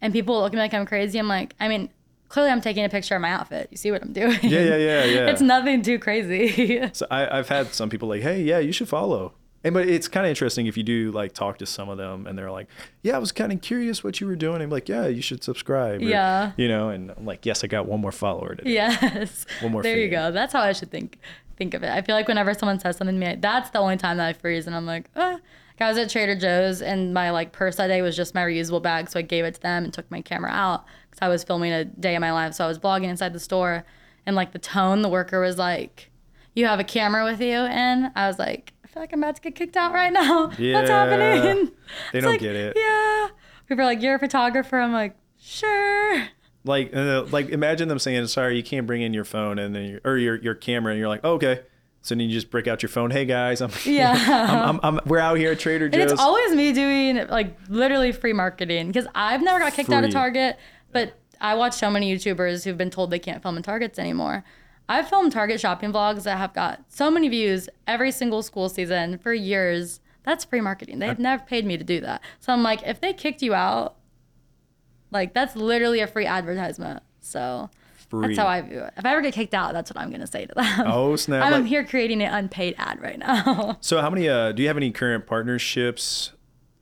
And 0.00 0.12
people 0.12 0.40
look 0.40 0.52
at 0.52 0.56
me 0.56 0.60
like 0.60 0.74
I'm 0.74 0.86
crazy. 0.86 1.18
I'm 1.18 1.28
like, 1.28 1.54
I 1.60 1.68
mean, 1.68 1.90
clearly 2.28 2.50
I'm 2.50 2.60
taking 2.60 2.84
a 2.84 2.88
picture 2.88 3.14
of 3.16 3.20
my 3.22 3.30
outfit. 3.30 3.68
You 3.70 3.76
see 3.76 3.90
what 3.90 4.02
I'm 4.02 4.12
doing? 4.12 4.38
Yeah, 4.42 4.60
yeah, 4.60 4.76
yeah, 4.76 5.04
yeah. 5.04 5.26
it's 5.30 5.42
nothing 5.42 5.82
too 5.82 5.98
crazy. 5.98 6.80
So 6.92 7.06
I, 7.10 7.38
I've 7.38 7.48
had 7.48 7.74
some 7.74 7.90
people 7.90 8.08
like, 8.08 8.22
hey, 8.22 8.40
yeah, 8.42 8.58
you 8.58 8.72
should 8.72 8.88
follow. 8.88 9.34
And 9.62 9.74
but 9.74 9.86
it's 9.90 10.08
kind 10.08 10.24
of 10.24 10.30
interesting 10.30 10.66
if 10.66 10.78
you 10.78 10.82
do 10.82 11.12
like 11.12 11.34
talk 11.34 11.58
to 11.58 11.66
some 11.66 11.90
of 11.90 11.98
them 11.98 12.26
and 12.26 12.38
they're 12.38 12.50
like, 12.50 12.66
yeah, 13.02 13.14
I 13.16 13.18
was 13.18 13.30
kind 13.30 13.52
of 13.52 13.60
curious 13.60 14.02
what 14.02 14.18
you 14.18 14.26
were 14.26 14.36
doing. 14.36 14.62
I'm 14.62 14.70
like, 14.70 14.88
yeah, 14.88 15.06
you 15.06 15.20
should 15.20 15.44
subscribe. 15.44 16.00
or, 16.00 16.04
Yeah. 16.04 16.52
You 16.56 16.66
know, 16.68 16.88
and 16.88 17.10
I'm 17.10 17.26
like, 17.26 17.44
yes, 17.44 17.62
I 17.62 17.66
got 17.66 17.84
one 17.84 18.00
more 18.00 18.10
follower 18.12 18.54
today. 18.54 18.72
yes. 18.72 19.44
One 19.60 19.72
more 19.72 19.82
There 19.82 19.98
you 19.98 20.08
go. 20.08 20.32
That's 20.32 20.54
how 20.54 20.60
I 20.62 20.72
should 20.72 20.90
think 20.90 21.18
think 21.60 21.74
of 21.74 21.82
it. 21.84 21.90
I 21.90 22.00
feel 22.02 22.16
like 22.16 22.26
whenever 22.26 22.54
someone 22.54 22.80
says 22.80 22.96
something 22.96 23.20
to 23.20 23.26
me, 23.26 23.36
that's 23.38 23.70
the 23.70 23.78
only 23.78 23.96
time 23.98 24.16
that 24.16 24.26
I 24.26 24.32
freeze 24.32 24.66
and 24.66 24.74
I'm 24.74 24.86
like, 24.86 25.08
uh. 25.14 25.36
I 25.82 25.88
was 25.88 25.96
at 25.96 26.10
Trader 26.10 26.36
Joe's 26.36 26.82
and 26.82 27.14
my 27.14 27.30
like 27.30 27.52
purse 27.52 27.76
that 27.76 27.86
day 27.86 28.02
was 28.02 28.14
just 28.14 28.34
my 28.34 28.42
reusable 28.42 28.82
bag, 28.82 29.08
so 29.08 29.18
I 29.18 29.22
gave 29.22 29.46
it 29.46 29.54
to 29.54 29.62
them 29.62 29.84
and 29.84 29.94
took 29.94 30.10
my 30.10 30.20
camera 30.20 30.50
out 30.50 30.84
because 31.08 31.22
I 31.22 31.28
was 31.28 31.42
filming 31.42 31.72
a 31.72 31.86
day 31.86 32.14
of 32.14 32.20
my 32.20 32.32
life. 32.32 32.52
So 32.52 32.66
I 32.66 32.68
was 32.68 32.78
vlogging 32.78 33.04
inside 33.08 33.32
the 33.32 33.40
store, 33.40 33.86
and 34.26 34.36
like 34.36 34.52
the 34.52 34.58
tone, 34.58 35.00
the 35.00 35.08
worker 35.08 35.40
was 35.40 35.56
like, 35.56 36.10
"You 36.54 36.66
have 36.66 36.80
a 36.80 36.84
camera 36.84 37.24
with 37.24 37.40
you," 37.40 37.56
and 37.56 38.12
I 38.14 38.26
was 38.26 38.38
like, 38.38 38.74
"I 38.84 38.88
feel 38.88 39.02
like 39.02 39.10
I'm 39.14 39.22
about 39.22 39.36
to 39.36 39.40
get 39.40 39.54
kicked 39.54 39.74
out 39.78 39.94
right 39.94 40.12
now. 40.12 40.48
What's 40.48 40.90
happening?" 40.90 41.70
They 42.12 42.18
It's 42.18 42.24
don't 42.24 42.32
like, 42.32 42.40
get 42.40 42.56
it. 42.56 42.76
Yeah. 42.76 43.28
People 43.66 43.80
are 43.80 43.86
like, 43.86 44.02
"You're 44.02 44.16
a 44.16 44.18
photographer." 44.18 44.78
I'm 44.78 44.92
like, 44.92 45.16
"Sure." 45.38 46.26
Like, 46.64 46.94
uh, 46.94 47.24
like 47.30 47.48
imagine 47.48 47.88
them 47.88 47.98
saying, 47.98 48.26
sorry, 48.26 48.56
you 48.56 48.62
can't 48.62 48.86
bring 48.86 49.02
in 49.02 49.14
your 49.14 49.24
phone 49.24 49.58
and 49.58 49.74
then 49.74 49.84
your, 49.84 50.00
or 50.04 50.18
your, 50.18 50.36
your 50.36 50.54
camera. 50.54 50.92
And 50.92 50.98
you're 50.98 51.08
like, 51.08 51.20
oh, 51.24 51.34
okay. 51.34 51.60
So 52.02 52.14
then 52.14 52.28
you 52.28 52.32
just 52.32 52.50
break 52.50 52.66
out 52.66 52.82
your 52.82 52.88
phone. 52.88 53.10
Hey 53.10 53.24
guys, 53.24 53.60
I'm, 53.60 53.70
Yeah. 53.84 54.12
I'm, 54.12 54.80
I'm, 54.82 54.98
I'm, 54.98 55.00
we're 55.06 55.18
out 55.18 55.36
here 55.36 55.52
at 55.52 55.58
Trader 55.58 55.88
Joe's. 55.88 56.00
And 56.00 56.10
it's 56.10 56.20
always 56.20 56.54
me 56.54 56.72
doing 56.72 57.26
like 57.28 57.56
literally 57.68 58.12
free 58.12 58.32
marketing 58.32 58.88
because 58.88 59.06
I've 59.14 59.42
never 59.42 59.58
got 59.58 59.74
kicked 59.74 59.90
out 59.90 60.04
of 60.04 60.10
Target, 60.10 60.58
but 60.92 61.14
I 61.40 61.54
watch 61.54 61.74
so 61.74 61.90
many 61.90 62.14
YouTubers 62.14 62.64
who've 62.64 62.76
been 62.78 62.90
told 62.90 63.10
they 63.10 63.18
can't 63.18 63.42
film 63.42 63.56
in 63.56 63.62
Targets 63.62 63.98
anymore. 63.98 64.44
I've 64.88 65.08
filmed 65.08 65.32
Target 65.32 65.60
shopping 65.60 65.92
vlogs 65.92 66.24
that 66.24 66.36
have 66.38 66.52
got 66.52 66.82
so 66.88 67.10
many 67.10 67.28
views 67.28 67.68
every 67.86 68.10
single 68.10 68.42
school 68.42 68.68
season 68.68 69.18
for 69.18 69.32
years. 69.32 70.00
That's 70.24 70.44
free 70.44 70.60
marketing. 70.60 70.98
They've 70.98 71.18
never 71.18 71.42
paid 71.44 71.64
me 71.64 71.76
to 71.76 71.84
do 71.84 72.00
that. 72.00 72.22
So 72.40 72.52
I'm 72.52 72.62
like, 72.62 72.82
if 72.84 73.00
they 73.00 73.12
kicked 73.12 73.40
you 73.40 73.54
out, 73.54 73.96
like 75.10 75.34
that's 75.34 75.56
literally 75.56 76.00
a 76.00 76.06
free 76.06 76.26
advertisement. 76.26 77.02
So 77.20 77.70
Free. 78.08 78.28
that's 78.28 78.38
how 78.38 78.46
I 78.46 78.60
view 78.62 78.80
it. 78.80 78.92
If 78.96 79.04
I 79.04 79.12
ever 79.12 79.20
get 79.22 79.34
kicked 79.34 79.54
out, 79.54 79.72
that's 79.72 79.90
what 79.90 80.00
I'm 80.00 80.10
gonna 80.10 80.26
say 80.26 80.46
to 80.46 80.54
them. 80.54 80.86
Oh, 80.86 81.16
snap. 81.16 81.44
I'm 81.46 81.52
Like- 81.52 81.66
here 81.66 81.84
creating 81.84 82.22
an 82.22 82.32
unpaid 82.32 82.74
ad 82.78 83.00
right 83.00 83.18
now. 83.18 83.78
So 83.80 84.00
how 84.00 84.10
many, 84.10 84.28
uh, 84.28 84.52
do 84.52 84.62
you 84.62 84.68
have 84.68 84.76
any 84.76 84.90
current 84.90 85.26
partnerships 85.26 86.32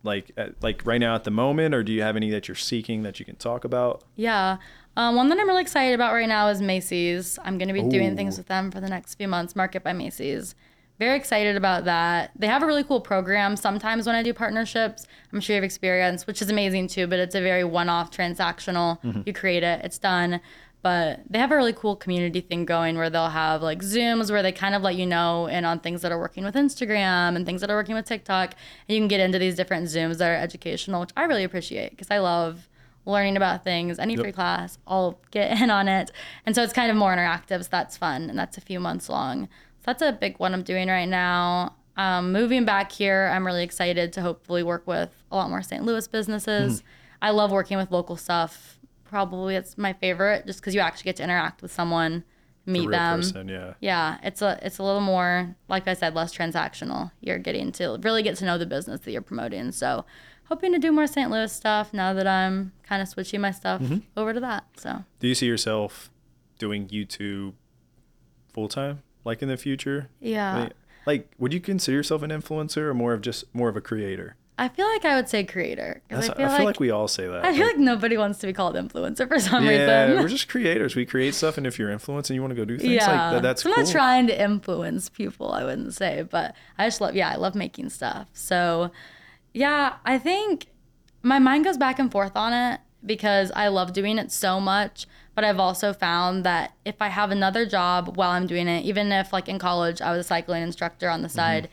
like, 0.04 0.30
at, 0.36 0.62
like 0.62 0.86
right 0.86 0.98
now 0.98 1.14
at 1.14 1.24
the 1.24 1.30
moment, 1.30 1.74
or 1.74 1.82
do 1.82 1.92
you 1.92 2.02
have 2.02 2.16
any 2.16 2.30
that 2.30 2.48
you're 2.48 2.54
seeking 2.54 3.02
that 3.02 3.18
you 3.18 3.26
can 3.26 3.36
talk 3.36 3.64
about? 3.64 4.04
Yeah. 4.16 4.58
Um, 4.96 5.16
one 5.16 5.28
that 5.28 5.38
I'm 5.38 5.46
really 5.46 5.62
excited 5.62 5.94
about 5.94 6.12
right 6.12 6.28
now 6.28 6.48
is 6.48 6.60
Macy's. 6.62 7.38
I'm 7.44 7.58
going 7.58 7.68
to 7.68 7.74
be 7.74 7.82
doing 7.82 8.16
things 8.16 8.36
with 8.38 8.46
them 8.48 8.70
for 8.70 8.80
the 8.80 8.88
next 8.88 9.14
few 9.16 9.28
months, 9.28 9.54
Market 9.54 9.84
by 9.84 9.92
Macy's. 9.92 10.54
Very 10.98 11.16
excited 11.16 11.56
about 11.56 11.84
that. 11.84 12.32
They 12.36 12.48
have 12.48 12.62
a 12.62 12.66
really 12.66 12.82
cool 12.82 13.00
program. 13.00 13.56
Sometimes 13.56 14.06
when 14.06 14.16
I 14.16 14.22
do 14.22 14.34
partnerships, 14.34 15.06
I'm 15.32 15.40
sure 15.40 15.54
you 15.54 15.58
have 15.58 15.64
experience, 15.64 16.26
which 16.26 16.42
is 16.42 16.50
amazing 16.50 16.88
too, 16.88 17.06
but 17.06 17.20
it's 17.20 17.36
a 17.36 17.40
very 17.40 17.62
one 17.62 17.88
off 17.88 18.10
transactional. 18.10 19.00
Mm-hmm. 19.02 19.22
You 19.24 19.32
create 19.32 19.62
it, 19.62 19.84
it's 19.84 19.98
done. 19.98 20.40
But 20.82 21.20
they 21.28 21.38
have 21.38 21.50
a 21.50 21.56
really 21.56 21.72
cool 21.72 21.96
community 21.96 22.40
thing 22.40 22.64
going 22.64 22.96
where 22.96 23.10
they'll 23.10 23.28
have 23.30 23.62
like 23.62 23.82
Zooms 23.82 24.30
where 24.30 24.42
they 24.42 24.52
kind 24.52 24.74
of 24.74 24.82
let 24.82 24.94
you 24.94 25.06
know 25.06 25.48
and 25.48 25.66
on 25.66 25.80
things 25.80 26.02
that 26.02 26.12
are 26.12 26.18
working 26.18 26.44
with 26.44 26.54
Instagram 26.54 27.34
and 27.34 27.44
things 27.44 27.60
that 27.60 27.70
are 27.70 27.76
working 27.76 27.94
with 27.94 28.06
TikTok. 28.06 28.54
And 28.88 28.94
you 28.94 29.00
can 29.00 29.08
get 29.08 29.20
into 29.20 29.38
these 29.38 29.56
different 29.56 29.86
Zooms 29.86 30.18
that 30.18 30.30
are 30.30 30.36
educational, 30.36 31.00
which 31.00 31.10
I 31.16 31.24
really 31.24 31.44
appreciate 31.44 31.90
because 31.90 32.10
I 32.10 32.18
love 32.18 32.68
learning 33.06 33.36
about 33.36 33.64
things. 33.64 33.98
Any 33.98 34.16
free 34.16 34.32
class, 34.32 34.78
I'll 34.86 35.18
get 35.30 35.58
in 35.60 35.70
on 35.70 35.88
it. 35.88 36.12
And 36.46 36.54
so 36.54 36.62
it's 36.62 36.72
kind 36.72 36.90
of 36.90 36.96
more 36.96 37.14
interactive. 37.14 37.62
So 37.64 37.68
that's 37.70 37.96
fun. 37.96 38.30
And 38.30 38.38
that's 38.38 38.56
a 38.56 38.60
few 38.60 38.78
months 38.78 39.08
long. 39.08 39.48
That's 39.88 40.02
a 40.02 40.12
big 40.12 40.38
one 40.38 40.52
I'm 40.52 40.62
doing 40.62 40.88
right 40.88 41.08
now. 41.08 41.74
Um, 41.96 42.30
moving 42.30 42.66
back 42.66 42.92
here, 42.92 43.30
I'm 43.34 43.46
really 43.46 43.62
excited 43.64 44.12
to 44.12 44.20
hopefully 44.20 44.62
work 44.62 44.86
with 44.86 45.08
a 45.32 45.36
lot 45.36 45.48
more 45.48 45.62
St. 45.62 45.82
Louis 45.82 46.06
businesses. 46.06 46.82
I 47.22 47.30
love 47.30 47.50
working 47.50 47.78
with 47.78 47.90
local 47.90 48.14
stuff. 48.16 48.78
Probably 49.04 49.56
it's 49.56 49.78
my 49.78 49.94
favorite 49.94 50.44
just 50.46 50.60
because 50.60 50.74
you 50.74 50.80
actually 50.82 51.04
get 51.04 51.16
to 51.16 51.22
interact 51.24 51.62
with 51.62 51.72
someone, 51.72 52.24
meet 52.66 52.90
them. 52.90 53.20
person, 53.20 53.48
yeah. 53.48 53.72
Yeah, 53.80 54.18
it's 54.22 54.42
a 54.42 54.58
it's 54.62 54.76
a 54.76 54.82
little 54.82 55.00
more 55.00 55.56
like 55.68 55.88
I 55.88 55.94
said, 55.94 56.14
less 56.14 56.36
transactional. 56.36 57.10
You're 57.22 57.38
getting 57.38 57.72
to 57.72 57.98
really 58.02 58.22
get 58.22 58.36
to 58.36 58.44
know 58.44 58.58
the 58.58 58.66
business 58.66 59.00
that 59.00 59.10
you're 59.12 59.22
promoting. 59.22 59.72
So, 59.72 60.04
hoping 60.44 60.72
to 60.74 60.78
do 60.78 60.92
more 60.92 61.06
St. 61.06 61.30
Louis 61.30 61.50
stuff 61.50 61.94
now 61.94 62.12
that 62.12 62.26
I'm 62.26 62.72
kind 62.82 63.00
of 63.00 63.08
switching 63.08 63.40
my 63.40 63.52
stuff 63.52 63.80
Mm-hmm. 63.80 63.98
over 64.18 64.34
to 64.34 64.40
that. 64.40 64.64
So, 64.76 65.04
Do 65.18 65.26
you 65.28 65.34
see 65.34 65.46
yourself 65.46 66.10
doing 66.58 66.86
YouTube 66.88 67.54
full 68.52 68.68
time, 68.68 69.02
like 69.28 69.42
in 69.42 69.48
the 69.48 69.56
future? 69.56 70.08
yeah. 70.20 70.56
Like, 70.58 70.72
like, 71.06 71.30
would 71.38 71.54
you 71.54 71.60
consider 71.60 71.96
yourself 71.96 72.22
an 72.22 72.30
influencer 72.30 72.78
or 72.78 72.92
more 72.94 73.14
of 73.14 73.22
just 73.22 73.44
more 73.54 73.68
of 73.70 73.76
a 73.76 73.80
creator? 73.80 74.36
I 74.58 74.68
feel 74.68 74.86
like 74.88 75.04
I 75.04 75.14
would 75.14 75.28
say 75.28 75.44
creator 75.44 76.02
because 76.08 76.26
That's, 76.26 76.40
I 76.40 76.56
feel, 76.56 76.66
like, 76.66 76.80
we 76.80 76.90
all 76.90 77.06
say 77.06 77.28
that. 77.28 77.44
I 77.44 77.52
feel 77.54 77.64
Like, 77.64 77.76
like 77.76 77.78
nobody 77.78 78.18
wants 78.18 78.40
to 78.40 78.46
be 78.48 78.52
called 78.52 78.74
influencer 78.74 79.28
for 79.28 79.38
some 79.38 79.64
yeah, 79.64 80.02
reason. 80.06 80.20
we're 80.20 80.28
just 80.28 80.48
creators. 80.48 80.96
We 80.96 81.06
create 81.06 81.34
stuff, 81.34 81.56
and 81.56 81.66
if 81.66 81.78
you're 81.78 81.90
influenced 81.90 82.28
and 82.28 82.34
you 82.34 82.42
want 82.42 82.50
to 82.50 82.56
go 82.56 82.64
do 82.64 82.76
things 82.76 82.92
yeah, 82.92 83.06
like 83.06 83.32
that, 83.34 83.42
that's 83.42 83.62
so 83.62 83.70
I'm 83.70 83.76
cool. 83.76 83.84
not 83.84 83.92
trying 83.92 84.26
to 84.26 84.42
influence 84.42 85.08
people. 85.08 85.52
I 85.52 85.64
wouldn't 85.64 85.94
say, 85.94 86.26
but 86.28 86.54
I 86.76 86.88
just 86.88 87.00
love. 87.00 87.14
Yeah, 87.14 87.30
I 87.30 87.36
love 87.36 87.54
making 87.54 87.88
stuff. 87.90 88.28
So, 88.32 88.90
yeah, 89.54 89.94
I 90.04 90.18
think 90.18 90.66
my 91.22 91.38
mind 91.38 91.64
goes 91.64 91.76
back 91.78 91.98
and 92.00 92.10
forth 92.10 92.36
on 92.36 92.52
it 92.52 92.80
because 93.06 93.52
I 93.54 93.68
love 93.68 93.92
doing 93.92 94.18
it 94.18 94.32
so 94.32 94.60
much. 94.60 95.06
But 95.38 95.44
I've 95.44 95.60
also 95.60 95.92
found 95.92 96.42
that 96.42 96.72
if 96.84 97.00
I 97.00 97.06
have 97.06 97.30
another 97.30 97.64
job 97.64 98.16
while 98.16 98.30
I'm 98.30 98.48
doing 98.48 98.66
it, 98.66 98.84
even 98.84 99.12
if 99.12 99.32
like 99.32 99.48
in 99.48 99.60
college 99.60 100.00
I 100.00 100.10
was 100.10 100.26
a 100.26 100.28
cycling 100.28 100.64
instructor 100.64 101.08
on 101.08 101.22
the 101.22 101.28
mm-hmm. 101.28 101.36
side, 101.36 101.68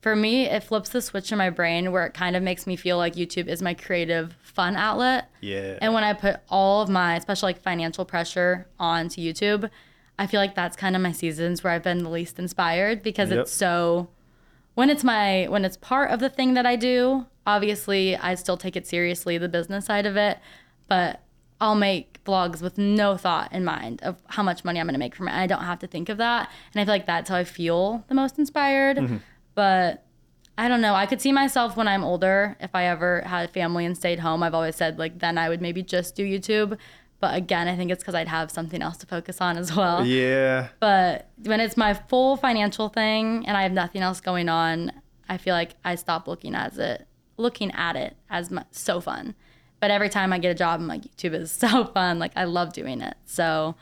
for 0.00 0.14
me 0.14 0.44
it 0.44 0.62
flips 0.62 0.90
the 0.90 1.02
switch 1.02 1.32
in 1.32 1.38
my 1.38 1.50
brain 1.50 1.90
where 1.90 2.06
it 2.06 2.14
kind 2.14 2.36
of 2.36 2.42
makes 2.44 2.68
me 2.68 2.76
feel 2.76 2.98
like 2.98 3.16
YouTube 3.16 3.48
is 3.48 3.62
my 3.62 3.74
creative 3.74 4.36
fun 4.44 4.76
outlet. 4.76 5.28
Yeah. 5.40 5.76
And 5.82 5.92
when 5.92 6.04
I 6.04 6.12
put 6.12 6.36
all 6.48 6.82
of 6.82 6.88
my, 6.88 7.16
especially 7.16 7.48
like 7.48 7.62
financial 7.64 8.04
pressure 8.04 8.68
onto 8.78 9.20
YouTube, 9.20 9.68
I 10.16 10.28
feel 10.28 10.38
like 10.38 10.54
that's 10.54 10.76
kind 10.76 10.94
of 10.94 11.02
my 11.02 11.10
seasons 11.10 11.64
where 11.64 11.72
I've 11.72 11.82
been 11.82 12.04
the 12.04 12.10
least 12.10 12.38
inspired 12.38 13.02
because 13.02 13.30
Yep. 13.30 13.38
it's 13.40 13.52
so 13.52 14.08
when 14.74 14.88
it's 14.88 15.02
my 15.02 15.46
when 15.48 15.64
it's 15.64 15.78
part 15.78 16.12
of 16.12 16.20
the 16.20 16.30
thing 16.30 16.54
that 16.54 16.64
I 16.64 16.76
do, 16.76 17.26
obviously 17.44 18.16
I 18.16 18.36
still 18.36 18.56
take 18.56 18.76
it 18.76 18.86
seriously, 18.86 19.36
the 19.36 19.48
business 19.48 19.86
side 19.86 20.06
of 20.06 20.16
it, 20.16 20.38
but 20.86 21.24
I'll 21.60 21.74
make 21.74 22.22
vlogs 22.24 22.62
with 22.62 22.78
no 22.78 23.16
thought 23.16 23.52
in 23.52 23.64
mind 23.64 24.02
of 24.02 24.22
how 24.26 24.42
much 24.42 24.64
money 24.64 24.80
I'm 24.80 24.86
going 24.86 24.94
to 24.94 24.98
make 24.98 25.14
from 25.14 25.28
it. 25.28 25.34
I 25.34 25.46
don't 25.46 25.62
have 25.62 25.78
to 25.80 25.86
think 25.86 26.08
of 26.08 26.18
that. 26.18 26.50
And 26.72 26.80
I 26.80 26.84
feel 26.84 26.94
like 26.94 27.06
that's 27.06 27.28
how 27.28 27.36
I 27.36 27.44
feel 27.44 28.04
the 28.08 28.14
most 28.14 28.38
inspired. 28.38 28.96
Mm-hmm. 28.96 29.16
But 29.54 30.04
I 30.56 30.68
don't 30.68 30.80
know. 30.80 30.94
I 30.94 31.06
could 31.06 31.20
see 31.20 31.32
myself 31.32 31.76
when 31.76 31.88
I'm 31.88 32.04
older, 32.04 32.56
if 32.60 32.74
I 32.74 32.84
ever 32.84 33.22
had 33.22 33.48
a 33.48 33.52
family 33.52 33.84
and 33.84 33.96
stayed 33.96 34.20
home. 34.20 34.42
I've 34.42 34.54
always 34.54 34.76
said, 34.76 34.98
like, 34.98 35.18
then 35.18 35.38
I 35.38 35.48
would 35.48 35.60
maybe 35.60 35.82
just 35.82 36.14
do 36.14 36.24
YouTube. 36.24 36.78
But 37.18 37.34
again, 37.34 37.68
I 37.68 37.76
think 37.76 37.90
it's 37.90 38.02
because 38.02 38.14
I'd 38.14 38.28
have 38.28 38.50
something 38.50 38.80
else 38.80 38.96
to 38.98 39.06
focus 39.06 39.40
on 39.40 39.58
as 39.58 39.74
well. 39.74 40.06
yeah. 40.06 40.68
But 40.80 41.30
when 41.44 41.60
it's 41.60 41.76
my 41.76 41.94
full 41.94 42.36
financial 42.36 42.88
thing 42.88 43.46
and 43.46 43.56
I 43.56 43.62
have 43.62 43.72
nothing 43.72 44.02
else 44.02 44.20
going 44.20 44.48
on, 44.48 44.92
I 45.28 45.36
feel 45.36 45.54
like 45.54 45.76
I 45.84 45.94
stop 45.94 46.26
looking 46.26 46.54
at 46.54 46.76
it, 46.78 47.06
looking 47.36 47.70
at 47.72 47.96
it 47.96 48.16
as 48.30 48.50
my, 48.50 48.64
so 48.70 49.00
fun. 49.00 49.34
But 49.80 49.90
every 49.90 50.08
time 50.10 50.32
I 50.32 50.38
get 50.38 50.50
a 50.50 50.54
job, 50.54 50.80
I'm 50.80 50.86
like, 50.86 51.02
YouTube 51.02 51.34
is 51.34 51.50
so 51.64 51.84
fun. 51.86 52.18
Like 52.18 52.32
I 52.36 52.44
love 52.44 52.72
doing 52.72 53.00
it. 53.00 53.14
So 53.24 53.74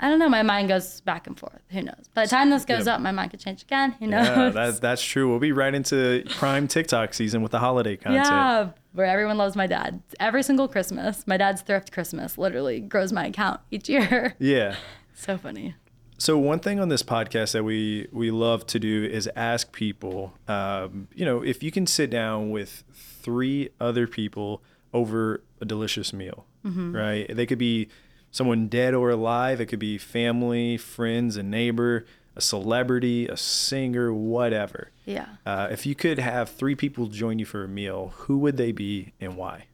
I 0.00 0.08
don't 0.08 0.18
know. 0.18 0.28
My 0.28 0.42
mind 0.42 0.68
goes 0.68 1.00
back 1.02 1.26
and 1.26 1.38
forth. 1.38 1.62
Who 1.70 1.82
knows? 1.82 2.08
By 2.14 2.24
the 2.24 2.30
time 2.30 2.50
this 2.50 2.64
goes 2.64 2.86
Yeah. 2.86 2.94
up, 2.96 3.00
my 3.00 3.12
mind 3.12 3.30
could 3.30 3.40
change 3.40 3.62
again. 3.62 3.92
Who 4.00 4.08
knows? 4.08 4.26
Yeah, 4.26 4.48
that, 4.50 4.80
that's 4.80 5.02
true. 5.02 5.30
We'll 5.30 5.38
be 5.38 5.52
right 5.52 5.72
into 5.74 6.24
prime 6.30 6.66
TikTok 6.66 7.14
season 7.14 7.42
with 7.42 7.52
the 7.52 7.60
holiday 7.60 7.96
content. 7.96 8.24
Yeah, 8.26 8.70
where 8.92 9.06
everyone 9.06 9.38
loves 9.38 9.54
my 9.54 9.66
dad. 9.68 10.02
Every 10.18 10.42
single 10.42 10.66
Christmas, 10.66 11.26
my 11.26 11.36
dad's 11.36 11.62
thrift 11.62 11.92
Christmas 11.92 12.36
literally 12.36 12.80
grows 12.80 13.12
my 13.12 13.26
account 13.26 13.60
each 13.70 13.88
year. 13.88 14.34
Yeah. 14.40 14.76
so 15.14 15.38
funny. 15.38 15.74
So 16.18 16.38
one 16.38 16.58
thing 16.60 16.80
on 16.80 16.88
this 16.88 17.02
podcast 17.02 17.52
that 17.52 17.64
we 17.64 18.08
we 18.12 18.30
love 18.30 18.66
to 18.68 18.78
do 18.78 19.04
is 19.04 19.28
ask 19.36 19.72
people, 19.72 20.32
um, 20.48 21.08
you 21.14 21.24
know, 21.24 21.42
if 21.42 21.62
you 21.62 21.70
can 21.70 21.86
sit 21.86 22.08
down 22.10 22.50
with 22.50 22.82
three 22.92 23.70
other 23.80 24.06
people 24.06 24.62
over 24.94 25.42
a 25.60 25.66
delicious 25.66 26.12
meal, 26.14 26.46
right? 26.62 27.26
They 27.28 27.44
could 27.44 27.58
be 27.58 27.88
someone 28.30 28.68
dead 28.68 28.94
or 28.94 29.10
alive. 29.10 29.60
It 29.60 29.66
could 29.66 29.78
be 29.78 29.98
family, 29.98 30.78
friends, 30.78 31.36
a 31.36 31.42
neighbor, 31.42 32.06
a 32.36 32.40
celebrity, 32.40 33.28
a 33.28 33.36
singer, 33.36 34.12
whatever. 34.14 34.90
Yeah. 35.04 35.26
Uh, 35.44 35.68
if 35.70 35.84
you 35.84 35.94
could 35.94 36.18
have 36.18 36.48
three 36.48 36.74
people 36.74 37.08
join 37.08 37.38
you 37.38 37.44
for 37.44 37.64
a 37.64 37.68
meal, 37.68 38.14
who 38.16 38.38
would 38.38 38.56
they 38.56 38.72
be 38.72 39.12
and 39.20 39.36
why? 39.36 39.66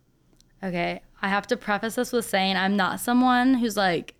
Okay. 0.63 1.03
I 1.23 1.29
have 1.29 1.47
to 1.49 1.57
preface 1.57 1.95
this 1.95 2.13
with 2.13 2.25
saying 2.25 2.57
I'm 2.57 2.77
not 2.77 3.01
someone 3.01 3.55
who's 3.55 3.77
like 3.77 4.15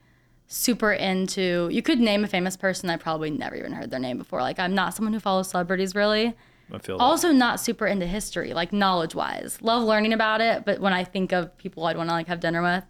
super 0.47 0.93
into 0.93 1.69
you 1.71 1.81
could 1.81 2.01
name 2.01 2.25
a 2.25 2.27
famous 2.27 2.57
person 2.57 2.91
I 2.91 2.97
probably 2.97 3.31
never 3.31 3.55
even 3.57 3.73
heard 3.73 3.91
their 3.91 4.01
name 4.01 4.19
before. 4.19 4.41
Like 4.41 4.59
I'm 4.59 4.75
not 4.75 4.95
someone 4.95 5.13
who 5.13 5.21
follows 5.21 5.51
celebrities 5.51 5.95
really. 5.95 6.35
I 6.73 6.79
feel 6.79 6.99
that. 6.99 7.05
Also 7.05 7.33
not 7.33 7.61
super 7.61 7.87
into 7.87 8.07
history, 8.07 8.53
like 8.55 8.73
knowledge 8.73 9.15
wise. 9.15 9.61
Love 9.63 9.83
learning 9.83 10.13
about 10.13 10.41
it, 10.41 10.65
but 10.65 10.81
when 10.81 10.93
I 10.93 11.05
think 11.05 11.33
of 11.33 11.57
people 11.59 11.85
I'd 11.87 11.97
want 11.97 12.09
to 12.09 12.15
like 12.15 12.29
have 12.29 12.41
dinner 12.41 12.63
with, 12.63 12.85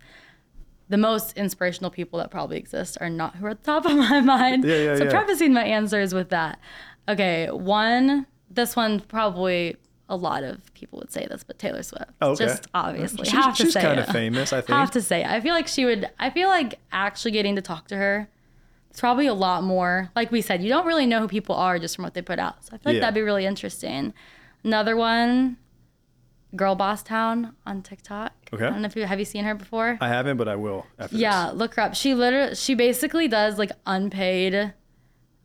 the 0.88 0.98
most 0.98 1.36
inspirational 1.36 1.90
people 1.90 2.18
that 2.18 2.30
probably 2.30 2.58
exist 2.58 2.98
are 3.00 3.08
not 3.08 3.36
who 3.36 3.46
are 3.46 3.50
at 3.50 3.62
the 3.62 3.66
top 3.66 3.86
of 3.86 3.96
my 3.96 4.20
mind. 4.20 4.64
Yeah, 4.64 4.76
yeah, 4.76 4.96
so 4.96 5.04
yeah. 5.04 5.10
prefacing 5.10 5.52
my 5.52 5.64
answers 5.64 6.12
with 6.12 6.30
that. 6.30 6.58
Okay, 7.08 7.50
one, 7.50 8.26
this 8.50 8.76
one 8.76 9.00
probably 9.00 9.76
a 10.08 10.16
lot 10.16 10.42
of 10.42 10.74
people 10.74 10.98
would 10.98 11.12
say 11.12 11.26
this, 11.30 11.44
but 11.44 11.58
Taylor 11.58 11.84
Swift. 11.84 12.10
Oh, 12.20 12.32
okay. 12.32 12.46
Just 12.46 12.66
obviously. 12.74 13.24
She's, 13.24 13.32
have 13.32 13.56
to 13.56 13.64
she's 13.64 13.72
say 13.72 13.82
kind 13.82 14.00
it. 14.00 14.08
of 14.08 14.12
famous, 14.12 14.52
I 14.52 14.60
think. 14.60 14.70
Have 14.70 14.90
to 14.90 15.00
say, 15.00 15.20
it. 15.22 15.28
I 15.28 15.40
feel 15.40 15.54
like 15.54 15.68
she 15.68 15.84
would. 15.84 16.10
I 16.18 16.30
feel 16.30 16.48
like 16.48 16.80
actually 16.90 17.30
getting 17.30 17.54
to 17.54 17.62
talk 17.62 17.86
to 17.88 17.96
her. 17.96 18.28
It's 18.90 19.00
probably 19.00 19.26
a 19.26 19.34
lot 19.34 19.62
more. 19.62 20.10
Like 20.16 20.32
we 20.32 20.40
said, 20.40 20.62
you 20.62 20.68
don't 20.68 20.86
really 20.86 21.06
know 21.06 21.20
who 21.20 21.28
people 21.28 21.54
are 21.54 21.78
just 21.78 21.94
from 21.96 22.02
what 22.02 22.14
they 22.14 22.22
put 22.22 22.38
out. 22.38 22.64
So 22.64 22.70
I 22.74 22.78
feel 22.78 22.80
like 22.86 22.94
Yeah. 22.94 23.00
that'd 23.00 23.14
be 23.14 23.22
really 23.22 23.46
interesting. 23.46 24.12
Another 24.64 24.96
one, 24.96 25.56
Girl 26.56 26.74
Boss 26.74 27.02
Town 27.04 27.54
on 27.64 27.82
TikTok. 27.82 28.32
Okay. 28.52 28.66
I 28.66 28.70
don't 28.70 28.82
know 28.82 28.86
if 28.86 28.96
you 28.96 29.04
have 29.06 29.18
you 29.20 29.24
seen 29.24 29.44
her 29.44 29.54
before. 29.54 29.96
I 30.00 30.08
haven't, 30.08 30.36
but 30.36 30.48
I 30.48 30.56
will 30.56 30.84
after 30.98 31.14
this. 31.14 31.22
Yeah, 31.22 31.50
look 31.54 31.74
her 31.76 31.82
up. 31.82 31.94
She 31.94 32.14
literally 32.14 32.56
she 32.56 32.74
basically 32.74 33.28
does 33.28 33.56
like 33.58 33.70
unpaid 33.86 34.74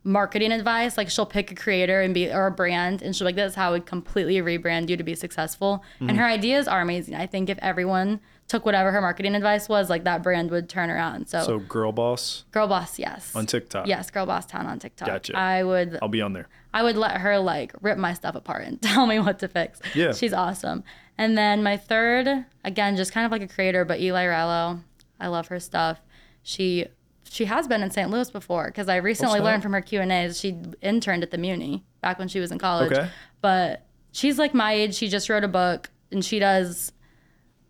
marketing 0.04 0.52
advice. 0.52 0.98
Like 0.98 1.10
she'll 1.12 1.26
pick 1.28 1.52
a 1.52 1.56
creator 1.56 2.02
and 2.02 2.14
be 2.14 2.32
or 2.32 2.48
a 2.48 2.52
brand 2.52 3.04
and 3.04 3.16
she'll 3.16 3.26
be 3.26 3.30
like, 3.30 3.36
This 3.36 3.52
is 3.52 3.56
how 3.56 3.70
I 3.70 3.72
would 3.74 3.86
completely 3.86 4.36
rebrand 4.38 4.90
you 4.90 4.98
to 4.98 5.04
be 5.04 5.14
successful. 5.14 5.84
Mm-hmm. 5.96 6.10
And 6.10 6.18
her 6.18 6.26
ideas 6.26 6.68
are 6.68 6.82
amazing. 6.82 7.14
I 7.16 7.28
think 7.28 7.50
if 7.50 7.60
everyone 7.60 8.20
took 8.48 8.66
whatever 8.66 8.92
her 8.92 9.02
marketing 9.02 9.36
advice 9.36 9.68
was, 9.68 9.90
like 9.90 10.04
that 10.04 10.22
brand 10.22 10.52
would 10.52 10.70
turn 10.70 10.90
around. 10.90 11.28
So, 11.28 11.44
So 11.44 11.60
girl 11.60 11.92
boss 11.92 12.44
Girl 12.52 12.68
Boss, 12.68 13.00
yes. 13.00 13.36
on 13.36 13.46
TikTok. 13.46 13.88
Yes, 13.88 14.12
Girl 14.12 14.26
Boss 14.26 14.46
Town 14.46 14.68
on 14.68 14.80
TikTok. 14.80 15.08
Gotcha. 15.08 15.38
I 15.38 15.64
would 15.64 15.98
I'll 16.02 16.08
be 16.10 16.22
on 16.22 16.34
there. 16.34 16.48
I 16.74 16.84
would 16.84 16.98
let 16.98 17.22
her 17.22 17.40
like 17.40 17.74
rip 17.82 17.98
my 17.98 18.14
stuff 18.14 18.36
apart 18.36 18.66
and 18.66 18.82
tell 18.82 19.06
me 19.08 19.20
what 19.20 19.40
to 19.40 19.48
fix. 19.48 19.80
Yeah. 19.94 20.14
She's 20.14 20.34
awesome. 20.34 20.84
And 21.18 21.38
then 21.38 21.64
my 21.64 21.78
third, 21.78 22.46
again, 22.64 22.98
just 22.98 23.14
kind 23.14 23.26
of 23.26 23.32
like 23.32 23.42
a 23.42 23.48
creator, 23.48 23.86
but 23.86 24.00
Eli 24.00 24.26
Rallo. 24.26 24.82
I 25.20 25.28
love 25.28 25.48
her 25.48 25.60
stuff. 25.60 26.00
She 26.44 26.88
she 27.30 27.46
has 27.46 27.68
been 27.68 27.82
in 27.82 27.90
St. 27.92 28.10
Louis 28.10 28.30
before 28.30 28.68
because 28.68 28.88
I 28.88 28.98
recently 28.98 29.40
learned 29.40 29.64
from 29.64 29.74
her 29.74 29.82
Q 29.82 30.02
and 30.02 30.12
A's. 30.12 30.40
She 30.40 30.58
interned 30.82 31.24
at 31.24 31.32
the 31.32 31.38
Muny 31.38 31.82
back 32.02 32.20
when 32.20 32.28
she 32.28 32.40
was 32.40 32.52
in 32.52 32.60
college. 32.60 32.92
Okay. 32.92 33.10
But 33.42 33.86
she's 34.12 34.38
like 34.38 34.54
my 34.54 34.74
age. 34.74 34.96
She 34.96 35.08
just 35.08 35.30
wrote 35.30 35.44
a 35.44 35.48
book 35.48 35.90
and 36.12 36.24
she 36.24 36.40
does 36.40 36.92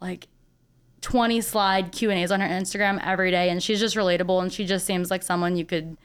like 0.02 0.28
20 1.06 1.40
slide 1.42 1.92
Q 1.92 2.10
and 2.10 2.18
A's 2.20 2.32
on 2.32 2.40
her 2.42 2.48
Instagram 2.48 3.00
every 3.06 3.30
day, 3.30 3.52
and 3.52 3.62
she's 3.62 3.80
just 3.80 3.96
relatable 3.96 4.42
and 4.42 4.52
she 4.52 4.66
just 4.66 4.88
seems 4.88 5.12
like 5.12 5.22
someone 5.22 5.56
you 5.56 5.64
could 5.64 5.98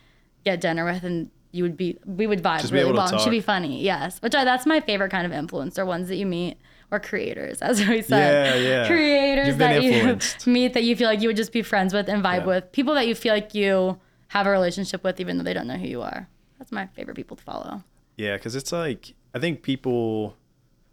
get 0.45 0.61
dinner 0.61 0.85
with 0.85 1.03
and 1.05 1.31
you 1.53 1.63
would 1.63 1.75
be 1.75 1.99
we 2.05 2.27
would 2.27 2.43
vibe 2.43 2.61
Just 2.61 2.71
really 2.71 2.93
well. 2.93 3.19
She'd 3.19 3.31
be 3.31 3.41
funny, 3.41 3.83
yes. 3.83 4.19
Which 4.21 4.35
I, 4.35 4.45
that's 4.45 4.67
my 4.67 4.79
favorite 4.81 5.11
kind 5.11 5.25
of 5.25 5.33
influencer 5.33 5.87
ones 5.87 6.09
that 6.09 6.17
you 6.17 6.27
meet 6.27 6.59
or 6.91 7.01
creators, 7.01 7.63
as 7.63 7.81
we 7.81 8.03
said. 8.03 8.61
Yeah, 8.61 8.69
yeah. 8.83 8.87
Creators 8.87 9.49
You've 9.49 9.59
that 9.59 9.83
you 9.83 10.19
meet 10.53 10.75
that 10.75 10.85
you 10.85 10.95
feel 10.95 11.09
like 11.09 11.23
you 11.23 11.29
would 11.31 11.37
just 11.37 11.53
be 11.53 11.63
friends 11.63 11.95
with 11.95 12.07
and 12.11 12.23
vibe 12.23 12.41
Yeah. 12.41 12.47
with. 12.47 12.73
People 12.73 12.93
that 12.95 13.09
you 13.09 13.15
feel 13.15 13.33
like 13.33 13.55
you 13.55 13.99
have 14.29 14.47
a 14.47 14.51
relationship 14.51 15.03
with, 15.03 15.19
even 15.19 15.39
though 15.39 15.45
they 15.45 15.55
don't 15.55 15.67
know 15.67 15.79
who 15.79 15.87
you 15.89 16.03
are. 16.03 16.29
That's 16.59 16.73
my 16.73 16.89
favorite 16.89 17.17
people 17.17 17.39
to 17.39 17.43
follow. 17.43 17.85
Yeah, 18.19 18.37
because 18.37 18.55
it's 18.55 18.71
like 18.71 19.15
I 19.35 19.39
think 19.39 19.63
people 19.63 20.37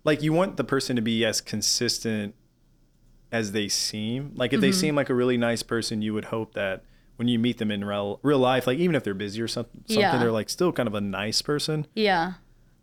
like 0.06 0.22
you 0.24 0.32
want 0.32 0.56
the 0.56 0.64
person 0.64 0.96
to 0.96 1.02
be 1.02 1.26
as 1.26 1.42
consistent 1.42 2.36
as 3.32 3.52
they 3.52 3.68
seem. 3.68 4.32
Like 4.36 4.54
if 4.54 4.62
they 4.62 4.70
Mm-hmm. 4.70 4.80
seem 4.80 4.96
like 4.96 5.10
a 5.10 5.14
really 5.16 5.38
nice 5.38 5.64
person, 5.64 6.02
you 6.02 6.14
would 6.14 6.26
hope 6.26 6.54
that 6.54 6.84
when 7.18 7.28
you 7.28 7.40
meet 7.40 7.58
them 7.58 7.72
in 7.72 7.84
real 7.84 8.20
real 8.24 8.40
life, 8.40 8.68
like 8.68 8.78
even 8.78 8.96
if 8.96 9.04
they're 9.04 9.14
busy 9.14 9.42
or 9.42 9.48
something, 9.48 9.82
something 9.88 10.00
Yeah. 10.02 10.18
they're 10.18 10.32
like 10.32 10.50
still 10.50 10.72
kind 10.72 10.88
of 10.88 10.94
a 10.96 11.02
nice 11.02 11.42
person. 11.42 11.88
Yeah. 11.96 12.34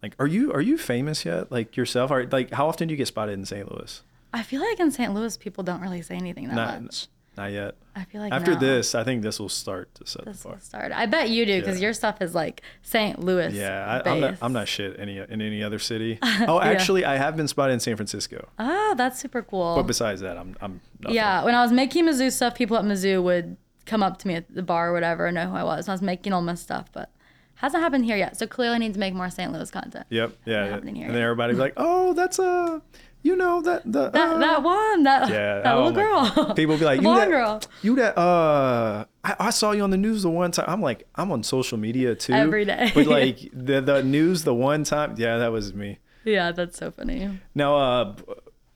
Like, 0.02 0.14
are 0.18 0.26
you 0.26 0.52
are 0.52 0.60
you 0.60 0.76
famous 0.76 1.24
yet? 1.24 1.50
Like 1.50 1.76
yourself? 1.76 2.10
Are 2.10 2.26
like 2.26 2.50
how 2.52 2.68
often 2.68 2.88
do 2.88 2.92
you 2.92 2.98
get 2.98 3.06
spotted 3.08 3.32
in 3.32 3.44
St. 3.46 3.70
Louis? 3.72 4.02
I 4.32 4.42
feel 4.42 4.60
like 4.60 4.80
in 4.80 4.90
St. 4.90 5.14
Louis, 5.14 5.36
people 5.36 5.62
don't 5.64 5.80
really 5.80 6.02
say 6.02 6.16
anything 6.16 6.48
that 6.48 6.54
Not- 6.56 6.82
much. 6.82 7.06
Not 7.36 7.50
yet. 7.52 7.74
I 7.96 8.04
feel 8.04 8.20
like 8.20 8.32
After 8.32 8.54
no. 8.54 8.60
this, 8.60 8.94
I 8.94 9.02
think 9.04 9.22
this 9.22 9.38
will 9.40 9.48
start 9.48 9.94
to 9.96 10.06
set 10.06 10.24
This 10.24 10.42
the 10.42 10.48
will 10.48 10.54
bar. 10.54 10.60
start. 10.60 10.92
I 10.92 11.06
bet 11.06 11.30
you 11.30 11.44
do 11.46 11.60
because 11.60 11.78
Yeah. 11.78 11.84
your 11.86 11.92
stuff 11.92 12.20
is 12.22 12.34
like 12.34 12.62
St. 12.82 13.18
Louis. 13.18 13.52
Yeah, 13.54 14.00
I, 14.04 14.10
I'm 14.10 14.20
not. 14.20 14.34
I'm 14.42 14.52
not 14.52 14.68
shit 14.68 14.98
any 14.98 15.18
in 15.18 15.40
any 15.40 15.62
other 15.62 15.78
city. 15.78 16.18
Oh, 16.48 16.60
actually, 16.60 17.04
I 17.04 17.16
have 17.16 17.36
been 17.36 17.48
spotted 17.48 17.72
in 17.74 17.80
San 17.80 17.96
Francisco. 17.96 18.48
Oh, 18.58 18.94
that's 18.96 19.18
super 19.20 19.42
cool. 19.42 19.76
But 19.76 19.84
besides 19.86 20.20
that, 20.22 20.36
I'm. 20.38 20.56
I'm. 20.60 20.80
Nothing. 21.00 21.14
Yeah, 21.16 21.44
when 21.44 21.54
I 21.54 21.62
was 21.62 21.72
making 21.72 22.06
Mizzou 22.06 22.30
stuff, 22.32 22.54
people 22.54 22.76
at 22.76 22.84
Mizzou 22.84 23.22
would 23.22 23.56
come 23.86 24.02
up 24.02 24.18
to 24.18 24.28
me 24.28 24.34
at 24.34 24.52
the 24.54 24.62
bar 24.62 24.90
or 24.90 24.92
whatever 24.92 25.26
and 25.26 25.34
know 25.34 25.48
who 25.48 25.56
I 25.56 25.62
was. 25.64 25.86
And 25.86 25.90
I 25.92 25.94
was 25.94 26.02
making 26.02 26.32
all 26.32 26.40
my 26.42 26.54
stuff, 26.54 26.90
but 26.92 27.10
hasn't 27.56 27.82
happened 27.82 28.04
here 28.04 28.16
yet. 28.16 28.36
So 28.36 28.46
clearly, 28.46 28.74
I 28.74 28.78
need 28.78 28.94
to 28.94 29.00
make 29.00 29.14
more 29.14 29.30
St. 29.30 29.52
Louis 29.52 29.70
content. 29.70 30.06
Yep. 30.10 30.32
Yeah. 30.44 30.64
Yeah. 30.64 30.70
happening 30.70 30.94
here 30.96 31.06
And 31.06 31.14
then 31.14 31.20
yet. 31.20 31.24
everybody 31.26 31.52
be 31.54 31.58
like, 31.60 31.74
"Oh, 31.76 32.12
that's 32.14 32.38
a, 32.38 32.82
you 33.24 33.34
know 33.34 33.62
that 33.62 33.82
the 33.90 34.10
That, 34.10 34.14
uh, 34.14 34.38
that 34.38 34.62
one, 34.62 35.02
that, 35.02 35.30
yeah, 35.30 35.60
that 35.62 35.74
oh 35.74 35.86
little 35.86 35.92
girl. 35.92 36.54
People 36.54 36.76
be 36.76 36.84
like, 36.84 37.00
"You 37.00 37.14
that 37.14 37.28
girl. 37.28 37.60
you 37.80 37.96
that 37.96 38.16
uh, 38.18 39.06
I, 39.24 39.36
I 39.40 39.50
saw 39.50 39.72
you 39.72 39.82
on 39.82 39.90
the 39.90 39.96
news 39.96 40.22
the 40.22 40.30
one 40.30 40.52
time." 40.52 40.66
I'm 40.68 40.82
like, 40.82 41.08
I'm 41.14 41.32
on 41.32 41.42
social 41.42 41.78
media 41.78 42.14
too 42.14 42.34
Every 42.34 42.66
day. 42.66 42.92
But 42.94 43.06
like 43.18 43.50
the 43.52 43.80
the 43.80 44.02
news 44.02 44.44
the 44.44 44.54
one 44.54 44.84
time, 44.84 45.14
yeah, 45.16 45.38
that 45.38 45.50
was 45.50 45.72
me. 45.72 45.98
Yeah, 46.24 46.52
that's 46.52 46.78
so 46.78 46.90
funny. 46.90 47.40
Now, 47.54 47.76
uh, 47.76 48.14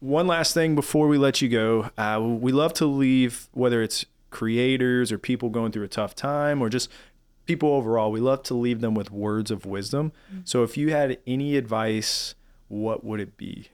one 0.01 0.27
last 0.27 0.55
thing 0.55 0.75
before 0.75 1.09
we 1.09 1.19
let 1.19 1.43
you 1.43 1.51
go, 1.51 1.91
uh, 1.99 2.19
we 2.21 2.51
love 2.51 2.73
to 2.75 2.87
leave 2.87 3.49
whether 3.53 3.83
it's 3.83 4.07
creators 4.31 5.13
or 5.13 5.19
people 5.19 5.51
going 5.51 5.73
through 5.73 5.85
a 5.85 5.89
tough 5.89 6.15
time 6.15 6.63
or 6.63 6.71
just 6.71 6.91
people 7.45 7.71
overall. 7.75 8.11
We 8.11 8.21
love 8.21 8.45
to 8.45 8.55
leave 8.55 8.81
them 8.81 8.95
with 8.95 9.11
words 9.11 9.51
of 9.51 9.67
wisdom. 9.67 10.13
So, 10.45 10.63
if 10.63 10.79
you 10.79 10.91
had 10.91 11.19
any 11.27 11.57
advice, 11.59 12.35
what 12.69 13.05
would 13.05 13.21
it 13.21 13.37
be? 13.37 13.69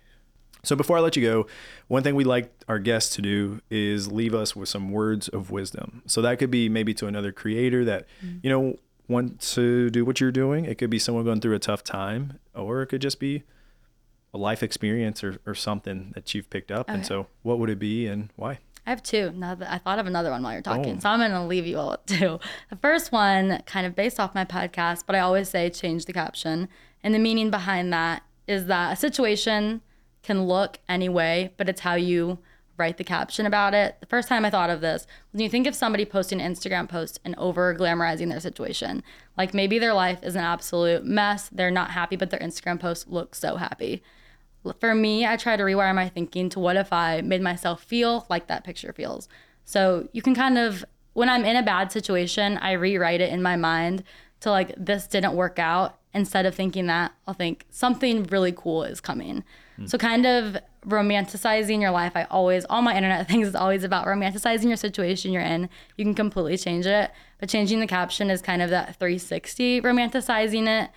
So, 0.64 0.76
before 0.76 0.98
I 0.98 1.00
let 1.00 1.16
you 1.16 1.22
go, 1.22 1.46
one 1.88 2.02
thing 2.02 2.14
we 2.14 2.24
like 2.24 2.52
our 2.68 2.78
guests 2.78 3.14
to 3.16 3.22
do 3.22 3.60
is 3.70 4.10
leave 4.10 4.34
us 4.34 4.56
with 4.56 4.68
some 4.68 4.90
words 4.90 5.28
of 5.28 5.50
wisdom. 5.50 6.02
So, 6.06 6.22
that 6.22 6.38
could 6.38 6.50
be 6.50 6.68
maybe 6.68 6.94
to 6.94 7.06
another 7.06 7.32
creator 7.32 7.84
that, 7.84 8.06
mm. 8.24 8.40
you 8.42 8.50
know, 8.50 8.78
want 9.08 9.40
to 9.40 9.90
do 9.90 10.04
what 10.04 10.20
you're 10.20 10.32
doing. 10.32 10.64
It 10.64 10.78
could 10.78 10.90
be 10.90 10.98
someone 10.98 11.24
going 11.24 11.40
through 11.40 11.54
a 11.54 11.58
tough 11.58 11.84
time, 11.84 12.38
or 12.54 12.82
it 12.82 12.86
could 12.86 13.02
just 13.02 13.20
be 13.20 13.42
a 14.32 14.38
life 14.38 14.62
experience 14.62 15.22
or, 15.22 15.38
or 15.46 15.54
something 15.54 16.12
that 16.14 16.34
you've 16.34 16.50
picked 16.50 16.70
up. 16.70 16.88
And 16.88 17.06
so, 17.06 17.28
what 17.42 17.58
would 17.58 17.70
it 17.70 17.78
be 17.78 18.06
and 18.06 18.30
why? 18.36 18.58
I 18.86 18.90
have 18.90 19.02
two. 19.02 19.32
Now 19.34 19.54
that 19.54 19.72
I 19.72 19.78
thought 19.78 19.98
of 19.98 20.06
another 20.06 20.30
one 20.30 20.42
while 20.42 20.52
you're 20.52 20.62
talking, 20.62 20.94
Boom. 20.94 21.00
so 21.00 21.08
I'm 21.08 21.18
gonna 21.18 21.46
leave 21.46 21.66
you 21.66 21.78
all 21.78 21.92
with 21.92 22.06
two. 22.06 22.38
The 22.70 22.76
first 22.76 23.12
one, 23.12 23.62
kind 23.64 23.86
of 23.86 23.94
based 23.94 24.20
off 24.20 24.34
my 24.34 24.44
podcast, 24.44 25.04
but 25.06 25.16
I 25.16 25.20
always 25.20 25.48
say 25.48 25.70
change 25.70 26.04
the 26.04 26.12
caption, 26.12 26.68
and 27.02 27.14
the 27.14 27.18
meaning 27.18 27.50
behind 27.50 27.92
that 27.92 28.22
is 28.46 28.66
that 28.66 28.92
a 28.92 28.96
situation 28.96 29.80
can 30.24 30.44
look 30.44 30.78
any 30.88 31.08
way, 31.08 31.52
but 31.56 31.68
it's 31.68 31.82
how 31.82 31.94
you 31.94 32.38
write 32.76 32.96
the 32.96 33.04
caption 33.04 33.46
about 33.46 33.72
it. 33.72 33.96
The 34.00 34.06
first 34.06 34.28
time 34.28 34.44
I 34.44 34.50
thought 34.50 34.70
of 34.70 34.80
this, 34.80 35.06
when 35.32 35.40
you 35.40 35.48
think 35.48 35.68
of 35.68 35.76
somebody 35.76 36.04
posting 36.04 36.40
an 36.40 36.52
Instagram 36.52 36.88
post 36.88 37.20
and 37.24 37.36
over 37.36 37.72
glamorizing 37.72 38.30
their 38.30 38.40
situation, 38.40 39.04
like 39.38 39.54
maybe 39.54 39.78
their 39.78 39.94
life 39.94 40.18
is 40.24 40.34
an 40.34 40.42
absolute 40.42 41.04
mess, 41.04 41.48
they're 41.50 41.70
not 41.70 41.92
happy, 41.92 42.16
but 42.16 42.30
their 42.30 42.40
Instagram 42.40 42.80
post 42.80 43.08
looks 43.08 43.38
so 43.38 43.56
happy 43.56 44.02
for 44.80 44.94
me, 44.94 45.26
I 45.26 45.36
try 45.36 45.56
to 45.56 45.62
rewire 45.62 45.94
my 45.94 46.08
thinking 46.08 46.48
to 46.50 46.60
what 46.60 46.76
if 46.76 46.92
I 46.92 47.20
made 47.20 47.42
myself 47.42 47.82
feel 47.82 48.26
like 48.30 48.46
that 48.46 48.64
picture 48.64 48.92
feels. 48.92 49.28
So 49.64 50.08
you 50.12 50.22
can 50.22 50.34
kind 50.34 50.58
of, 50.58 50.84
when 51.12 51.28
I'm 51.28 51.44
in 51.44 51.56
a 51.56 51.62
bad 51.62 51.92
situation, 51.92 52.58
I 52.58 52.72
rewrite 52.72 53.20
it 53.20 53.32
in 53.32 53.42
my 53.42 53.56
mind 53.56 54.04
to 54.40 54.50
like, 54.50 54.74
this 54.76 55.06
didn't 55.06 55.34
work 55.34 55.58
out. 55.58 55.98
instead 56.16 56.46
of 56.46 56.54
thinking 56.54 56.86
that, 56.86 57.12
I'll 57.26 57.34
think 57.34 57.66
something 57.70 58.22
really 58.24 58.52
cool 58.52 58.84
is 58.84 59.00
coming. 59.00 59.42
Mm. 59.78 59.88
So, 59.88 59.98
kind 59.98 60.26
of 60.26 60.56
romanticizing 60.86 61.80
your 61.80 61.90
life. 61.90 62.12
I 62.14 62.24
always, 62.24 62.64
all 62.66 62.82
my 62.82 62.96
internet 62.96 63.28
things 63.28 63.48
is 63.48 63.54
always 63.54 63.84
about 63.84 64.06
romanticizing 64.06 64.68
your 64.68 64.76
situation 64.76 65.32
you're 65.32 65.42
in. 65.42 65.68
You 65.96 66.04
can 66.04 66.14
completely 66.14 66.56
change 66.56 66.86
it, 66.86 67.10
but 67.38 67.48
changing 67.48 67.80
the 67.80 67.86
caption 67.86 68.30
is 68.30 68.42
kind 68.42 68.62
of 68.62 68.70
that 68.70 68.96
360, 68.96 69.80
romanticizing 69.80 70.66
it 70.66 70.90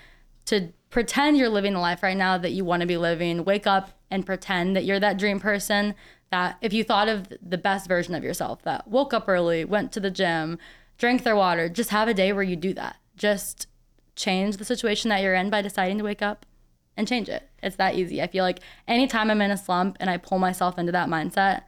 to 0.45 0.71
pretend 0.89 1.38
you're 1.38 1.49
living 1.49 1.73
the 1.73 1.80
life 1.80 2.03
right 2.03 2.17
now 2.17 2.38
that 2.38 2.51
you 2.51 2.63
want 2.63 2.82
to 2.82 2.88
be 2.88 2.97
living. 2.97 3.43
Wake 3.43 3.67
up 3.67 3.91
and 4.09 4.25
pretend 4.25 4.75
that 4.75 4.86
you're 4.86 4.99
that 4.99 5.17
dream 5.17 5.39
person. 5.39 5.95
That 6.32 6.57
if 6.61 6.73
you 6.73 6.84
thought 6.84 7.07
of 7.07 7.32
the 7.41 7.57
best 7.57 7.88
version 7.88 8.13
of 8.13 8.23
yourself 8.23 8.61
that 8.63 8.88
woke 8.88 9.13
up 9.13 9.30
early, 9.30 9.63
went 9.63 9.91
to 9.93 9.99
the 9.99 10.11
gym, 10.11 10.57
drank 10.97 11.23
their 11.23 11.36
water, 11.36 11.69
just 11.69 11.89
have 11.91 12.07
a 12.07 12.13
day 12.13 12.34
where 12.34 12.43
you 12.43 12.55
do 12.55 12.73
that. 12.73 12.97
Just 13.15 13.67
change 14.15 14.57
the 14.57 14.65
situation 14.65 15.09
that 15.09 15.21
you're 15.21 15.36
in 15.36 15.49
by 15.49 15.61
deciding 15.61 15.97
to 15.99 16.03
wake 16.03 16.21
up 16.21 16.45
and 16.97 17.07
change 17.07 17.30
it. 17.30 17.49
It's 17.63 17.75
that 17.77 17.95
easy. 17.95 18.21
I 18.21 18.27
feel 18.27 18.43
like 18.43 18.59
anytime 18.87 19.31
I'm 19.31 19.41
in 19.41 19.51
a 19.51 19.57
slump 19.57 19.97
and 19.99 20.09
I 20.09 20.17
pull 20.17 20.39
myself 20.39 20.77
into 20.77 20.91
that 20.91 21.09
mindset, 21.09 21.63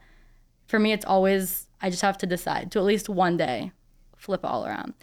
for 0.66 0.78
me, 0.78 0.92
it's 0.92 1.04
always, 1.04 1.66
I 1.82 1.90
just 1.90 2.02
have 2.02 2.18
to 2.18 2.26
decide 2.26 2.70
to 2.72 2.78
at 2.78 2.84
least 2.84 3.08
one 3.08 3.36
day 3.36 3.72
flip 4.16 4.40
all 4.44 4.66
around. 4.66 4.94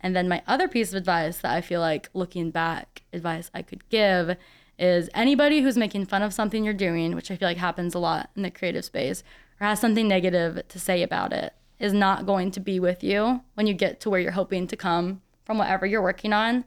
And 0.00 0.14
then 0.14 0.28
my 0.28 0.42
other 0.46 0.68
piece 0.68 0.90
of 0.90 0.96
advice 0.96 1.38
that 1.38 1.52
I 1.52 1.60
feel 1.60 1.80
like 1.80 2.10
looking 2.14 2.50
back, 2.50 3.02
advice 3.12 3.50
I 3.52 3.62
could 3.62 3.88
give 3.88 4.36
is 4.78 5.08
anybody 5.14 5.62
who's 5.62 5.76
making 5.76 6.06
fun 6.06 6.22
of 6.22 6.34
something 6.34 6.62
you're 6.64 6.74
doing, 6.74 7.14
which 7.14 7.30
I 7.30 7.36
feel 7.36 7.48
like 7.48 7.56
happens 7.56 7.94
a 7.94 7.98
lot 7.98 8.30
in 8.36 8.42
the 8.42 8.50
creative 8.50 8.84
space, 8.84 9.24
or 9.60 9.66
has 9.66 9.80
something 9.80 10.06
negative 10.06 10.62
to 10.68 10.78
say 10.78 11.02
about 11.02 11.32
it, 11.32 11.54
is 11.78 11.92
not 11.92 12.26
going 12.26 12.50
to 12.52 12.60
be 12.60 12.78
with 12.78 13.02
you 13.02 13.40
when 13.54 13.66
you 13.66 13.74
get 13.74 14.00
to 14.00 14.10
where 14.10 14.20
you're 14.20 14.32
hoping 14.32 14.66
to 14.66 14.76
come 14.76 15.22
from 15.44 15.58
whatever 15.58 15.86
you're 15.86 16.02
working 16.02 16.32
on 16.32 16.64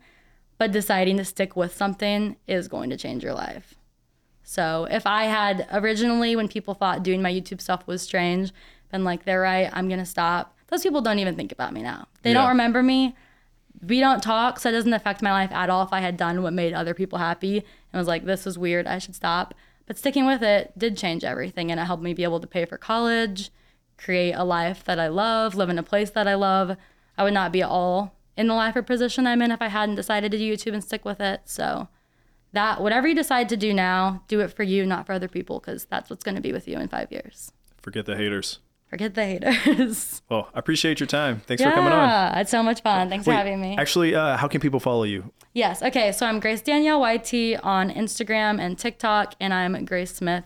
but 0.60 0.72
deciding 0.72 1.18
to 1.18 1.26
stick 1.26 1.56
with 1.56 1.76
something 1.76 2.36
is 2.48 2.68
going 2.68 2.92
to 2.92 2.98
change 2.98 3.24
your 3.24 3.34
life. 3.34 3.74
So 4.44 4.88
if 4.92 5.08
I 5.08 5.24
had 5.26 5.68
originally, 5.72 6.36
when 6.36 6.48
people 6.48 6.74
thought 6.74 7.02
doing 7.02 7.22
my 7.22 7.32
YouTube 7.32 7.62
stuff 7.62 7.88
was 7.88 8.02
strange, 8.02 8.52
been 8.92 9.04
like, 9.04 9.24
they're 9.24 9.42
right, 9.42 9.70
I'm 9.72 9.88
gonna 9.88 10.06
stop. 10.06 10.56
Those 10.68 10.84
people 10.84 11.02
don't 11.02 11.20
even 11.20 11.36
think 11.36 11.52
about 11.52 11.74
me 11.74 11.82
now. 11.82 12.08
They 12.24 12.32
Yeah. 12.32 12.40
don't 12.40 12.50
remember 12.50 12.84
me. 12.84 13.16
We 13.88 14.00
don't 14.00 14.22
talk, 14.22 14.60
so 14.60 14.70
it 14.70 14.74
doesn't 14.74 14.94
affect 14.94 15.22
my 15.22 15.32
life 15.32 15.52
at 15.52 15.70
all 15.70 15.84
if 15.84 15.94
I 15.94 16.02
had 16.02 16.18
done 16.18 16.44
what 16.44 16.54
made 16.54 16.74
other 16.74 16.94
people 16.94 17.20
happy 17.20 17.58
and 17.94 18.00
was 18.00 18.08
like, 18.08 18.26
this 18.26 18.46
is 18.46 18.58
weird, 18.58 18.88
I 18.88 18.98
should 18.98 19.16
stop. 19.16 19.54
But 19.86 19.98
sticking 19.98 20.26
with 20.26 20.42
it 20.44 20.74
did 20.78 20.98
change 20.98 21.24
everything 21.24 21.72
and 21.72 21.80
it 21.80 21.86
helped 21.86 22.04
me 22.04 22.14
be 22.14 22.24
able 22.24 22.40
to 22.42 22.48
pay 22.48 22.66
for 22.66 22.78
college, 22.78 23.52
create 23.98 24.34
a 24.34 24.44
life 24.44 24.84
that 24.86 25.00
I 25.00 25.08
love, 25.08 25.56
live 25.56 25.70
in 25.70 25.80
a 25.80 25.84
place 25.84 26.10
that 26.12 26.28
I 26.28 26.34
love. 26.36 26.76
I 27.18 27.24
would 27.24 27.34
not 27.34 27.52
be 27.52 27.62
at 27.62 27.70
all 27.70 28.14
in 28.40 28.48
the 28.48 28.54
life 28.54 28.76
or 28.76 28.82
position 28.82 29.28
I'm 29.28 29.42
in 29.42 29.52
if 29.52 29.62
I 29.62 29.68
hadn't 29.68 29.96
decided 29.96 30.32
to 30.32 30.38
do 30.38 30.56
YouTube 30.56 30.74
and 30.74 30.84
stick 30.84 31.04
with 31.04 31.20
it. 31.20 31.42
So 31.44 31.90
that 32.54 32.82
whatever 32.82 33.06
you 33.06 33.14
decide 33.14 33.50
to 33.50 33.58
do 33.58 33.74
now, 33.74 34.24
do 34.30 34.40
it 34.40 34.48
for 34.48 34.64
you, 34.64 34.86
not 34.86 35.06
for 35.06 35.12
other 35.12 35.28
people, 35.28 35.60
because 35.60 35.86
that's 35.86 36.10
what's 36.10 36.24
going 36.24 36.36
to 36.36 36.42
be 36.42 36.54
with 36.54 36.66
you 36.66 36.80
in 36.80 36.88
five 36.88 37.12
years. 37.12 37.52
Forget 37.82 38.06
the 38.06 38.16
haters. 38.16 38.60
Forget 38.88 39.14
the 39.14 39.26
haters. 39.26 40.22
Well, 40.30 40.48
I 40.56 40.60
appreciate 40.60 41.00
your 41.00 41.08
time. 41.08 41.42
Thanks 41.48 41.62
for 41.62 41.70
coming 41.70 41.92
on. 41.92 42.08
yeah, 42.08 42.40
it's 42.40 42.50
so 42.50 42.64
much 42.64 42.82
fun. 42.82 43.10
Thanks 43.10 43.28
Wait, 43.28 43.34
for 43.34 43.38
having 43.38 43.60
me. 43.60 43.76
Actually, 43.78 44.16
uh, 44.16 44.38
how 44.38 44.48
can 44.48 44.62
people 44.62 44.80
follow 44.80 45.04
you? 45.04 45.32
Yes. 45.54 45.84
Okay. 45.84 46.12
So 46.14 46.26
I'm 46.26 46.40
Grace 46.40 46.62
Danielle 46.62 47.02
YT 47.02 47.60
on 47.62 47.90
Instagram 47.92 48.60
and 48.60 48.80
TikTok, 48.80 49.36
and 49.40 49.54
I'm 49.54 49.84
Grace 49.86 50.16
Smith 50.16 50.46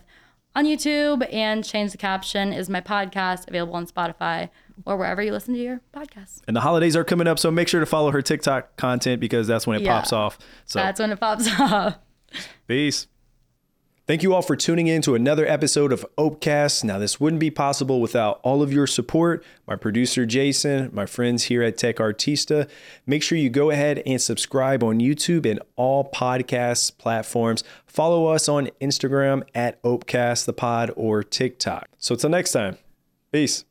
on 0.56 0.64
YouTube. 0.64 1.26
And 1.32 1.64
Change 1.64 1.92
the 1.92 1.98
Caption 1.98 2.52
is 2.52 2.68
my 2.68 2.80
podcast 2.80 3.46
available 3.46 3.76
on 3.76 3.86
Spotify 3.86 4.50
or 4.86 4.96
wherever 4.96 5.22
you 5.22 5.32
listen 5.32 5.54
to 5.54 5.60
your 5.60 5.80
podcasts. 5.94 6.40
And 6.46 6.56
the 6.56 6.60
holidays 6.60 6.96
are 6.96 7.04
coming 7.04 7.26
up, 7.26 7.38
so 7.38 7.50
make 7.50 7.68
sure 7.68 7.80
to 7.80 7.86
follow 7.86 8.10
her 8.10 8.22
TikTok 8.22 8.76
content 8.76 9.20
because 9.20 9.46
that's 9.46 9.66
when 9.66 9.76
it 9.80 9.82
Yeah. 9.84 9.96
pops 9.98 10.12
off. 10.12 10.38
So, 10.64 10.78
That's 10.78 11.00
when 11.00 11.10
it 11.12 11.20
pops 11.20 11.48
off. 11.60 11.96
peace. 12.66 13.06
Thank 14.06 14.22
you 14.22 14.34
all 14.34 14.42
for 14.42 14.54
tuning 14.54 14.86
in 14.86 15.00
to 15.00 15.14
another 15.14 15.46
episode 15.46 15.90
of 15.90 16.04
Opecast. 16.18 16.84
Now, 16.84 16.98
this 16.98 17.18
wouldn't 17.18 17.40
be 17.40 17.50
possible 17.50 18.02
without 18.02 18.38
all 18.42 18.60
of 18.62 18.70
your 18.70 18.86
support. 18.86 19.42
My 19.66 19.76
producer, 19.76 20.26
Jason, 20.26 20.90
my 20.92 21.06
friends 21.06 21.44
here 21.44 21.62
at 21.62 21.78
Tech 21.78 21.96
Artista. 21.96 22.68
Make 23.06 23.22
sure 23.22 23.38
you 23.38 23.48
go 23.48 23.70
ahead 23.70 24.02
and 24.04 24.20
subscribe 24.20 24.82
on 24.84 24.98
YouTube 25.00 25.50
and 25.50 25.58
all 25.76 26.04
podcast 26.10 26.98
platforms. 26.98 27.64
Follow 27.86 28.26
us 28.26 28.46
on 28.46 28.68
Instagram 28.78 29.42
at 29.54 29.82
Opecast 29.82 30.44
the 30.44 30.52
Pod 30.52 30.90
or 30.96 31.22
TikTok. 31.22 31.88
So, 31.96 32.14
until 32.14 32.28
next 32.28 32.52
time, 32.52 32.76
peace. 33.32 33.64